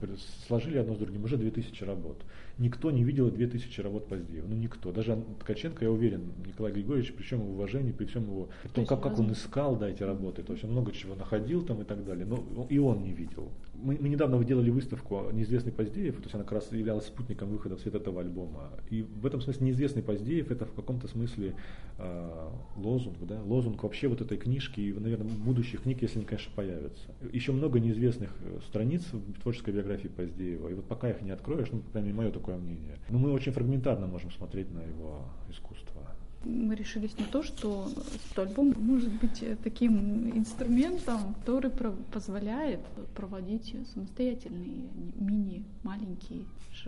сложили 0.47 0.77
одно 0.77 0.95
с 0.95 0.97
другим, 0.97 1.23
уже 1.23 1.37
2000 1.37 1.83
работ. 1.83 2.17
Никто 2.61 2.91
не 2.91 3.03
видел 3.03 3.31
2000 3.31 3.81
работ 3.81 4.07
Поздеева. 4.07 4.45
Ну 4.47 4.55
никто. 4.55 4.91
Даже 4.91 5.17
Ткаченко, 5.39 5.83
я 5.83 5.91
уверен, 5.91 6.31
Николай 6.45 6.71
Григорьевич, 6.71 7.11
при 7.11 7.23
всем 7.23 7.41
уважении, 7.41 7.91
при 7.91 8.05
всем 8.05 8.23
его, 8.25 8.49
при 8.61 8.69
том, 8.69 8.85
как, 8.85 9.01
как 9.01 9.17
он 9.17 9.31
искал 9.31 9.75
да, 9.75 9.89
эти 9.89 10.03
работы, 10.03 10.43
то 10.43 10.53
есть 10.53 10.63
он 10.63 10.71
много 10.71 10.91
чего 10.91 11.15
находил 11.15 11.63
там 11.63 11.81
и 11.81 11.85
так 11.85 12.05
далее, 12.05 12.27
но 12.27 12.67
и 12.69 12.77
он 12.77 13.01
не 13.01 13.13
видел. 13.13 13.49
Мы, 13.73 13.97
мы 13.99 14.09
недавно 14.09 14.43
делали 14.43 14.69
выставку 14.69 15.23
«Неизвестный 15.33 15.71
Поздеев», 15.71 16.17
то 16.17 16.23
есть 16.23 16.35
она 16.35 16.43
как 16.43 16.53
раз 16.53 16.71
являлась 16.71 17.07
спутником 17.07 17.49
выхода 17.49 17.77
в 17.77 17.79
свет 17.79 17.95
этого 17.95 18.21
альбома. 18.21 18.69
И 18.91 19.01
в 19.01 19.25
этом 19.25 19.41
смысле 19.41 19.65
«Неизвестный 19.65 20.03
Поздеев» 20.03 20.51
это 20.51 20.67
в 20.67 20.73
каком-то 20.73 21.07
смысле 21.07 21.55
э, 21.97 22.49
лозунг, 22.77 23.17
да, 23.21 23.41
лозунг 23.41 23.81
вообще 23.81 24.07
вот 24.07 24.21
этой 24.21 24.37
книжки 24.37 24.79
и, 24.79 24.93
наверное, 24.93 25.27
будущих 25.27 25.81
книг, 25.81 26.03
если 26.03 26.19
они, 26.19 26.27
конечно, 26.27 26.51
появятся. 26.55 27.09
Еще 27.31 27.53
много 27.53 27.79
неизвестных 27.79 28.29
э, 28.41 28.59
страниц 28.67 29.01
в 29.11 29.41
творческой 29.41 29.73
биографии 29.73 30.09
Поздеева, 30.09 30.69
и 30.69 30.73
вот 30.75 30.85
пока 30.85 31.09
их 31.09 31.23
не 31.23 31.31
откроешь, 31.31 31.69
ну, 31.71 31.79
по 31.79 31.91
крайней 31.91 32.09
мере, 32.09 32.17
мое 32.21 32.31
такое 32.31 32.50
мнение, 32.57 32.97
но 33.09 33.17
мы 33.19 33.31
очень 33.31 33.51
фрагментарно 33.51 34.07
можем 34.07 34.31
смотреть 34.31 34.71
на 34.71 34.81
его 34.81 35.25
искусство. 35.49 36.01
Мы 36.43 36.73
решились 36.73 37.15
на 37.19 37.25
то, 37.25 37.43
что 37.43 37.87
альбом 38.35 38.73
может 38.75 39.11
быть 39.19 39.43
таким 39.63 40.35
инструментом, 40.35 41.35
который 41.35 41.69
позволяет 42.11 42.79
проводить 43.15 43.75
самостоятельные 43.93 44.89
мини 45.15 45.63
маленькие 45.83 46.45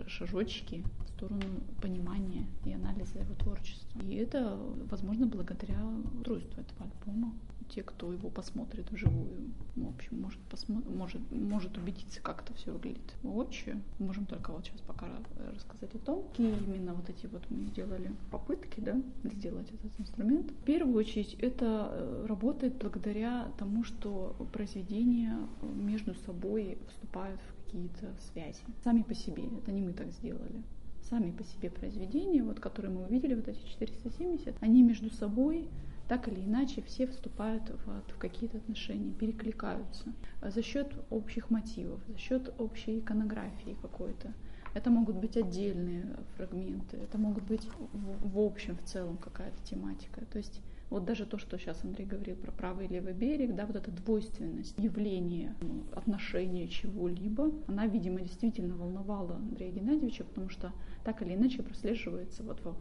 шажочки 0.08 0.82
сторону 1.24 1.62
понимания 1.80 2.46
и 2.64 2.72
анализа 2.72 3.18
его 3.18 3.34
творчества. 3.34 4.00
И 4.02 4.14
это 4.14 4.58
возможно 4.90 5.26
благодаря 5.26 5.78
устройству 6.14 6.60
этого 6.60 6.90
альбома 6.90 7.34
те, 7.70 7.82
кто 7.82 8.12
его 8.12 8.28
посмотрит 8.28 8.90
вживую, 8.90 9.50
в 9.74 9.88
общем, 9.88 10.20
может, 10.20 10.38
посмо- 10.50 10.96
может, 10.96 11.22
может 11.32 11.76
убедиться, 11.78 12.20
как 12.20 12.42
это 12.42 12.52
все 12.54 12.72
выглядит 12.72 13.14
воочию. 13.22 13.80
Можем 13.98 14.26
только 14.26 14.52
вот 14.52 14.66
сейчас 14.66 14.82
пока 14.82 15.06
рассказать 15.54 15.94
о 15.94 15.98
том, 15.98 16.24
какие 16.28 16.50
именно 16.50 16.92
вот 16.92 17.08
эти 17.08 17.26
вот 17.26 17.42
мы 17.50 17.64
сделали 17.64 18.12
попытки, 18.30 18.80
да, 18.80 19.00
сделать 19.24 19.68
этот 19.72 19.98
инструмент. 19.98 20.50
В 20.50 20.64
первую 20.64 20.94
очередь 20.94 21.34
это 21.40 21.88
э, 21.90 22.26
работает 22.28 22.76
благодаря 22.76 23.48
тому, 23.58 23.82
что 23.82 24.36
произведения 24.52 25.38
между 25.62 26.14
собой 26.26 26.76
вступают 26.88 27.40
в 27.40 27.64
какие-то 27.64 28.14
связи. 28.32 28.60
Сами 28.84 29.02
по 29.02 29.14
себе, 29.14 29.44
это 29.58 29.72
не 29.72 29.80
мы 29.80 29.94
так 29.94 30.12
сделали 30.12 30.62
сами 31.08 31.30
по 31.30 31.44
себе 31.44 31.70
произведения, 31.70 32.42
вот, 32.42 32.60
которые 32.60 32.92
мы 32.92 33.04
увидели, 33.04 33.34
вот 33.34 33.48
эти 33.48 33.64
470, 33.66 34.54
они 34.60 34.82
между 34.82 35.10
собой 35.10 35.68
так 36.08 36.28
или 36.28 36.40
иначе 36.40 36.82
все 36.82 37.06
вступают 37.06 37.70
в, 37.70 38.12
в 38.12 38.18
какие-то 38.18 38.58
отношения, 38.58 39.12
перекликаются 39.12 40.12
за 40.42 40.62
счет 40.62 40.92
общих 41.10 41.50
мотивов, 41.50 42.00
за 42.08 42.18
счет 42.18 42.52
общей 42.58 42.98
иконографии 42.98 43.76
какой-то. 43.80 44.34
Это 44.74 44.90
могут 44.90 45.16
быть 45.16 45.36
отдельные 45.36 46.16
фрагменты, 46.36 46.96
это 46.96 47.16
могут 47.16 47.44
быть 47.44 47.66
в, 47.92 48.34
в 48.34 48.38
общем, 48.38 48.76
в 48.76 48.82
целом 48.84 49.16
какая-то 49.16 49.62
тематика. 49.62 50.24
То 50.26 50.38
есть 50.38 50.60
вот 50.94 51.04
даже 51.06 51.26
то, 51.26 51.38
что 51.38 51.58
сейчас 51.58 51.82
Андрей 51.82 52.06
говорил 52.06 52.36
про 52.36 52.52
правый 52.52 52.86
и 52.86 52.88
левый 52.88 53.14
берег, 53.14 53.56
да, 53.56 53.66
вот 53.66 53.74
эта 53.74 53.90
двойственность 53.90 54.78
явления, 54.78 55.56
ну, 55.60 55.82
отношения 55.92 56.68
чего-либо, 56.68 57.50
она, 57.66 57.88
видимо, 57.88 58.20
действительно 58.20 58.76
волновала 58.76 59.34
Андрея 59.34 59.72
Геннадьевича, 59.72 60.22
потому 60.22 60.48
что 60.50 60.72
так 61.02 61.20
или 61.20 61.34
иначе 61.34 61.64
прослеживается 61.64 62.44
вот 62.44 62.60
во, 62.62 62.76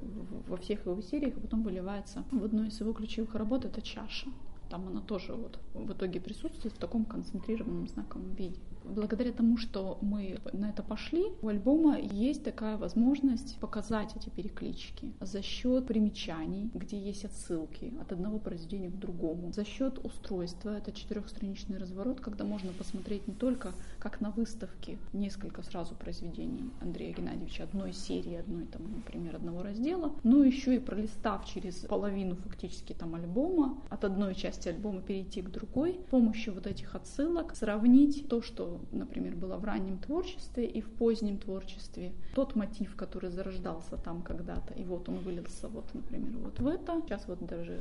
во 0.47 0.57
всех 0.57 0.85
его 0.85 1.01
сериях, 1.01 1.35
а 1.37 1.39
потом 1.39 1.63
выливается 1.63 2.23
в 2.29 2.43
одну 2.43 2.65
из 2.65 2.79
его 2.79 2.93
ключевых 2.93 3.33
работ, 3.33 3.65
это 3.65 3.81
чаша. 3.81 4.29
Там 4.69 4.87
она 4.87 5.01
тоже 5.01 5.33
вот 5.33 5.59
в 5.73 5.91
итоге 5.91 6.21
присутствует 6.21 6.75
в 6.75 6.77
таком 6.77 7.05
концентрированном 7.05 7.87
знаковом 7.87 8.35
виде 8.35 8.59
благодаря 8.83 9.31
тому, 9.31 9.57
что 9.57 9.97
мы 10.01 10.39
на 10.51 10.69
это 10.69 10.83
пошли, 10.83 11.25
у 11.41 11.47
альбома 11.47 11.97
есть 11.99 12.43
такая 12.43 12.77
возможность 12.77 13.57
показать 13.59 14.15
эти 14.15 14.29
переклички 14.29 15.13
за 15.21 15.41
счет 15.41 15.87
примечаний, 15.87 16.69
где 16.73 16.97
есть 16.97 17.25
отсылки 17.25 17.93
от 17.99 18.11
одного 18.11 18.39
произведения 18.39 18.89
к 18.89 18.99
другому, 18.99 19.51
за 19.51 19.65
счет 19.65 19.99
устройства, 20.03 20.77
это 20.77 20.91
четырехстраничный 20.91 21.77
разворот, 21.77 22.19
когда 22.19 22.43
можно 22.45 22.71
посмотреть 22.73 23.27
не 23.27 23.33
только 23.33 23.73
как 23.99 24.21
на 24.21 24.31
выставке 24.31 24.97
несколько 25.13 25.63
сразу 25.63 25.95
произведений 25.95 26.71
Андрея 26.81 27.13
Геннадьевича, 27.13 27.63
одной 27.63 27.93
серии, 27.93 28.35
одной 28.35 28.65
там, 28.65 28.81
например, 28.93 29.35
одного 29.35 29.63
раздела, 29.63 30.13
но 30.23 30.43
еще 30.43 30.75
и 30.75 30.79
пролистав 30.79 31.45
через 31.45 31.75
половину 31.75 32.35
фактически 32.35 32.93
там 32.93 33.15
альбома, 33.15 33.81
от 33.89 34.03
одной 34.03 34.35
части 34.35 34.69
альбома 34.69 35.01
перейти 35.01 35.41
к 35.41 35.49
другой, 35.49 35.99
с 36.07 36.09
помощью 36.09 36.53
вот 36.53 36.67
этих 36.67 36.95
отсылок 36.95 37.55
сравнить 37.55 38.27
то, 38.29 38.41
что 38.41 38.72
например, 38.91 39.35
было 39.35 39.57
в 39.57 39.63
раннем 39.63 39.97
творчестве 39.97 40.65
и 40.65 40.81
в 40.81 40.89
позднем 40.89 41.37
творчестве. 41.37 42.13
Тот 42.35 42.55
мотив, 42.55 42.95
который 42.95 43.29
зарождался 43.29 43.97
там 43.97 44.21
когда-то, 44.21 44.73
и 44.73 44.83
вот 44.83 45.09
он 45.09 45.19
вылился, 45.19 45.67
вот, 45.67 45.93
например, 45.93 46.37
вот 46.37 46.59
в 46.59 46.67
это. 46.67 47.01
Сейчас 47.01 47.27
вот 47.27 47.45
даже 47.45 47.79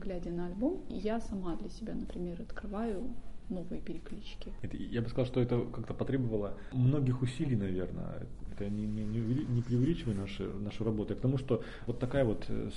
глядя 0.00 0.30
на 0.30 0.46
альбом, 0.46 0.82
я 0.88 1.20
сама 1.20 1.56
для 1.56 1.68
себя, 1.68 1.94
например, 1.94 2.40
открываю 2.40 3.14
новые 3.48 3.80
переклички. 3.80 4.52
Это, 4.62 4.76
я 4.76 5.02
бы 5.02 5.08
сказал, 5.08 5.26
что 5.26 5.40
это 5.40 5.64
как-то 5.66 5.94
потребовало 5.94 6.56
многих 6.72 7.22
усилий, 7.22 7.56
наверное. 7.56 8.26
Это 8.52 8.68
не, 8.68 8.86
не, 8.86 9.04
не, 9.04 9.20
не 9.20 10.14
наши, 10.14 10.44
нашу 10.44 10.84
работу. 10.84 11.14
Потому 11.14 11.38
что 11.38 11.62
вот 11.86 11.98
такая 11.98 12.24
вот 12.24 12.44
э, 12.48 12.70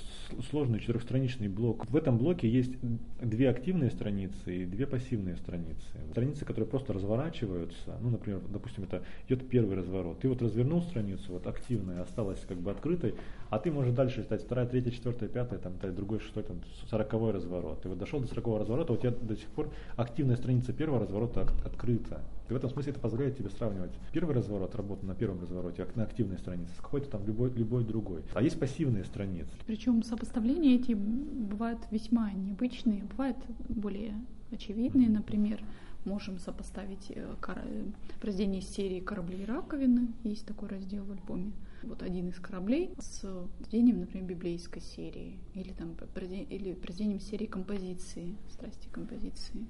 сложный 0.50 0.80
четырехстраничный 0.80 1.48
блок. 1.48 1.86
В 1.86 1.96
этом 1.96 2.18
блоке 2.18 2.48
есть 2.48 2.72
две 3.20 3.50
активные 3.50 3.90
страницы 3.90 4.56
и 4.56 4.64
две 4.64 4.86
пассивные 4.86 5.36
страницы. 5.36 5.86
Страницы, 6.10 6.44
которые 6.44 6.68
просто 6.68 6.92
разворачиваются. 6.92 7.98
Ну, 8.00 8.10
например, 8.10 8.40
допустим, 8.48 8.84
это 8.84 9.02
идет 9.28 9.48
первый 9.48 9.76
разворот. 9.76 10.20
Ты 10.20 10.28
вот 10.28 10.42
развернул 10.42 10.82
страницу, 10.82 11.32
вот 11.32 11.46
активная, 11.46 12.02
осталась 12.02 12.40
как 12.46 12.58
бы 12.58 12.70
открытой, 12.70 13.14
а 13.50 13.58
ты 13.58 13.70
можешь 13.70 13.94
дальше 13.94 14.22
стать 14.22 14.42
вторая, 14.42 14.66
третья, 14.66 14.90
четвертая, 14.90 15.28
пятая, 15.28 15.58
там, 15.58 15.74
другой, 15.94 16.20
шестой, 16.20 16.42
там, 16.42 16.60
сороковой 16.90 17.32
разворот. 17.32 17.84
И 17.84 17.88
вот 17.88 17.98
дошел 17.98 18.20
до 18.20 18.26
сорокового 18.26 18.60
разворота, 18.60 18.92
у 18.92 18.96
тебя 18.96 19.10
до 19.10 19.36
сих 19.36 19.48
пор 19.48 19.70
активная 19.96 20.36
страница 20.36 20.72
первого 20.72 21.00
разворота 21.00 21.48
открыта. 21.64 22.22
И 22.48 22.52
в 22.52 22.56
этом 22.56 22.70
смысле 22.70 22.92
это 22.92 23.00
позволяет 23.00 23.36
тебе 23.36 23.50
сравнивать 23.50 23.90
первый 24.12 24.34
разворот, 24.34 24.74
работу 24.74 25.04
на 25.06 25.14
первом 25.14 25.40
развороте, 25.40 25.86
на 25.94 26.04
активной 26.04 26.38
странице, 26.38 26.72
с 26.78 26.80
какой-то 26.80 27.10
там 27.10 27.26
любой, 27.26 27.50
любой 27.50 27.84
другой. 27.84 28.22
А 28.34 28.42
есть 28.42 28.58
пассивные 28.58 29.04
страницы. 29.04 29.50
Причем 29.66 30.02
сопоставления 30.02 30.76
эти 30.76 30.92
бывают 30.92 31.80
весьма 31.90 32.30
необычные, 32.32 33.02
бывают 33.04 33.36
более 33.68 34.14
очевидные, 34.52 35.08
например, 35.08 35.60
можем 36.04 36.38
сопоставить 36.38 37.10
э, 37.14 37.34
произведение 38.20 38.62
серии 38.62 39.00
«Корабли 39.00 39.42
и 39.42 39.44
раковины». 39.44 40.08
Есть 40.22 40.46
такой 40.46 40.68
раздел 40.68 41.04
в 41.04 41.10
альбоме. 41.10 41.52
Вот 41.86 42.02
один 42.02 42.28
из 42.28 42.38
кораблей 42.40 42.90
с 42.98 43.20
произведением, 43.58 44.00
например, 44.00 44.26
библейской 44.26 44.80
серии 44.80 45.38
или, 45.54 45.72
там, 45.72 45.96
или 46.50 46.74
произведением 46.74 47.20
серии 47.20 47.46
композиции, 47.46 48.36
страсти 48.50 48.88
композиции 48.88 49.66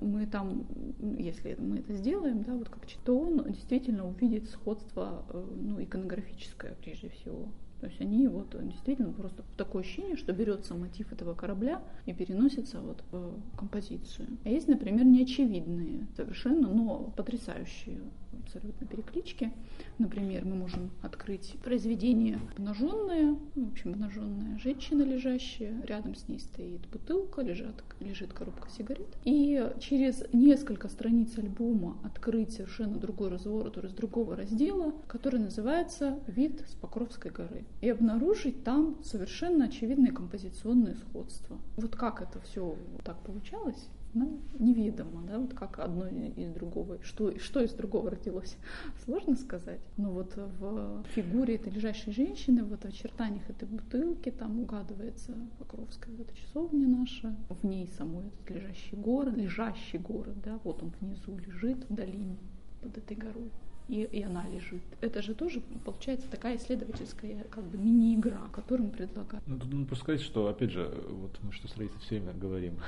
мы 0.00 0.26
там, 0.26 0.66
если 1.18 1.54
мы 1.58 1.78
это 1.78 1.94
сделаем, 1.94 2.42
да, 2.42 2.54
вот 2.54 2.68
как 2.68 2.82
то 3.04 3.18
он 3.18 3.44
действительно 3.52 4.06
увидит 4.06 4.48
сходство 4.48 5.24
э, 5.30 5.46
ну, 5.56 5.82
иконографическое 5.82 6.74
прежде 6.82 7.08
всего. 7.08 7.48
То 7.80 7.86
есть 7.86 8.00
они 8.00 8.28
вот 8.28 8.54
действительно 8.68 9.12
просто 9.12 9.42
такое 9.56 9.82
ощущение, 9.82 10.16
что 10.16 10.32
берется 10.32 10.74
мотив 10.74 11.12
этого 11.12 11.34
корабля 11.34 11.82
и 12.06 12.12
переносится 12.12 12.80
вот 12.80 13.02
в 13.10 13.34
композицию. 13.56 14.28
А 14.44 14.48
есть, 14.48 14.68
например, 14.68 15.04
неочевидные 15.04 16.06
совершенно, 16.16 16.68
но 16.68 17.12
потрясающие 17.16 18.00
абсолютно 18.44 18.86
переклички. 18.86 19.52
Например, 19.98 20.44
мы 20.44 20.56
можем 20.56 20.90
открыть 21.02 21.54
произведение 21.62 22.38
обнаженное, 22.56 23.36
в 23.54 23.68
общем, 23.68 23.92
обнаженная 23.92 24.58
женщина 24.58 25.02
лежащая, 25.02 25.80
рядом 25.86 26.14
с 26.14 26.28
ней 26.28 26.40
стоит 26.40 26.86
бутылка, 26.88 27.42
лежат, 27.42 27.84
лежит 28.00 28.32
коробка 28.32 28.68
сигарет. 28.70 29.08
И 29.24 29.70
через 29.80 30.24
несколько 30.32 30.88
страниц 30.88 31.36
альбома 31.38 31.98
открыть 32.04 32.52
совершенно 32.52 32.98
другой 32.98 33.28
разворот 33.30 33.76
из 33.84 33.92
другого 33.92 34.36
раздела, 34.36 34.92
который 35.06 35.40
называется 35.40 36.18
«Вид 36.26 36.62
с 36.68 36.74
Покровской 36.74 37.30
горы». 37.30 37.64
И 37.80 37.88
обнаружить 37.88 38.62
там 38.62 38.96
совершенно 39.02 39.66
очевидные 39.66 40.12
композиционные 40.12 40.96
сходства. 40.96 41.58
Вот 41.76 41.96
как 41.96 42.20
это 42.20 42.40
все 42.40 42.76
так 43.04 43.18
получалось, 43.20 43.88
ну, 44.14 44.40
неведомо, 44.58 45.22
да, 45.26 45.38
вот 45.38 45.54
как 45.54 45.78
одно 45.78 46.06
из 46.08 46.50
другого, 46.52 46.98
что, 47.02 47.38
что 47.38 47.60
из 47.60 47.72
другого 47.72 48.10
родилось, 48.10 48.56
сложно 49.04 49.36
сказать. 49.36 49.80
Но 49.96 50.10
вот 50.10 50.34
в 50.36 51.04
фигуре 51.14 51.56
этой 51.56 51.72
лежащей 51.72 52.12
женщины, 52.12 52.64
вот 52.64 52.82
в 52.82 52.86
очертаниях 52.86 53.48
этой 53.48 53.68
бутылки, 53.68 54.30
там 54.30 54.60
угадывается 54.60 55.34
Покровская 55.58 56.14
вот 56.16 56.32
часовня 56.34 56.88
наша, 56.88 57.36
в 57.48 57.64
ней 57.64 57.88
самой 57.96 58.26
этот 58.26 58.50
лежащий 58.50 58.96
город, 58.96 59.36
лежащий 59.36 59.98
город, 59.98 60.40
да, 60.42 60.58
вот 60.64 60.82
он 60.82 60.92
внизу 61.00 61.36
лежит 61.38 61.88
в 61.88 61.94
долине 61.94 62.36
под 62.82 62.98
этой 62.98 63.16
горой 63.16 63.50
и, 63.90 64.04
и 64.04 64.22
она 64.22 64.46
лежит. 64.48 64.82
Это 65.00 65.20
же 65.20 65.34
тоже 65.34 65.60
получается 65.84 66.28
такая 66.30 66.56
исследовательская 66.56 67.44
как 67.50 67.64
бы 67.64 67.76
мини-игра, 67.76 68.40
которую 68.52 68.86
мы 68.86 68.92
предлагаем. 68.92 69.42
Ну, 69.46 69.58
тут 69.58 69.72
нужно 69.72 69.96
сказать, 69.96 70.20
что, 70.20 70.46
опять 70.46 70.70
же, 70.70 70.88
вот 71.08 71.36
мы 71.42 71.52
что 71.52 71.66
с 71.66 71.76
Раисой 71.76 71.98
все 72.00 72.20
время 72.20 72.32
говорим, 72.32 72.78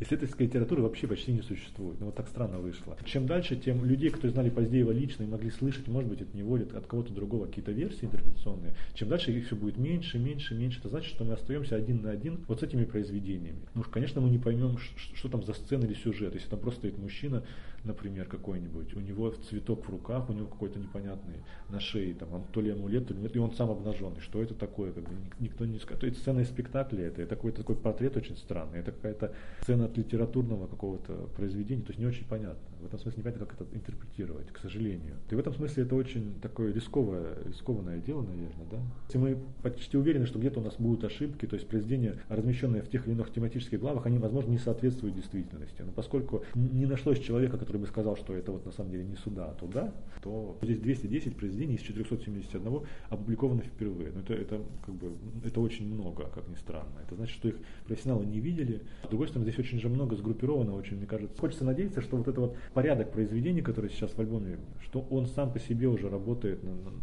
исследовательской 0.00 0.46
литературы 0.46 0.82
вообще 0.82 1.06
почти 1.06 1.32
не 1.32 1.42
существует. 1.42 2.00
Ну 2.00 2.06
вот 2.06 2.14
так 2.14 2.28
странно 2.28 2.58
вышло. 2.58 2.96
Чем 3.04 3.26
дальше, 3.26 3.56
тем 3.56 3.84
людей, 3.84 4.10
которые 4.10 4.32
знали 4.32 4.50
Поздеева 4.50 4.90
лично 4.90 5.22
и 5.22 5.26
могли 5.26 5.50
слышать, 5.50 5.86
может 5.88 6.10
быть, 6.10 6.22
от 6.22 6.34
него 6.34 6.56
или 6.56 6.64
от 6.64 6.86
кого-то 6.86 7.12
другого 7.12 7.46
какие-то 7.46 7.72
версии 7.72 8.04
интерпретационные, 8.06 8.74
чем 8.94 9.08
дальше 9.08 9.32
их 9.32 9.46
все 9.46 9.56
будет 9.56 9.78
меньше, 9.78 10.18
меньше, 10.18 10.54
меньше. 10.54 10.80
Это 10.80 10.88
значит, 10.88 11.14
что 11.14 11.24
мы 11.24 11.34
остаемся 11.34 11.76
один 11.76 12.02
на 12.02 12.10
один 12.10 12.44
вот 12.48 12.60
с 12.60 12.62
этими 12.62 12.84
произведениями. 12.84 13.60
Ну 13.74 13.82
уж, 13.82 13.88
конечно, 13.88 14.20
мы 14.20 14.30
не 14.30 14.38
поймем, 14.38 14.78
что 14.78 15.28
там 15.28 15.42
за 15.44 15.54
сцена 15.54 15.84
или 15.84 15.94
сюжет. 15.94 16.34
Если 16.34 16.48
там 16.48 16.58
просто 16.58 16.80
стоит 16.80 16.98
мужчина, 16.98 17.44
например, 17.84 18.26
какой-нибудь, 18.26 18.94
у 18.94 19.00
него 19.00 19.30
цветок 19.30 19.86
в 19.86 19.90
руках, 19.90 20.28
у 20.30 20.32
него 20.32 20.46
какой-то 20.46 20.78
непонятный 20.78 21.36
на 21.68 21.80
шее, 21.80 22.14
там, 22.14 22.44
то 22.52 22.60
ли 22.60 22.70
амулет, 22.70 23.08
то 23.08 23.14
ли 23.14 23.20
нет, 23.20 23.34
и 23.34 23.38
он 23.38 23.52
сам 23.52 23.70
обнаженный. 23.70 24.20
Что 24.20 24.42
это 24.42 24.54
такое? 24.54 24.92
Как 24.92 25.04
бы 25.04 25.14
никто 25.40 25.64
не 25.64 25.78
скажет. 25.78 26.00
То 26.00 26.06
есть 26.06 26.18
сцена 26.20 26.40
из 26.40 26.48
спектакля 26.48 27.06
это, 27.06 27.22
это 27.22 27.34
какой-то 27.34 27.58
такой 27.58 27.76
портрет 27.76 28.16
очень 28.16 28.36
странный, 28.36 28.80
это 28.80 28.92
какая-то 28.92 29.34
сцена 29.62 29.81
от 29.84 29.96
литературного 29.96 30.66
какого-то 30.66 31.28
произведения, 31.36 31.82
то 31.82 31.90
есть 31.90 32.00
не 32.00 32.06
очень 32.06 32.24
понятно. 32.24 32.71
В 32.82 32.86
этом 32.86 32.98
смысле 32.98 33.20
непонятно, 33.20 33.46
как 33.46 33.60
это 33.60 33.76
интерпретировать, 33.76 34.48
к 34.48 34.58
сожалению. 34.58 35.14
И 35.30 35.34
в 35.34 35.38
этом 35.38 35.54
смысле 35.54 35.84
это 35.84 35.94
очень 35.94 36.34
такое 36.42 36.72
рисковое, 36.72 37.38
рискованное 37.44 37.98
дело, 37.98 38.22
наверное, 38.22 38.66
да. 38.70 38.78
Если 39.06 39.18
мы 39.18 39.38
почти 39.62 39.96
уверены, 39.96 40.26
что 40.26 40.40
где-то 40.40 40.58
у 40.58 40.64
нас 40.64 40.74
будут 40.78 41.04
ошибки, 41.04 41.46
то 41.46 41.54
есть 41.54 41.68
произведения, 41.68 42.16
размещенные 42.28 42.82
в 42.82 42.90
тех 42.90 43.06
или 43.06 43.14
иных 43.14 43.32
тематических 43.32 43.78
главах, 43.78 44.06
они, 44.06 44.18
возможно, 44.18 44.50
не 44.50 44.58
соответствуют 44.58 45.14
действительности. 45.14 45.82
Но 45.82 45.92
поскольку 45.92 46.42
не 46.54 46.86
нашлось 46.86 47.20
человека, 47.20 47.56
который 47.56 47.78
бы 47.78 47.86
сказал, 47.86 48.16
что 48.16 48.34
это 48.34 48.50
вот 48.50 48.66
на 48.66 48.72
самом 48.72 48.90
деле 48.90 49.04
не 49.04 49.16
сюда, 49.16 49.46
а 49.46 49.54
туда, 49.54 49.94
то 50.20 50.58
здесь 50.62 50.80
210 50.80 51.36
произведений 51.36 51.76
из 51.76 51.82
471 51.82 52.80
опубликовано 53.10 53.62
впервые. 53.62 54.10
Но 54.10 54.20
это, 54.20 54.34
это, 54.34 54.60
как 54.84 54.94
бы, 54.96 55.12
это 55.44 55.60
очень 55.60 55.86
много, 55.86 56.28
как 56.34 56.48
ни 56.48 56.56
странно. 56.56 56.98
Это 57.06 57.14
значит, 57.14 57.36
что 57.36 57.48
их 57.48 57.56
профессионалы 57.86 58.26
не 58.26 58.40
видели. 58.40 58.82
С 59.04 59.08
другой 59.08 59.28
стороны, 59.28 59.48
здесь 59.48 59.64
очень 59.64 59.78
же 59.78 59.88
много 59.88 60.16
сгруппировано, 60.16 60.74
очень, 60.74 60.96
мне 60.96 61.06
кажется. 61.06 61.38
Хочется 61.38 61.64
надеяться, 61.64 62.00
что 62.00 62.16
вот 62.16 62.28
это 62.28 62.40
вот 62.40 62.56
порядок 62.74 63.12
произведений, 63.12 63.62
который 63.62 63.90
сейчас 63.90 64.12
в 64.12 64.18
альбоме, 64.18 64.58
что 64.80 65.06
он 65.10 65.26
сам 65.26 65.52
по 65.52 65.58
себе 65.58 65.88
уже 65.88 66.08
работает, 66.08 66.60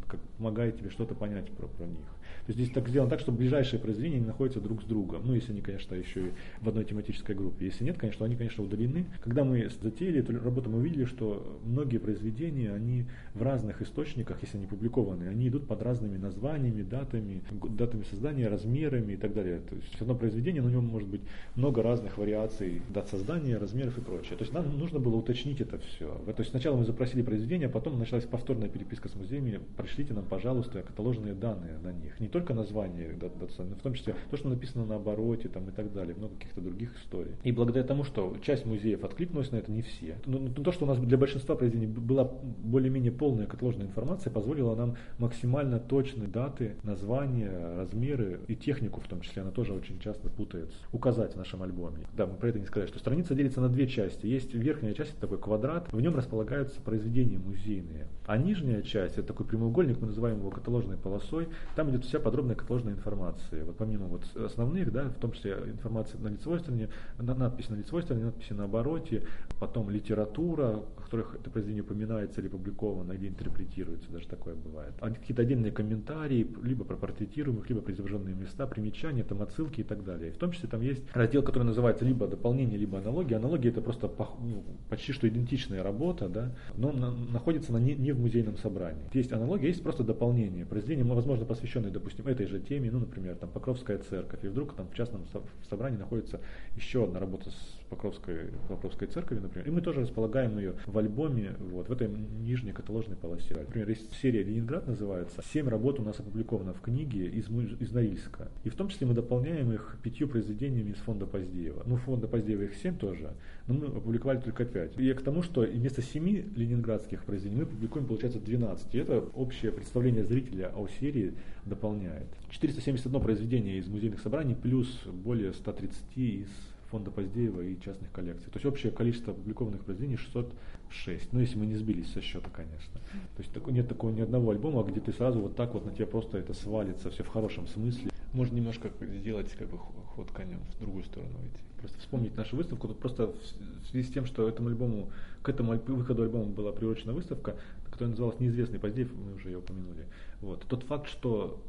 как 0.07 0.19
помогает 0.37 0.77
тебе 0.77 0.89
что-то 0.89 1.15
понять 1.15 1.49
про, 1.51 1.67
про 1.67 1.85
них. 1.85 2.05
То 2.45 2.51
есть 2.51 2.59
здесь 2.59 2.71
так 2.71 2.87
сделано 2.87 3.09
так, 3.09 3.19
что 3.19 3.31
ближайшие 3.31 3.79
произведения 3.79 4.19
не 4.19 4.25
находятся 4.25 4.59
друг 4.59 4.81
с 4.81 4.85
другом. 4.85 5.21
Ну, 5.25 5.33
если 5.33 5.51
они, 5.51 5.61
конечно, 5.61 5.95
еще 5.95 6.27
и 6.27 6.31
в 6.61 6.69
одной 6.69 6.85
тематической 6.85 7.35
группе. 7.35 7.65
Если 7.65 7.83
нет, 7.83 7.97
конечно, 7.97 8.25
они, 8.25 8.35
конечно, 8.35 8.63
удалены. 8.63 9.05
Когда 9.23 9.43
мы 9.43 9.69
затеяли 9.81 10.19
эту 10.19 10.39
работу, 10.43 10.69
мы 10.69 10.79
увидели, 10.79 11.05
что 11.05 11.59
многие 11.63 11.97
произведения, 11.97 12.71
они 12.71 13.05
в 13.33 13.41
разных 13.41 13.81
источниках, 13.81 14.37
если 14.41 14.57
они 14.57 14.67
публикованы, 14.67 15.25
они 15.25 15.47
идут 15.47 15.67
под 15.67 15.81
разными 15.81 16.17
названиями, 16.17 16.81
датами, 16.81 17.41
датами 17.51 18.03
создания, 18.03 18.47
размерами 18.47 19.13
и 19.13 19.17
так 19.17 19.33
далее. 19.33 19.61
То 19.69 19.75
есть 19.75 20.01
одно 20.01 20.15
произведение, 20.15 20.61
на 20.61 20.69
нем 20.69 20.85
может 20.85 21.07
быть 21.07 21.21
много 21.55 21.83
разных 21.83 22.17
вариаций 22.17 22.81
дат 22.89 23.09
создания, 23.09 23.57
размеров 23.57 23.97
и 23.97 24.01
прочее. 24.01 24.37
То 24.37 24.43
есть 24.43 24.53
нам 24.53 24.77
нужно 24.77 24.99
было 24.99 25.15
уточнить 25.17 25.61
это 25.61 25.77
все. 25.79 26.07
То 26.25 26.35
есть 26.37 26.51
сначала 26.51 26.77
мы 26.77 26.85
запросили 26.85 27.21
произведение, 27.21 27.67
а 27.67 27.71
потом 27.71 27.99
началась 27.99 28.25
повторная 28.25 28.69
переписка 28.69 29.09
с 29.09 29.15
музеями. 29.15 29.59
Пришлите 29.77 30.13
нам, 30.13 30.25
пожалуйста, 30.25 30.81
каталожные 30.81 31.33
данные 31.33 31.77
на 31.79 31.91
них. 31.91 32.19
Не 32.19 32.27
только 32.29 32.49
только 32.49 32.53
название, 32.53 33.09
в 33.09 33.81
том 33.81 33.93
числе 33.93 34.15
то, 34.31 34.37
что 34.37 34.47
написано 34.49 34.85
на 34.85 34.95
обороте 34.95 35.49
там, 35.49 35.67
и 35.69 35.71
так 35.71 35.91
далее, 35.93 36.15
много 36.15 36.35
каких-то 36.35 36.61
других 36.61 36.95
историй. 36.97 37.33
И 37.43 37.51
благодаря 37.51 37.85
тому, 37.85 38.03
что 38.03 38.35
часть 38.41 38.65
музеев 38.65 39.03
откликнулась 39.03 39.51
на 39.51 39.57
это, 39.57 39.71
не 39.71 39.81
все. 39.81 40.15
Но, 40.25 40.39
но 40.39 40.49
то, 40.49 40.71
что 40.71 40.85
у 40.85 40.87
нас 40.87 40.97
для 40.97 41.17
большинства 41.17 41.55
произведений 41.55 41.87
была 41.87 42.23
более-менее 42.23 43.11
полная 43.11 43.45
каталожная 43.45 43.87
информация, 43.87 44.31
позволила 44.31 44.75
нам 44.75 44.95
максимально 45.17 45.79
точные 45.79 46.27
даты, 46.27 46.75
названия, 46.83 47.75
размеры 47.75 48.39
и 48.47 48.55
технику 48.55 49.01
в 49.01 49.07
том 49.07 49.21
числе, 49.21 49.41
она 49.41 49.51
тоже 49.51 49.73
очень 49.73 49.99
часто 49.99 50.29
путается, 50.29 50.77
указать 50.91 51.33
в 51.33 51.37
нашем 51.37 51.63
альбоме. 51.63 52.07
Да, 52.15 52.25
мы 52.25 52.35
про 52.35 52.49
это 52.49 52.59
не 52.59 52.65
сказали, 52.65 52.87
что 52.87 52.99
страница 52.99 53.35
делится 53.35 53.61
на 53.61 53.69
две 53.69 53.87
части. 53.87 54.25
Есть 54.25 54.53
верхняя 54.53 54.93
часть, 54.93 55.11
это 55.11 55.21
такой 55.21 55.39
квадрат, 55.39 55.91
в 55.91 55.99
нем 55.99 56.15
располагаются 56.15 56.81
произведения 56.81 57.37
музейные. 57.37 58.07
А 58.25 58.37
нижняя 58.37 58.81
часть, 58.81 59.17
это 59.17 59.27
такой 59.27 59.45
прямоугольник, 59.45 59.99
мы 59.99 60.07
называем 60.07 60.37
его 60.37 60.49
каталожной 60.49 60.97
полосой, 60.97 61.47
там 61.75 61.89
идет 61.89 62.05
вся 62.05 62.18
подробная 62.19 62.55
каталожная 62.55 62.93
информация. 62.93 63.63
Вот 63.63 63.77
помимо 63.77 64.07
вот 64.07 64.23
основных, 64.35 64.91
да, 64.91 65.05
в 65.05 65.19
том 65.19 65.31
числе 65.31 65.53
информация 65.65 66.19
на 66.19 66.27
лицевой 66.27 66.59
стороне, 66.59 66.89
на, 67.17 67.33
надписи 67.33 67.71
на 67.71 67.75
лицевой 67.75 68.03
стороне, 68.03 68.25
надписи 68.25 68.53
на 68.53 68.65
обороте, 68.65 69.23
потом 69.59 69.89
литература, 69.89 70.83
которых 71.09 71.35
это 71.35 71.49
произведение 71.49 71.83
упоминается 71.83 72.39
или 72.39 72.47
опубликовано, 72.47 73.13
или 73.13 73.27
интерпретируется, 73.27 74.11
даже 74.11 74.27
такое 74.27 74.53
бывает. 74.53 74.93
А 74.99 75.09
какие-то 75.09 75.41
отдельные 75.41 75.71
комментарии, 75.71 76.47
либо 76.61 76.85
про 76.85 76.95
портретируемых, 76.95 77.67
либо 77.67 77.81
про 77.81 77.93
изображенные 77.93 78.35
места, 78.35 78.67
примечания, 78.67 79.23
там 79.23 79.41
отсылки 79.41 79.81
и 79.81 79.83
так 79.83 80.03
далее. 80.03 80.29
И 80.29 80.31
в 80.31 80.37
том 80.37 80.51
числе 80.51 80.69
там 80.69 80.81
есть 80.81 81.03
раздел, 81.13 81.41
который 81.41 81.63
называется 81.63 82.05
либо 82.05 82.27
дополнение, 82.27 82.77
либо 82.77 82.99
аналогия. 82.99 83.37
Аналогия 83.37 83.69
это 83.69 83.81
просто 83.81 84.07
ну, 84.39 84.63
почти 84.89 85.11
что 85.11 85.27
идентичная 85.27 85.81
работа, 85.81 86.29
да, 86.29 86.55
но 86.77 86.91
на, 86.91 87.11
находится 87.11 87.73
на 87.73 87.77
не, 87.77 87.95
не 87.95 88.11
в 88.11 88.19
музейном 88.19 88.57
собрании. 88.57 89.09
Есть 89.13 89.31
аналогия, 89.31 89.67
есть 89.67 89.81
просто 89.81 90.03
дополнение. 90.03 90.65
Произведение, 90.65 91.11
возможно, 91.11 91.45
посвященное 91.45 91.89
допустим, 91.89 92.27
этой 92.27 92.45
же 92.45 92.59
теме, 92.59 92.91
ну, 92.91 92.99
например, 92.99 93.35
там 93.35 93.49
Покровская 93.49 93.97
церковь, 93.97 94.43
и 94.43 94.47
вдруг 94.47 94.75
там 94.75 94.87
в 94.87 94.93
частном 94.93 95.25
собрании 95.69 95.97
находится 95.97 96.39
еще 96.75 97.05
одна 97.05 97.19
работа 97.19 97.49
с 97.49 97.78
Покровской, 97.89 98.51
Покровской 98.67 99.07
церковью, 99.07 99.43
например, 99.43 99.67
и 99.67 99.71
мы 99.71 99.81
тоже 99.81 100.01
располагаем 100.01 100.57
ее 100.57 100.75
в 100.85 100.97
альбоме, 100.97 101.55
вот, 101.59 101.89
в 101.89 101.91
этой 101.91 102.07
нижней 102.07 102.71
каталожной 102.71 103.17
полосе. 103.17 103.55
Например, 103.55 103.89
есть 103.89 104.13
серия 104.21 104.43
«Ленинград» 104.43 104.87
называется, 104.87 105.43
семь 105.53 105.67
работ 105.67 105.99
у 105.99 106.03
нас 106.03 106.19
опубликовано 106.19 106.73
в 106.73 106.81
книге 106.81 107.27
из, 107.27 107.49
из 107.49 107.91
Норильска, 107.91 108.49
и 108.63 108.69
в 108.69 108.75
том 108.75 108.89
числе 108.89 109.07
мы 109.07 109.13
дополняем 109.13 109.71
их 109.71 109.97
пятью 110.03 110.27
произведениями 110.27 110.91
из 110.91 110.97
фонда 110.97 111.25
Поздеева. 111.25 111.83
Ну, 111.85 111.97
фонда 111.97 112.27
Поздеева 112.27 112.63
их 112.63 112.75
семь 112.75 112.97
тоже, 112.97 113.33
но 113.67 113.73
мы 113.73 113.87
опубликовали 113.87 114.39
только 114.39 114.65
пять. 114.65 114.97
И 114.97 115.13
к 115.13 115.21
тому, 115.21 115.41
что 115.41 115.61
вместо 115.61 116.01
семи 116.01 116.45
ленинградских 116.55 117.23
произведений 117.23 117.61
мы 117.61 117.65
публикуем, 117.65 118.05
получается, 118.05 118.39
12. 118.39 118.95
И 118.95 118.97
это 118.97 119.19
общее 119.35 119.71
представление 119.71 120.23
зрителя 120.23 120.71
о 120.75 120.87
серии 120.99 121.33
дополняет. 121.65 122.27
471 122.49 123.21
произведение 123.21 123.77
из 123.77 123.87
музейных 123.87 124.19
собраний 124.21 124.55
плюс 124.55 124.87
более 125.05 125.53
130 125.53 125.97
из 126.15 126.47
фонда 126.91 127.11
Поздеева 127.11 127.61
и 127.61 127.79
частных 127.79 128.11
коллекций. 128.11 128.51
То 128.51 128.57
есть 128.57 128.65
общее 128.65 128.91
количество 128.91 129.33
опубликованных 129.33 129.83
произведений 129.83 130.17
606. 130.17 131.33
Ну, 131.33 131.39
если 131.39 131.57
мы 131.57 131.65
не 131.65 131.75
сбились 131.75 132.11
со 132.11 132.21
счета, 132.21 132.49
конечно. 132.49 132.99
То 133.35 133.43
есть 133.43 133.67
нет 133.67 133.87
такого 133.87 134.11
ни 134.11 134.21
одного 134.21 134.51
альбома, 134.51 134.83
где 134.83 134.99
ты 134.99 135.11
сразу 135.11 135.39
вот 135.39 135.55
так 135.55 135.73
вот 135.73 135.85
на 135.85 135.91
тебя 135.91 136.07
просто 136.07 136.37
это 136.37 136.53
свалится, 136.53 137.09
все 137.11 137.23
в 137.23 137.27
хорошем 137.27 137.67
смысле. 137.67 138.11
Можно 138.33 138.55
немножко 138.55 138.91
сделать 139.01 139.51
как 139.53 139.69
бы 139.69 139.77
ход 139.77 140.31
конем 140.31 140.59
в 140.75 140.79
другую 140.79 141.03
сторону 141.03 141.33
идти. 141.45 141.63
Просто 141.79 141.97
вспомнить 141.99 142.35
нашу 142.35 142.57
выставку. 142.57 142.87
Тут 142.87 142.99
просто 142.99 143.27
в 143.27 143.87
связи 143.89 144.07
с 144.07 144.11
тем, 144.11 144.25
что 144.25 144.47
этому 144.47 144.69
альбому, 144.69 145.09
к 145.41 145.49
этому 145.49 145.79
выходу 145.87 146.23
альбома 146.23 146.45
была 146.45 146.71
приурочена 146.71 147.13
выставка, 147.13 147.55
которая 147.85 148.11
называлась 148.11 148.39
«Неизвестный 148.39 148.79
Поздеев», 148.79 149.11
мы 149.13 149.35
уже 149.35 149.49
ее 149.49 149.59
упомянули. 149.59 150.05
Вот. 150.41 150.65
Тот 150.67 150.83
факт, 150.83 151.09
что 151.09 151.59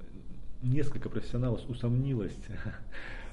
несколько 0.62 1.08
профессионалов 1.08 1.60
усомнилось 1.68 2.36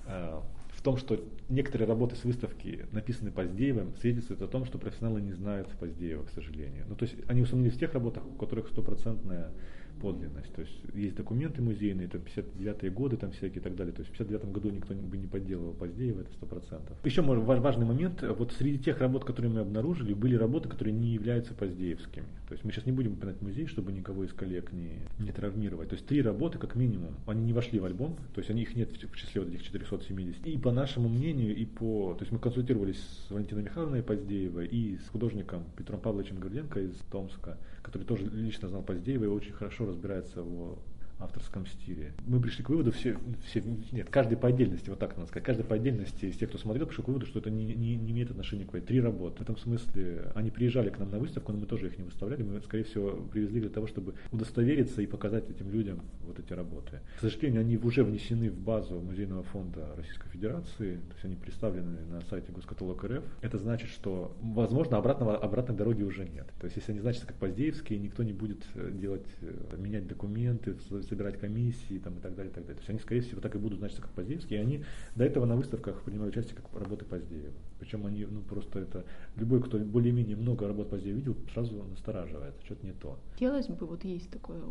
в 0.06 0.44
том, 0.88 0.96
что 0.96 1.22
некоторые 1.50 1.86
работы 1.86 2.16
с 2.16 2.24
выставки 2.24 2.86
написаны 2.94 3.30
Поздеевым, 3.30 3.94
свидетельствует 4.00 4.42
о 4.42 4.48
том, 4.48 4.64
что 4.64 4.78
профессионалы 4.78 5.20
не 5.20 5.34
знают 5.34 5.68
Поздеева, 5.82 6.24
к 6.24 6.30
сожалению. 6.30 6.86
Ну, 6.88 6.96
то 6.96 7.04
есть 7.04 7.18
они 7.28 7.42
усомнились 7.42 7.74
в 7.74 7.80
тех 7.80 7.94
работах, 7.94 8.26
у 8.26 8.36
которых 8.36 8.70
стопроцентная 8.70 9.52
подлинность. 10.00 10.54
То 10.54 10.62
есть 10.62 10.74
есть 10.94 11.16
документы 11.16 11.62
музейные, 11.62 12.08
там 12.08 12.22
59-е 12.22 12.92
годы 12.92 13.18
там 13.18 13.32
всякие 13.32 13.60
и 13.60 13.64
так 13.64 13.76
далее. 13.76 13.94
То 13.94 14.02
есть 14.02 14.10
в 14.10 14.18
59 14.18 14.52
году 14.52 14.70
никто 14.70 14.94
бы 14.94 15.18
не 15.18 15.28
подделывал 15.28 15.74
Поздеева, 15.74 16.22
это 16.22 16.32
100%. 16.42 16.82
Еще 17.04 17.22
важный 17.22 17.86
момент, 17.86 18.24
вот 18.24 18.54
среди 18.54 18.80
тех 18.80 19.00
работ, 19.00 19.26
которые 19.26 19.52
мы 19.52 19.62
обнаружили, 19.62 20.14
были 20.14 20.36
работы, 20.36 20.70
которые 20.70 20.94
не 20.94 21.10
являются 21.10 21.54
поздеевскими. 21.54 22.26
То 22.48 22.54
есть 22.54 22.64
мы 22.64 22.72
сейчас 22.72 22.86
не 22.86 22.92
будем 22.92 23.14
упоминать 23.14 23.42
музей, 23.42 23.68
чтобы 23.68 23.92
никого 23.92 24.24
из 24.24 24.34
коллег 24.34 24.72
не, 24.72 25.00
не 25.20 25.32
травмировать. 25.32 25.90
То 25.90 25.96
есть 25.96 26.06
три 26.08 26.22
работы 26.22 26.58
как 26.58 26.76
минимум, 26.76 27.16
они 27.26 27.44
не 27.44 27.54
вошли 27.54 27.80
в 27.80 27.86
альбом, 27.86 28.16
то 28.34 28.40
есть 28.40 28.50
они, 28.50 28.62
их 28.62 28.76
нет 28.76 28.92
в 28.92 29.16
числе 29.16 29.42
вот 29.42 29.50
этих 29.50 29.64
470. 29.64 30.46
И 30.46 30.58
по 30.58 30.72
нашему 30.72 31.10
мнению, 31.10 31.56
и 31.56 31.66
по... 31.66 32.14
То 32.14 32.22
есть 32.22 32.32
мы 32.32 32.40
консультировались 32.40 33.00
с 33.00 33.32
Валентиной 33.32 33.64
Михайловной 33.64 34.04
Поздеевой 34.04 34.68
и 34.68 34.98
с 34.98 35.10
художником 35.10 35.64
Петром 35.76 36.00
Павловичем 36.00 36.40
Горденко 36.40 36.80
из 36.80 36.96
Томска, 37.12 37.58
который 37.88 38.04
тоже 38.04 38.26
лично 38.26 38.68
знал 38.68 38.84
Поздеева 38.84 39.24
и 39.24 39.28
очень 39.28 39.54
хорошо 39.54 39.86
разбирается 39.86 40.44
в 40.44 40.78
авторском 41.20 41.66
стиле. 41.66 42.14
Мы 42.26 42.40
пришли 42.40 42.64
к 42.64 42.70
выводу, 42.70 42.92
все, 42.92 43.18
все, 43.46 43.64
нет, 43.92 44.10
каждый 44.10 44.38
по 44.38 44.48
отдельности, 44.48 44.90
вот 44.90 45.00
так 45.00 45.18
надо 45.18 45.28
сказать, 45.28 45.46
каждый 45.46 45.64
по 45.66 45.76
отдельности 45.76 46.26
из 46.26 46.38
тех, 46.38 46.50
кто 46.50 46.58
смотрел, 46.58 46.86
пришел 46.86 47.04
к 47.04 47.08
выводу, 47.08 47.26
что 47.26 47.40
это 47.40 47.50
не, 47.50 47.66
не, 47.66 47.96
не 47.96 48.12
имеет 48.12 48.32
отношения 48.32 48.66
к 48.66 48.80
три 48.82 49.02
работы. 49.02 49.40
В 49.40 49.42
этом 49.42 49.58
смысле 49.58 50.32
они 50.36 50.52
приезжали 50.52 50.90
к 50.90 51.00
нам 51.00 51.10
на 51.10 51.20
выставку, 51.20 51.52
но 51.52 51.60
мы 51.60 51.66
тоже 51.66 51.88
их 51.88 51.98
не 51.98 52.04
выставляли, 52.04 52.44
мы, 52.44 52.62
скорее 52.62 52.84
всего, 52.84 53.12
привезли 53.12 53.62
для 53.62 53.70
того, 53.70 53.88
чтобы 53.88 54.14
удостовериться 54.32 55.02
и 55.02 55.08
показать 55.08 55.50
этим 55.50 55.70
людям 55.72 56.02
вот 56.22 56.40
эти 56.40 56.54
работы. 56.54 57.02
К 57.18 57.22
сожалению, 57.22 57.62
они 57.62 57.78
уже 57.78 58.04
внесены 58.04 58.50
в 58.50 58.60
базу 58.60 59.00
Музейного 59.00 59.44
фонда 59.44 59.94
Российской 59.96 60.30
Федерации, 60.30 60.96
то 60.96 61.14
есть 61.14 61.26
они 61.26 61.36
представлены 61.36 62.00
на 62.12 62.22
сайте 62.22 62.52
Госкаталог 62.52 63.04
РФ. 63.04 63.24
Это 63.42 63.58
значит, 63.58 63.90
что, 63.90 64.36
возможно, 64.42 64.98
обратного, 64.98 65.38
обратной 65.38 65.76
дороги 65.76 66.04
уже 66.04 66.26
нет. 66.26 66.48
То 66.60 66.66
есть, 66.66 66.78
если 66.78 66.92
они 66.92 67.02
значатся 67.02 67.28
как 67.28 67.38
поздеевские, 67.38 68.00
никто 68.00 68.24
не 68.24 68.34
будет 68.34 68.60
э, 68.76 68.92
делать, 68.94 69.26
э, 69.42 69.76
менять 69.78 70.08
документы, 70.08 70.76
собирать 71.08 71.40
комиссии 71.40 72.00
там, 72.00 72.18
и 72.18 72.22
так 72.22 72.36
далее, 72.36 72.52
и 72.52 72.54
так 72.54 72.64
далее. 72.66 72.76
То 72.76 72.82
есть 72.82 72.90
они, 72.90 73.00
скорее 73.00 73.22
всего, 73.22 73.42
так 73.42 73.56
и 73.56 73.58
будут 73.58 73.80
значиться 73.80 74.02
как 74.02 74.12
Поздеевские. 74.12 74.60
И 74.60 74.62
они 74.62 74.84
до 75.16 75.24
этого 75.24 75.46
на 75.46 75.56
выставках 75.56 76.04
принимали 76.04 76.30
участие 76.30 76.56
как 76.56 76.74
работы 76.80 77.06
Поздеева. 77.06 77.54
Причем 77.80 78.06
они, 78.06 78.26
ну 78.26 78.42
просто 78.42 78.80
это, 78.80 79.06
любой, 79.36 79.62
кто 79.62 79.78
более-менее 79.78 80.36
много 80.36 80.68
работ 80.68 80.90
Поздеева 80.90 81.18
видел, 81.18 81.36
сразу 81.54 81.84
настораживает, 81.84 82.56
что-то 82.66 82.86
не 82.86 82.94
то. 82.94 83.20
Хотелось 83.34 83.68
бы, 83.68 83.86
вот 83.86 84.04
есть 84.04 84.30
такое 84.30 84.62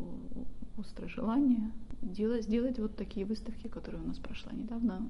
острое 0.78 1.09
желание, 1.09 1.70
делать, 2.02 2.44
сделать 2.44 2.78
вот 2.78 2.96
такие 2.96 3.26
выставки, 3.26 3.68
которые 3.68 4.02
у 4.02 4.07
нас 4.07 4.18
прошла 4.18 4.52
недавно, 4.52 5.09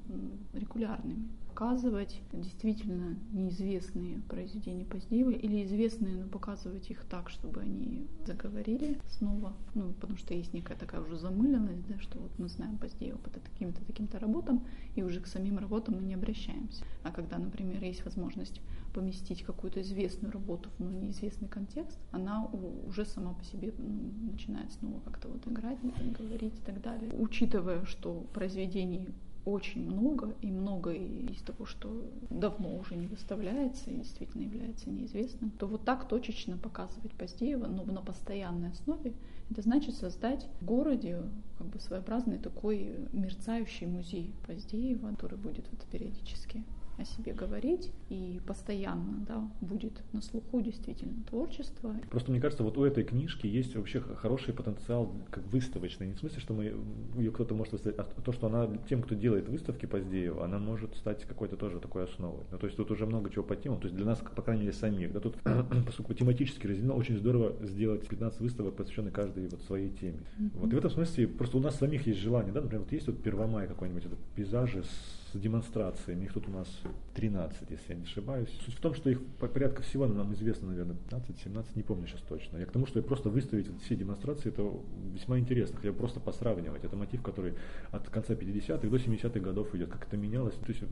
регулярными 0.52 1.28
показывать 1.56 2.20
действительно 2.34 3.16
неизвестные 3.32 4.20
произведения 4.28 4.84
Поздеева 4.84 5.30
или 5.30 5.64
известные, 5.64 6.14
но 6.14 6.28
показывать 6.28 6.90
их 6.90 7.02
так, 7.06 7.30
чтобы 7.30 7.62
они 7.62 8.06
заговорили 8.26 8.98
снова, 9.08 9.54
ну, 9.74 9.94
потому 9.94 10.18
что 10.18 10.34
есть 10.34 10.52
некая 10.52 10.76
такая 10.76 11.00
уже 11.00 11.16
замыленность, 11.16 11.86
да, 11.88 11.98
что 11.98 12.18
вот 12.18 12.30
мы 12.36 12.48
знаем 12.48 12.76
Поздеева 12.76 13.16
по 13.16 13.30
таким-то, 13.30 13.82
таким-то 13.86 14.18
работам, 14.18 14.66
и 14.96 15.02
уже 15.02 15.20
к 15.20 15.26
самим 15.26 15.58
работам 15.58 15.94
мы 15.94 16.02
не 16.02 16.12
обращаемся. 16.12 16.84
А 17.02 17.10
когда, 17.10 17.38
например, 17.38 17.82
есть 17.88 18.04
возможность 18.04 18.60
поместить 18.94 19.42
какую-то 19.42 19.82
известную 19.82 20.32
работу 20.32 20.70
в 20.78 20.80
ну, 20.80 20.90
неизвестный 20.90 21.48
контекст, 21.48 21.98
она 22.12 22.48
уже 22.86 23.04
сама 23.04 23.34
по 23.34 23.44
себе 23.44 23.72
ну, 23.76 24.32
начинает 24.32 24.72
снова 24.72 25.00
как-то 25.00 25.28
вот 25.28 25.46
играть, 25.46 25.78
говорить 26.18 26.54
и 26.54 26.62
так 26.64 26.80
далее. 26.80 27.12
Учитывая, 27.18 27.84
что 27.84 28.24
произведений 28.32 29.08
очень 29.46 29.88
много, 29.88 30.34
и 30.42 30.50
много 30.50 30.92
из 30.92 31.40
того, 31.42 31.66
что 31.66 32.10
давно 32.30 32.76
уже 32.76 32.96
не 32.96 33.06
выставляется 33.06 33.90
и 33.90 33.98
действительно 33.98 34.42
является 34.42 34.90
неизвестным, 34.90 35.50
то 35.52 35.66
вот 35.66 35.84
так 35.84 36.08
точечно 36.08 36.58
показывать 36.58 37.12
Поздеева, 37.12 37.66
но 37.66 37.84
на 37.84 38.02
постоянной 38.02 38.72
основе, 38.72 39.12
это 39.48 39.62
значит 39.62 39.94
создать 39.94 40.48
в 40.60 40.64
городе 40.64 41.22
как 41.58 41.68
бы 41.68 41.78
своеобразный 41.78 42.38
такой 42.38 42.96
мерцающий 43.12 43.86
музей 43.86 44.34
Поздеева, 44.48 45.10
который 45.10 45.38
будет 45.38 45.66
вот 45.70 45.80
периодически 45.92 46.64
о 46.98 47.04
себе 47.04 47.32
говорить 47.32 47.92
и 48.08 48.40
постоянно 48.46 49.24
да, 49.26 49.50
будет 49.60 50.02
на 50.12 50.20
слуху 50.22 50.60
действительно 50.60 51.22
творчество. 51.28 51.94
Просто 52.10 52.30
мне 52.30 52.40
кажется, 52.40 52.62
вот 52.62 52.78
у 52.78 52.84
этой 52.84 53.04
книжки 53.04 53.46
есть 53.46 53.76
вообще 53.76 54.00
хороший 54.00 54.54
потенциал 54.54 55.12
как 55.30 55.44
выставочный. 55.48 56.06
Не 56.06 56.14
в 56.14 56.18
смысле, 56.18 56.40
что 56.40 56.54
мы, 56.54 56.74
ее 57.16 57.30
кто-то 57.30 57.54
может 57.54 57.72
выставить, 57.72 57.98
а 57.98 58.04
то, 58.04 58.32
что 58.32 58.46
она 58.46 58.68
тем, 58.88 59.02
кто 59.02 59.14
делает 59.14 59.48
выставки 59.48 59.86
Поздеева, 59.86 60.44
она 60.44 60.58
может 60.58 60.96
стать 60.96 61.24
какой-то 61.24 61.56
тоже 61.56 61.80
такой 61.80 62.04
основой. 62.04 62.44
Ну, 62.50 62.58
то 62.58 62.66
есть 62.66 62.76
тут 62.76 62.90
уже 62.90 63.06
много 63.06 63.30
чего 63.30 63.44
по 63.44 63.56
темам. 63.56 63.80
То 63.80 63.86
есть 63.86 63.96
для 63.96 64.06
нас, 64.06 64.18
по 64.18 64.42
крайней 64.42 64.62
мере, 64.62 64.72
самих. 64.72 65.12
Да, 65.12 65.20
тут, 65.20 65.36
поскольку 65.86 66.14
тематически 66.14 66.66
разделено, 66.66 66.94
очень 66.94 67.16
здорово 67.16 67.54
сделать 67.66 68.06
15 68.08 68.40
выставок, 68.40 68.76
посвященных 68.76 69.12
каждой 69.12 69.48
вот 69.48 69.60
своей 69.62 69.90
теме. 69.90 70.20
Mm-hmm. 70.38 70.50
Вот 70.54 70.72
и 70.72 70.74
в 70.74 70.78
этом 70.78 70.90
смысле 70.90 71.28
просто 71.28 71.58
у 71.58 71.60
нас 71.60 71.76
самих 71.76 72.06
есть 72.06 72.20
желание, 72.20 72.52
да, 72.52 72.60
например, 72.60 72.84
вот 72.84 72.92
есть 72.92 73.06
вот 73.06 73.22
Первомай 73.22 73.66
какой-нибудь, 73.66 74.04
это 74.06 74.16
пейзажи 74.34 74.82
с 74.82 75.25
демонстрациями. 75.34 76.24
Их 76.24 76.32
тут 76.32 76.48
у 76.48 76.50
нас 76.50 76.68
13, 77.14 77.70
если 77.70 77.92
я 77.92 77.98
не 77.98 78.04
ошибаюсь. 78.04 78.48
Суть 78.64 78.74
в 78.74 78.80
том, 78.80 78.94
что 78.94 79.10
их 79.10 79.24
порядка 79.40 79.82
всего 79.82 80.06
нам 80.06 80.32
известно, 80.34 80.68
наверное, 80.68 80.96
15-17, 81.10 81.66
не 81.74 81.82
помню 81.82 82.06
сейчас 82.06 82.20
точно. 82.22 82.58
Я 82.58 82.66
к 82.66 82.72
тому, 82.72 82.86
что 82.86 83.02
просто 83.02 83.28
выставить 83.30 83.68
все 83.82 83.96
демонстрации, 83.96 84.48
это 84.48 84.70
весьма 85.12 85.38
интересно, 85.38 85.76
хотя 85.76 85.92
просто 85.92 86.20
посравнивать. 86.20 86.84
Это 86.84 86.96
мотив, 86.96 87.22
который 87.22 87.54
от 87.90 88.08
конца 88.08 88.34
50-х 88.34 88.88
до 88.88 88.96
70-х 88.96 89.40
годов 89.40 89.74
идет, 89.74 89.90
как 89.90 90.06
это 90.06 90.16
менялось. 90.16 90.54
То 90.54 90.68
есть 90.68 90.82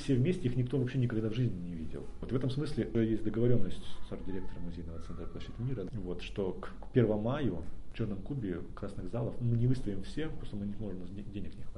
все 0.00 0.14
вместе 0.14 0.48
их 0.48 0.56
никто 0.56 0.78
вообще 0.78 0.98
никогда 0.98 1.28
в 1.28 1.34
жизни 1.34 1.58
не 1.58 1.74
видел. 1.74 2.04
Вот 2.20 2.32
в 2.32 2.36
этом 2.36 2.50
смысле 2.50 2.90
есть 2.94 3.24
договоренность 3.24 3.82
с 4.08 4.12
арт-директором 4.12 4.64
музейного 4.64 5.00
центра 5.00 5.26
Площадь 5.26 5.58
Мира, 5.58 5.86
вот, 5.92 6.22
что 6.22 6.52
к 6.52 6.72
1 6.92 7.18
маю 7.18 7.62
в 7.92 7.96
черном 7.96 8.18
кубе 8.18 8.60
красных 8.74 9.08
залов 9.10 9.34
мы 9.40 9.56
не 9.56 9.66
выставим 9.66 10.02
все, 10.02 10.28
просто 10.28 10.56
мы 10.56 10.66
не 10.66 10.76
можем, 10.76 10.98
денег 11.32 11.54
не 11.56 11.62
хватит. 11.62 11.75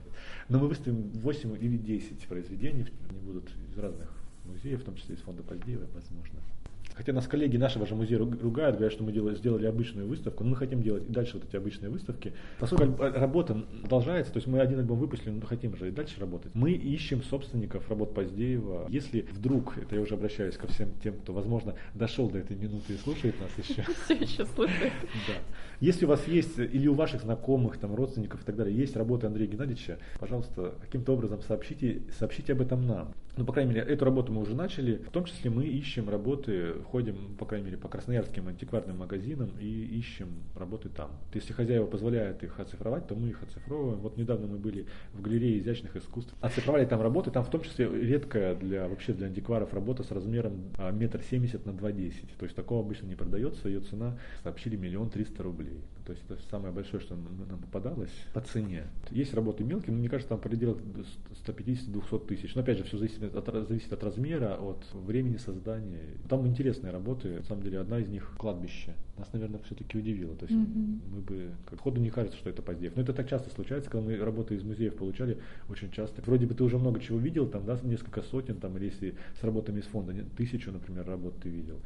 Но 0.49 0.59
мы 0.59 0.69
выставим 0.69 1.11
8 1.11 1.57
или 1.63 1.77
10 1.77 2.27
произведений, 2.27 2.87
они 3.11 3.19
будут 3.21 3.51
из 3.71 3.79
разных 3.79 4.11
музеев, 4.45 4.81
в 4.81 4.85
том 4.85 4.95
числе 4.97 5.15
из 5.15 5.21
фонда 5.21 5.43
Поздеева, 5.43 5.87
возможно. 5.93 6.41
Хотя 6.99 7.13
нас 7.13 7.29
коллеги 7.29 7.57
нашего 7.57 7.87
же 7.87 7.95
музея 7.95 8.19
ругают, 8.19 8.75
говорят, 8.75 8.93
что 8.93 9.05
мы 9.05 9.13
делали, 9.13 9.37
сделали 9.37 9.67
обычную 9.67 10.09
выставку, 10.09 10.43
но 10.43 10.51
мы 10.51 10.57
хотим 10.57 10.83
делать 10.83 11.05
и 11.09 11.13
дальше 11.13 11.35
вот 11.35 11.49
эти 11.49 11.55
обычные 11.55 11.91
выставки. 11.91 12.33
Поскольку 12.59 13.01
работа 13.01 13.63
продолжается, 13.83 14.33
то 14.33 14.39
есть 14.39 14.49
мы 14.49 14.59
один 14.59 14.81
альбом 14.81 14.99
выпустили, 14.99 15.31
но 15.31 15.47
хотим 15.47 15.77
же 15.77 15.87
и 15.89 15.91
дальше 15.93 16.19
работать. 16.19 16.53
Мы 16.57 16.73
ищем 16.73 17.23
собственников 17.23 17.89
работ 17.89 18.15
Поздеева. 18.15 18.87
Если 18.89 19.21
вдруг, 19.33 19.79
это 19.79 19.95
я 19.95 20.01
уже 20.01 20.15
обращаюсь 20.15 20.57
ко 20.57 20.67
всем 20.67 20.89
тем, 21.01 21.15
кто, 21.19 21.33
возможно, 21.33 21.77
дошел 21.95 22.29
до 22.29 22.39
этой 22.39 22.57
минуты 22.57 22.95
и 22.95 22.97
слушает 22.97 23.37
нас 23.41 23.69
еще. 23.69 23.85
Все 24.05 24.15
еще 24.15 24.45
слушает. 24.47 24.93
Да. 25.29 25.35
Если 25.79 26.05
у 26.05 26.09
вас 26.09 26.27
есть, 26.27 26.59
или 26.59 26.89
у 26.89 26.95
ваших 26.95 27.23
знакомых, 27.23 27.79
там, 27.79 27.95
родственников 27.95 28.43
и 28.43 28.45
так 28.45 28.57
далее, 28.57 28.77
есть 28.77 28.97
работы 28.97 29.29
Андрея 29.29 29.49
Геннадьевича, 29.49 29.99
пожалуйста, 30.19 30.75
каким-то 30.81 31.13
образом 31.13 31.43
сообщите, 31.43 32.03
сообщите 32.19 32.55
об 32.55 32.61
этом 32.61 32.85
нам. 32.85 33.15
Ну, 33.39 33.45
по 33.45 33.53
крайней 33.53 33.73
мере, 33.73 33.87
эту 33.87 34.05
работу 34.05 34.33
мы 34.33 34.41
уже 34.43 34.57
начали. 34.57 34.97
В 34.97 35.11
том 35.11 35.25
числе 35.25 35.49
мы 35.49 35.65
ищем 35.65 36.09
работы, 36.09 36.75
ходим, 36.91 37.37
по 37.39 37.45
крайней 37.47 37.67
мере, 37.67 37.77
по 37.77 37.89
красноярским 37.89 38.49
антикварным 38.49 38.99
магазинам 38.99 39.51
и 39.61 39.67
ищем 39.67 40.29
работы 40.55 40.89
там. 40.89 41.11
Если 41.35 41.53
хозяева 41.53 41.87
позволяют 41.87 42.43
их 42.43 42.59
оцифровать, 42.59 43.07
то 43.07 43.15
мы 43.15 43.29
их 43.29 43.43
оцифровываем. 43.43 44.01
Вот 44.01 44.17
недавно 44.17 44.47
мы 44.47 44.59
были 44.59 44.87
в 45.13 45.21
галерее 45.21 45.59
изящных 45.59 45.97
искусств. 45.97 46.35
Оцифровали 46.41 46.87
там 46.87 47.01
работы, 47.01 47.31
там 47.31 47.45
в 47.45 47.51
том 47.51 47.63
числе 47.63 47.89
редкая 47.89 48.55
для, 48.55 48.89
вообще 48.89 49.13
для 49.13 49.27
антикваров 49.27 49.73
работа 49.75 50.03
с 50.03 50.11
размером 50.11 50.71
а, 50.79 50.91
метр 50.91 51.23
семьдесят 51.23 51.67
на 51.67 51.73
два 51.73 51.93
десять. 51.93 52.31
То 52.39 52.45
есть 52.45 52.57
такого 52.57 52.81
обычно 52.81 53.07
не 53.07 53.15
продается, 53.15 53.69
ее 53.69 53.81
цена 53.81 54.19
сообщили 54.43 54.77
миллион 54.77 55.11
триста 55.11 55.43
рублей. 55.43 55.81
То 56.09 56.13
есть 56.13 56.25
это 56.27 56.41
самое 56.51 56.73
большое, 56.73 57.03
что 57.03 57.15
нам 57.15 57.59
попадалось 57.59 58.11
по 58.33 58.41
цене. 58.41 58.85
Есть 59.11 59.35
работы 59.35 59.63
мелкие, 59.63 59.93
но 59.93 59.99
мне 59.99 60.09
кажется, 60.09 60.31
там 60.31 60.41
пределах 60.41 60.79
150-200 61.47 62.27
тысяч. 62.27 62.55
Но 62.55 62.63
опять 62.63 62.79
же, 62.79 62.85
все 62.85 62.97
зависит 62.97 63.23
от, 63.23 63.69
зависит 63.69 63.93
от 63.93 64.03
размера, 64.03 64.55
от 64.55 64.83
времени 64.95 65.37
создания. 65.37 66.01
Там 66.27 66.43
интересные 66.79 66.93
работы. 66.93 67.29
На 67.29 67.43
самом 67.43 67.63
деле, 67.63 67.81
одна 67.81 67.99
из 67.99 68.09
них 68.09 68.35
кладбище. 68.39 68.95
Нас, 69.19 69.33
наверное, 69.33 69.61
все-таки 69.65 69.99
удивило. 69.99 70.35
То 70.37 70.47
есть 70.47 70.59
mm-hmm. 70.59 71.01
мы 71.13 71.21
бы 71.21 71.51
как 71.67 71.81
ходу 71.81 72.01
не 72.01 72.11
кажется, 72.11 72.39
что 72.39 72.51
это 72.51 72.63
Поздеев. 72.63 72.97
Но 72.97 73.03
это 73.03 73.13
так 73.13 73.29
часто 73.29 73.51
случается, 73.51 73.91
когда 73.91 74.07
мы 74.07 74.17
работы 74.17 74.55
из 74.55 74.63
музеев 74.63 74.95
получали 74.95 75.39
очень 75.69 75.91
часто. 75.91 76.23
Вроде 76.23 76.47
бы 76.47 76.55
ты 76.55 76.65
уже 76.65 76.79
много 76.79 77.01
чего 77.01 77.19
видел, 77.19 77.49
там, 77.49 77.65
да, 77.67 77.79
несколько 77.83 78.23
сотен, 78.23 78.57
там, 78.57 78.77
или 78.77 78.87
если 78.87 79.15
с 79.41 79.45
работами 79.45 79.81
из 79.81 79.85
фонда, 79.85 80.15
тысячу, 80.37 80.73
например, 80.73 81.07
работ 81.07 81.35
ты 81.43 81.49
видел. 81.49 81.81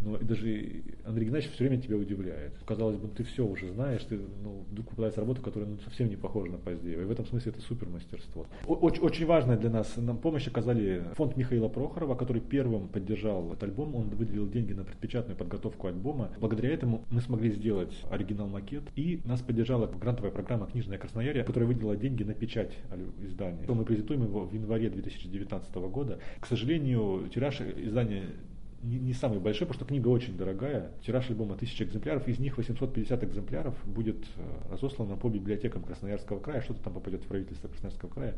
Но 0.00 0.16
даже 0.18 0.82
Андрей 1.04 1.26
Геннадьевич 1.26 1.54
все 1.54 1.64
время 1.64 1.80
тебя 1.80 1.96
удивляет. 1.96 2.52
Казалось 2.64 2.96
бы, 2.96 3.08
ты 3.08 3.24
все 3.24 3.44
уже 3.44 3.72
знаешь, 3.72 4.02
ты 4.04 4.18
ну, 4.42 4.64
вдруг 4.70 4.90
попадается 4.90 5.20
работа, 5.20 5.40
которая 5.40 5.70
ну, 5.70 5.78
совсем 5.84 6.08
не 6.08 6.16
похожа 6.16 6.52
на 6.52 6.58
Поздеева. 6.58 7.02
И 7.02 7.04
в 7.04 7.10
этом 7.10 7.26
смысле 7.26 7.52
это 7.52 7.60
супер 7.62 7.88
мастерство. 7.88 8.46
Очень, 8.66 9.02
очень 9.02 9.26
важно 9.26 9.56
для 9.56 9.70
нас, 9.70 9.96
нам 9.96 10.18
помощь 10.18 10.46
оказали 10.46 11.04
фонд 11.14 11.36
Михаила 11.36 11.68
Прохорова, 11.68 12.14
который 12.14 12.42
первым 12.42 12.88
поддержал 12.88 13.46
этот 13.48 13.64
альбом. 13.64 13.94
Он 13.94 14.08
выделил 14.10 14.48
деньги 14.48 14.72
на 14.72 14.84
предпечатную 14.84 15.36
подготовку 15.36 15.86
альбома. 15.86 16.30
Благодаря 16.38 16.70
этому 16.70 17.04
мы 17.10 17.20
смогли 17.20 17.50
сделать 17.50 17.92
оригинал-макет. 18.10 18.84
И 18.96 19.20
нас 19.24 19.40
поддержала 19.40 19.86
грантовая 19.86 20.30
программа 20.30 20.66
«Книжная 20.66 20.98
Красноярье», 20.98 21.44
которая 21.44 21.68
выделила 21.68 21.96
деньги 21.96 22.22
на 22.22 22.34
печать 22.34 22.76
издания. 23.22 23.64
Мы 23.68 23.84
презентуем 23.84 24.22
его 24.22 24.44
в 24.44 24.52
январе 24.52 24.90
2019 24.90 25.74
года. 25.74 26.18
К 26.40 26.46
сожалению, 26.46 27.28
тираж 27.32 27.60
издания 27.60 28.24
не, 28.84 29.14
самый 29.14 29.40
большой, 29.40 29.66
потому 29.66 29.74
что 29.74 29.84
книга 29.86 30.08
очень 30.08 30.36
дорогая. 30.36 30.90
Тираж 31.04 31.30
альбома 31.30 31.54
1000 31.54 31.84
экземпляров, 31.84 32.28
из 32.28 32.38
них 32.38 32.56
850 32.56 33.24
экземпляров 33.24 33.74
будет 33.86 34.24
э, 34.36 34.72
разослано 34.72 35.16
по 35.16 35.28
библиотекам 35.28 35.82
Красноярского 35.82 36.38
края, 36.38 36.60
что-то 36.60 36.82
там 36.82 36.94
попадет 36.94 37.22
в 37.22 37.26
правительство 37.26 37.68
Красноярского 37.68 38.10
края, 38.10 38.34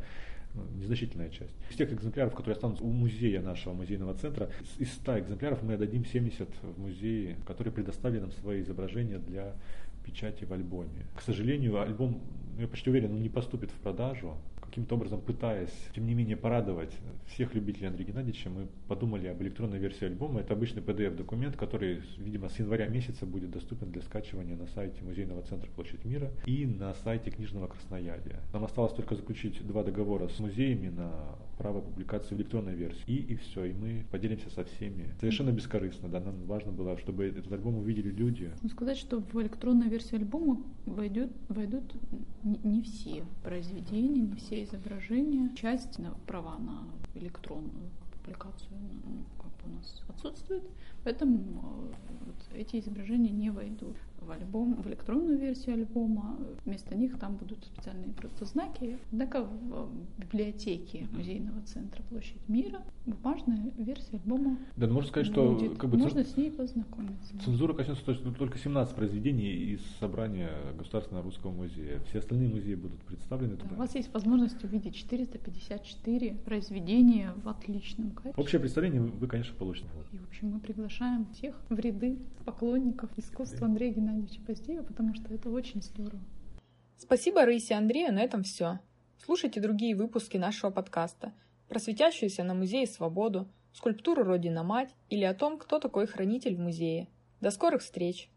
ну, 0.53 0.63
незначительная 0.79 1.29
часть. 1.29 1.53
Из 1.69 1.75
тех 1.75 1.91
экземпляров, 1.91 2.33
которые 2.33 2.53
останутся 2.53 2.83
у 2.83 2.91
музея 2.91 3.41
нашего 3.41 3.73
музейного 3.73 4.13
центра, 4.13 4.49
из 4.79 4.91
100 4.93 5.19
экземпляров 5.19 5.63
мы 5.63 5.73
отдадим 5.73 6.05
70 6.05 6.47
в 6.61 6.79
музее, 6.79 7.35
которые 7.45 7.73
предоставили 7.73 8.21
нам 8.21 8.31
свои 8.31 8.61
изображения 8.61 9.19
для 9.19 9.53
печати 10.05 10.45
в 10.45 10.53
альбоме. 10.53 11.05
К 11.15 11.21
сожалению, 11.21 11.81
альбом, 11.81 12.21
я 12.57 12.67
почти 12.67 12.89
уверен, 12.89 13.11
он 13.11 13.21
не 13.21 13.29
поступит 13.29 13.71
в 13.71 13.75
продажу, 13.75 14.35
каким-то 14.77 14.93
образом 14.93 15.21
пытаясь, 15.21 15.73
тем 15.95 16.05
не 16.05 16.13
менее, 16.13 16.37
порадовать 16.37 16.91
всех 17.25 17.55
любителей 17.55 17.87
Андрея 17.87 18.09
Геннадьевича, 18.09 18.51
мы 18.51 18.67
подумали 18.87 19.25
об 19.25 19.41
электронной 19.41 19.79
версии 19.79 20.05
альбома. 20.05 20.41
Это 20.41 20.53
обычный 20.53 20.83
PDF-документ, 20.83 21.55
который, 21.57 22.03
видимо, 22.19 22.47
с 22.47 22.59
января 22.59 22.85
месяца 22.85 23.25
будет 23.25 23.49
доступен 23.49 23.91
для 23.91 24.03
скачивания 24.03 24.55
на 24.55 24.67
сайте 24.67 25.03
Музейного 25.03 25.41
центра 25.41 25.67
Площадь 25.71 26.05
Мира 26.05 26.31
и 26.45 26.67
на 26.67 26.93
сайте 26.93 27.31
Книжного 27.31 27.65
Красноярья. 27.65 28.39
Нам 28.53 28.65
осталось 28.65 28.93
только 28.93 29.15
заключить 29.15 29.65
два 29.65 29.83
договора 29.83 30.27
с 30.27 30.37
музеями 30.37 30.89
на 30.89 31.11
право 31.57 31.81
публикации 31.81 32.35
в 32.35 32.37
электронной 32.37 32.75
версии. 32.75 33.03
И, 33.07 33.33
и 33.33 33.35
все, 33.35 33.65
и 33.65 33.73
мы 33.73 34.05
поделимся 34.11 34.49
со 34.51 34.63
всеми. 34.63 35.09
Совершенно 35.19 35.51
бескорыстно, 35.51 36.07
да, 36.07 36.19
нам 36.19 36.45
важно 36.45 36.71
было, 36.71 36.97
чтобы 36.99 37.25
этот 37.25 37.51
альбом 37.51 37.77
увидели 37.77 38.11
люди. 38.11 38.51
Ну, 38.61 38.69
сказать, 38.69 38.97
что 38.97 39.19
в 39.19 39.41
электронную 39.41 39.89
версию 39.89 40.19
альбома 40.19 40.61
войдет, 40.85 41.31
войдут 41.49 41.83
не 42.43 42.81
все 42.83 43.23
произведения, 43.43 44.21
не 44.21 44.35
все 44.35 44.66
изображения. 44.67 45.55
Часть 45.55 45.99
права 46.25 46.57
на 46.57 46.83
электронную 47.15 47.89
публикацию 48.11 48.71
ну, 49.05 49.23
как 49.37 49.51
бы 49.51 49.71
у 49.71 49.75
нас 49.75 50.03
отсутствует, 50.09 50.63
поэтому 51.03 51.33
э, 51.39 51.93
вот 52.25 52.35
эти 52.53 52.79
изображения 52.79 53.31
не 53.31 53.49
войдут 53.49 53.97
в 54.21 54.31
альбом, 54.31 54.75
в 54.75 54.87
электронную 54.87 55.37
версию 55.37 55.75
альбома. 55.75 56.37
Вместо 56.65 56.95
них 56.95 57.17
там 57.19 57.35
будут 57.35 57.63
специальные 57.65 58.13
просто 58.13 58.45
знаки. 58.45 58.97
Однако 59.11 59.43
в 59.43 59.89
библиотеке 60.17 61.07
музейного 61.11 61.61
центра 61.61 62.03
Площадь 62.03 62.47
Мира 62.47 62.81
бумажная 63.05 63.71
версия 63.77 64.17
альбома 64.17 64.57
Да, 64.75 64.87
ну, 64.87 64.95
можно 64.95 65.09
сказать, 65.09 65.27
что 65.27 65.53
будет. 65.53 65.77
как 65.77 65.89
бы, 65.89 65.97
можно 65.97 66.23
с 66.23 66.35
ней 66.35 66.51
познакомиться. 66.51 67.37
Цензура 67.43 67.73
коснется 67.73 68.03
то 68.03 68.11
есть, 68.11 68.23
ну, 68.25 68.33
только 68.33 68.57
17 68.57 68.95
произведений 68.95 69.51
из 69.73 69.81
собрания 69.99 70.51
Государственного 70.77 71.23
русского 71.23 71.51
музея. 71.51 72.01
Все 72.09 72.19
остальные 72.19 72.49
музеи 72.49 72.75
будут 72.75 72.99
представлены 73.01 73.55
да. 73.55 73.65
У 73.71 73.75
вас 73.75 73.95
есть 73.95 74.13
возможность 74.13 74.63
увидеть 74.63 74.95
454 74.95 76.35
произведения 76.45 77.33
в 77.43 77.49
отличном 77.49 78.11
качестве. 78.11 78.41
Общее 78.41 78.59
представление 78.59 79.01
вы, 79.01 79.27
конечно, 79.27 79.55
получите. 79.55 79.87
И, 80.11 80.17
в 80.17 80.27
общем, 80.27 80.49
мы 80.49 80.59
приглашаем 80.59 81.25
всех 81.33 81.55
в 81.69 81.79
ряды 81.79 82.17
поклонников 82.45 83.09
искусства 83.17 83.67
Андрея 83.67 83.93
Геннадьевича 83.93 84.06
Поздеева, 84.45 84.83
потому 84.83 85.13
что 85.13 85.33
это 85.33 85.49
очень 85.49 85.81
здорово. 85.81 86.21
Спасибо 86.97 87.45
Раисе 87.45 87.75
Андрею, 87.75 88.13
на 88.13 88.19
этом 88.19 88.43
все. 88.43 88.79
Слушайте 89.23 89.59
другие 89.59 89.95
выпуски 89.95 90.37
нашего 90.37 90.71
подкаста 90.71 91.33
про 91.67 91.79
светящуюся 91.79 92.43
на 92.43 92.53
музее 92.53 92.87
свободу, 92.87 93.47
скульптуру 93.73 94.23
Родина-Мать 94.23 94.95
или 95.09 95.23
о 95.23 95.33
том, 95.33 95.57
кто 95.57 95.79
такой 95.79 96.07
хранитель 96.07 96.55
в 96.55 96.59
музее. 96.59 97.09
До 97.41 97.51
скорых 97.51 97.81
встреч! 97.81 98.29